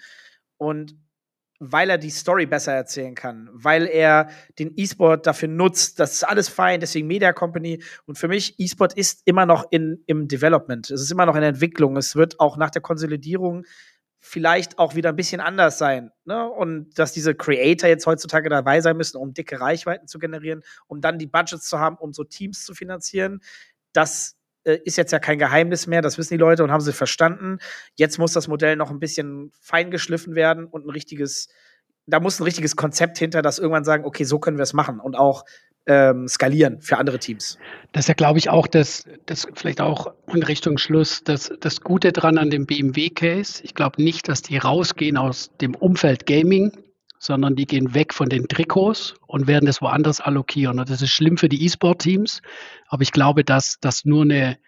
[0.58, 0.96] Und
[1.58, 4.28] weil er die Story besser erzählen kann, weil er
[4.58, 5.98] den E-Sport dafür nutzt.
[5.98, 7.82] Das ist alles fein, deswegen Media Company.
[8.06, 10.90] Und für mich, E-Sport ist immer noch in, im Development.
[10.90, 11.96] Es ist immer noch in Entwicklung.
[11.96, 13.64] Es wird auch nach der Konsolidierung
[14.20, 16.10] vielleicht auch wieder ein bisschen anders sein.
[16.24, 16.48] Ne?
[16.48, 21.00] Und dass diese Creator jetzt heutzutage dabei sein müssen, um dicke Reichweiten zu generieren, um
[21.00, 23.40] dann die Budgets zu haben, um so Teams zu finanzieren,
[23.92, 24.37] das
[24.72, 27.58] ist jetzt ja kein Geheimnis mehr, das wissen die Leute und haben sie verstanden.
[27.94, 31.48] Jetzt muss das Modell noch ein bisschen feingeschliffen werden und ein richtiges,
[32.06, 35.00] da muss ein richtiges Konzept hinter, das irgendwann sagen, okay, so können wir es machen
[35.00, 35.44] und auch
[35.86, 37.58] ähm, skalieren für andere Teams.
[37.92, 41.80] Das ist ja, glaube ich, auch das, das vielleicht auch in Richtung Schluss, das, das
[41.80, 43.62] Gute dran an dem BMW-Case.
[43.64, 46.72] Ich glaube nicht, dass die rausgehen aus dem Umfeld Gaming,
[47.18, 50.78] sondern die gehen weg von den Trikots und werden das woanders allokieren.
[50.78, 52.42] Und das ist schlimm für die E-Sport-Teams,
[52.88, 54.58] aber ich glaube, dass das nur eine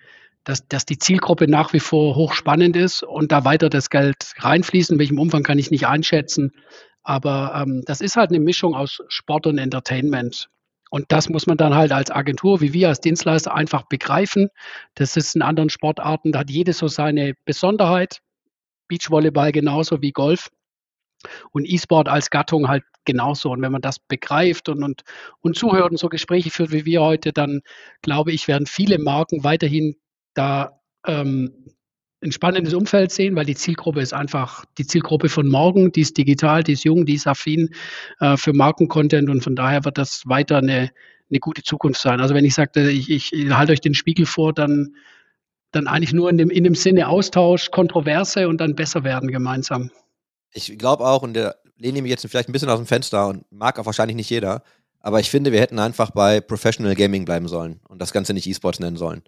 [0.44, 4.90] dass, dass die Zielgruppe nach wie vor hochspannend ist und da weiter das Geld reinfließt.
[4.90, 6.52] In welchem Umfang kann ich nicht einschätzen.
[7.02, 10.48] Aber ähm, das ist halt eine Mischung aus Sport und Entertainment.
[10.90, 14.48] Und das muss man dann halt als Agentur, wie wir als Dienstleister, einfach begreifen.
[14.94, 18.20] Das ist in anderen Sportarten, da hat jedes so seine Besonderheit.
[18.88, 20.50] Beachvolleyball genauso wie Golf.
[21.50, 23.50] Und E-Sport als Gattung halt genauso.
[23.50, 25.02] Und wenn man das begreift und, und,
[25.40, 27.60] und zuhört und so Gespräche führt wie wir heute, dann
[28.02, 29.96] glaube ich, werden viele Marken weiterhin
[30.34, 31.52] da ähm,
[32.22, 36.18] ein spannendes Umfeld sehen, weil die Zielgruppe ist einfach die Zielgruppe von morgen, die ist
[36.18, 37.70] digital, die ist jung, die ist affin
[38.20, 40.90] äh, für Markencontent und von daher wird das weiter eine,
[41.30, 42.20] eine gute Zukunft sein.
[42.20, 44.94] Also wenn ich sagte, ich, ich, halte euch den Spiegel vor, dann,
[45.72, 49.90] dann eigentlich nur in dem, in dem Sinne Austausch, Kontroverse und dann besser werden gemeinsam.
[50.52, 53.50] Ich glaube auch, und der lehne mich jetzt vielleicht ein bisschen aus dem Fenster und
[53.50, 54.62] mag auch wahrscheinlich nicht jeder,
[55.00, 58.46] aber ich finde, wir hätten einfach bei Professional Gaming bleiben sollen und das Ganze nicht
[58.46, 59.22] E-Sports nennen sollen.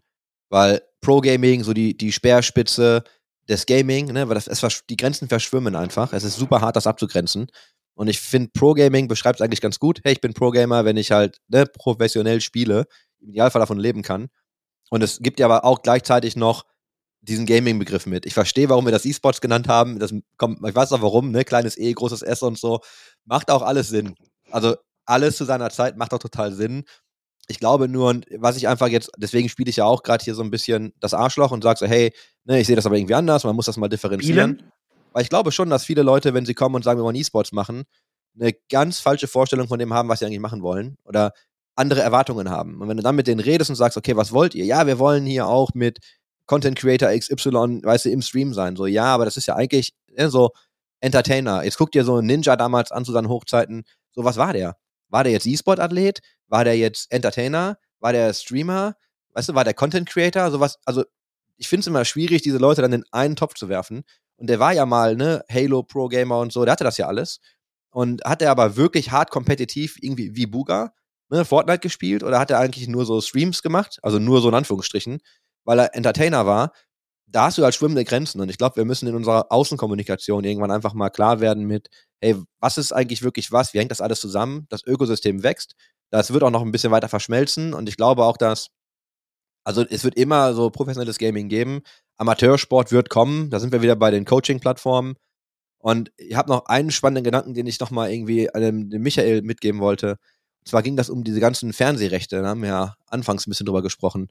[0.51, 3.03] Weil Pro-Gaming, so die, die Speerspitze
[3.49, 6.12] des Gaming, ne, weil das, es, die Grenzen verschwimmen einfach.
[6.12, 7.47] Es ist super hart, das abzugrenzen.
[7.95, 10.01] Und ich finde, Pro-Gaming beschreibt es eigentlich ganz gut.
[10.05, 12.87] Hey, ich bin Pro-Gamer, wenn ich halt ne, professionell spiele,
[13.20, 14.29] im Idealfall davon leben kann.
[14.91, 16.64] Und es gibt ja aber auch gleichzeitig noch
[17.23, 18.27] diesen Gaming-Begriff mit.
[18.27, 19.99] Ich verstehe, warum wir das E-Sports genannt haben.
[19.99, 21.45] Das kommt, ich weiß auch warum, ne?
[21.45, 22.81] Kleines E, großes S und so.
[23.25, 24.14] Macht auch alles Sinn.
[24.51, 26.85] Also alles zu seiner Zeit macht auch total Sinn.
[27.49, 30.43] Ich glaube nur, was ich einfach jetzt, deswegen spiele ich ja auch gerade hier so
[30.43, 32.12] ein bisschen das Arschloch und sage so, hey,
[32.45, 34.59] ne, ich sehe das aber irgendwie anders, man muss das mal differenzieren.
[34.59, 34.73] Spielen?
[35.12, 37.53] Weil ich glaube schon, dass viele Leute, wenn sie kommen und sagen, wir wollen E-Sports
[37.53, 37.85] machen,
[38.41, 40.97] eine ganz falsche Vorstellung von dem haben, was sie eigentlich machen wollen.
[41.05, 41.33] Oder
[41.75, 42.81] andere Erwartungen haben.
[42.81, 44.64] Und wenn du dann mit denen redest und sagst, okay, was wollt ihr?
[44.64, 45.99] Ja, wir wollen hier auch mit
[46.47, 48.76] Content Creator XY, weißt du, im Stream sein.
[48.76, 50.51] So, ja, aber das ist ja eigentlich ja, so
[51.01, 51.64] Entertainer.
[51.64, 53.84] Jetzt guck dir so Ninja damals an zu seinen Hochzeiten.
[54.12, 54.76] So, was war der?
[55.09, 56.20] War der jetzt E-Sport-Athlet?
[56.49, 57.78] War der jetzt Entertainer?
[58.01, 58.97] War der Streamer?
[59.32, 60.51] Weißt du, war der Content Creator?
[60.51, 61.05] Sowas, also
[61.57, 64.05] ich finde es immer schwierig, diese Leute dann in einen Topf zu werfen.
[64.36, 67.07] Und der war ja mal, ne, Halo Pro Gamer und so, der hatte das ja
[67.07, 67.40] alles.
[67.90, 70.95] Und hat er aber wirklich hart kompetitiv irgendwie wie Buga,
[71.30, 73.99] ne, Fortnite gespielt oder hat er eigentlich nur so Streams gemacht?
[74.03, 75.20] Also nur so in Anführungsstrichen,
[75.64, 76.72] weil er Entertainer war.
[77.26, 78.40] Da hast du halt schwimmende Grenzen.
[78.40, 81.88] Und ich glaube, wir müssen in unserer Außenkommunikation irgendwann einfach mal klar werden mit,
[82.20, 83.72] hey, was ist eigentlich wirklich was?
[83.72, 84.66] Wie hängt das alles zusammen?
[84.68, 85.74] Das Ökosystem wächst.
[86.10, 88.68] Das wird auch noch ein bisschen weiter verschmelzen und ich glaube auch, dass,
[89.64, 91.80] also es wird immer so professionelles Gaming geben.
[92.18, 95.14] Amateursport wird kommen, da sind wir wieder bei den Coaching-Plattformen.
[95.78, 99.42] Und ich habe noch einen spannenden Gedanken, den ich noch mal irgendwie dem, dem Michael
[99.42, 100.18] mitgeben wollte.
[100.60, 103.66] Und zwar ging das um diese ganzen Fernsehrechte, da haben wir ja anfangs ein bisschen
[103.66, 104.28] drüber gesprochen.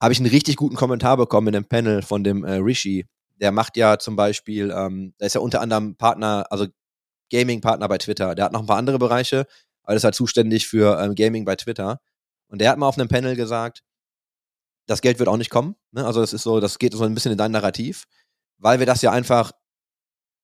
[0.00, 3.06] Habe ich einen richtig guten Kommentar bekommen in dem Panel von dem äh, Rishi.
[3.36, 6.66] Der macht ja zum Beispiel, ähm, der ist ja unter anderem Partner, also
[7.30, 8.34] Gaming-Partner bei Twitter.
[8.34, 9.46] Der hat noch ein paar andere Bereiche,
[9.82, 12.00] aber ist halt zuständig für ähm, Gaming bei Twitter.
[12.48, 13.82] Und der hat mal auf einem Panel gesagt,
[14.86, 15.76] das Geld wird auch nicht kommen.
[15.92, 16.04] Ne?
[16.04, 18.06] Also das ist so, das geht so ein bisschen in dein Narrativ,
[18.58, 19.52] weil wir das ja einfach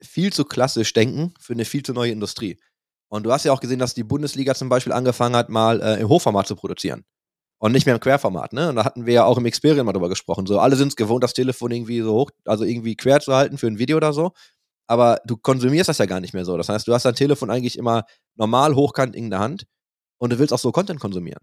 [0.03, 2.59] viel zu klassisch denken für eine viel zu neue Industrie.
[3.09, 6.01] Und du hast ja auch gesehen, dass die Bundesliga zum Beispiel angefangen hat, mal äh,
[6.01, 7.05] im Hochformat zu produzieren.
[7.59, 8.69] Und nicht mehr im Querformat, ne?
[8.69, 10.47] Und da hatten wir ja auch im Xperien mal drüber gesprochen.
[10.47, 13.57] So, alle sind es gewohnt, das Telefon irgendwie so hoch, also irgendwie quer zu halten
[13.59, 14.33] für ein Video oder so
[14.87, 16.57] aber du konsumierst das ja gar nicht mehr so.
[16.57, 18.05] Das heißt, du hast dein Telefon eigentlich immer
[18.37, 19.67] normal hochkant in der Hand
[20.19, 21.43] und du willst auch so Content konsumieren.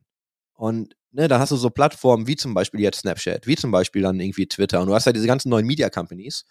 [0.56, 4.02] Und ne, dann hast du so Plattformen wie zum Beispiel jetzt Snapchat, wie zum Beispiel
[4.04, 6.46] dann irgendwie Twitter und du hast ja diese ganzen neuen Media Companies.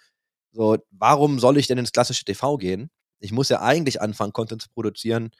[0.52, 2.90] So, warum soll ich denn ins klassische TV gehen?
[3.20, 5.30] Ich muss ja eigentlich anfangen, Content zu produzieren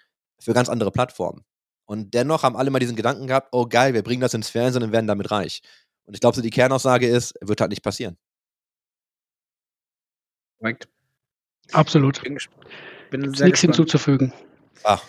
[0.41, 1.45] für ganz andere Plattformen.
[1.93, 4.83] Und dennoch haben alle mal diesen Gedanken gehabt, oh geil, wir bringen das ins Fernsehen
[4.83, 5.61] und werden damit reich.
[6.05, 8.17] Und ich glaube, so die Kernaussage ist, wird halt nicht passieren.
[10.59, 10.89] Korrekt.
[11.71, 12.23] Absolut.
[12.23, 12.39] Bin,
[13.11, 13.61] bin Nichts gespannt.
[13.61, 14.33] hinzuzufügen.
[14.85, 15.05] Ach.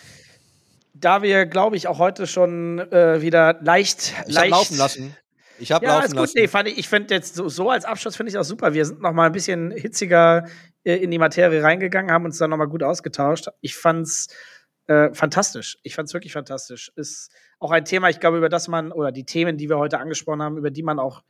[0.94, 5.18] Da wir, glaube ich, auch heute schon äh, wieder leicht, ich leicht laufen lassen.
[5.60, 6.20] Ich habe ja, laufen ist gut.
[6.20, 6.34] lassen.
[6.36, 8.74] Nee, fand ich, ich finde jetzt so, so, als Abschluss finde ich auch super.
[8.74, 10.50] Wir sind noch mal ein bisschen hitziger
[10.84, 13.48] äh, in die Materie reingegangen, haben uns dann noch mal gut ausgetauscht.
[13.62, 14.28] Ich fand's
[14.88, 15.78] äh, fantastisch.
[15.84, 16.92] Ich fand's wirklich fantastisch.
[16.96, 20.00] Ist auch ein Thema, ich glaube, über das man oder die Themen, die wir heute
[20.00, 21.24] angesprochen haben, über die man auch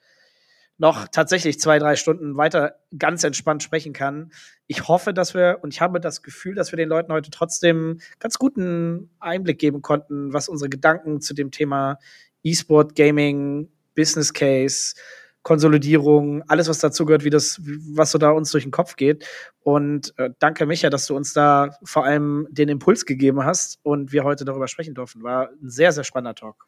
[0.77, 4.31] noch tatsächlich zwei, drei Stunden weiter ganz entspannt sprechen kann.
[4.65, 7.99] Ich hoffe, dass wir, und ich habe das Gefühl, dass wir den Leuten heute trotzdem
[8.19, 11.99] ganz guten Einblick geben konnten, was unsere Gedanken zu dem Thema
[12.41, 14.95] E-Sport, Gaming, Business Case,
[15.43, 17.61] Konsolidierung, alles, was dazu gehört, wie das,
[17.93, 19.25] was so da uns durch den Kopf geht.
[19.61, 24.13] Und äh, danke, Micha, dass du uns da vor allem den Impuls gegeben hast und
[24.13, 25.21] wir heute darüber sprechen durften.
[25.21, 26.67] War ein sehr, sehr spannender Talk.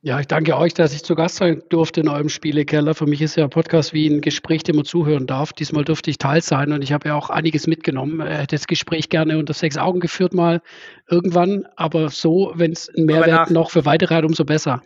[0.00, 2.94] Ja, ich danke euch, dass ich zu Gast sein durfte in eurem Spielekeller.
[2.94, 5.52] Für mich ist ja ein Podcast wie ein Gespräch, dem man zuhören darf.
[5.52, 8.20] Diesmal durfte ich Teil sein und ich habe ja auch einiges mitgenommen.
[8.20, 10.62] Ich hätte das Gespräch gerne unter sechs Augen geführt mal
[11.08, 14.82] irgendwann, aber so, wenn es ein Mehrwert noch für weitere hat, umso besser.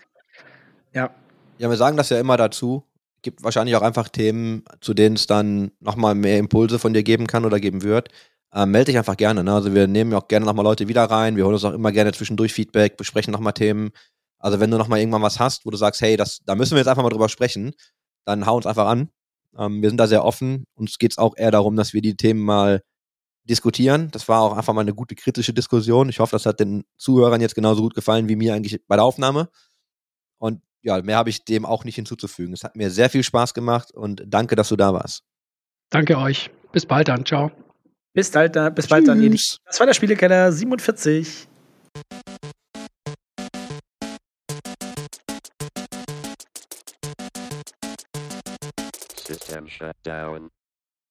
[0.94, 1.10] Ja.
[1.58, 2.82] Ja, wir sagen das ja immer dazu
[3.22, 7.26] gibt wahrscheinlich auch einfach Themen, zu denen es dann nochmal mehr Impulse von dir geben
[7.26, 8.08] kann oder geben wird.
[8.54, 9.42] Ähm, melde dich einfach gerne.
[9.44, 9.52] Ne?
[9.52, 11.36] Also wir nehmen auch gerne nochmal Leute wieder rein.
[11.36, 13.90] Wir holen uns auch immer gerne zwischendurch Feedback, besprechen nochmal Themen.
[14.38, 16.78] Also wenn du nochmal irgendwann was hast, wo du sagst, hey, das, da müssen wir
[16.78, 17.72] jetzt einfach mal drüber sprechen,
[18.24, 19.08] dann hau uns einfach an.
[19.56, 20.64] Ähm, wir sind da sehr offen.
[20.74, 22.82] Uns geht es auch eher darum, dass wir die Themen mal
[23.44, 24.10] diskutieren.
[24.10, 26.08] Das war auch einfach mal eine gute kritische Diskussion.
[26.08, 29.04] Ich hoffe, das hat den Zuhörern jetzt genauso gut gefallen wie mir eigentlich bei der
[29.04, 29.48] Aufnahme.
[30.38, 32.52] Und ja, mehr habe ich dem auch nicht hinzuzufügen.
[32.52, 35.22] Es hat mir sehr viel Spaß gemacht und danke, dass du da warst.
[35.90, 36.50] Danke euch.
[36.72, 37.24] Bis bald dann.
[37.24, 37.50] Ciao.
[38.14, 39.22] Bis bald, dann, bis bald dann.
[39.64, 41.48] Das war der Spielekeller 47.
[49.26, 50.50] System shut down.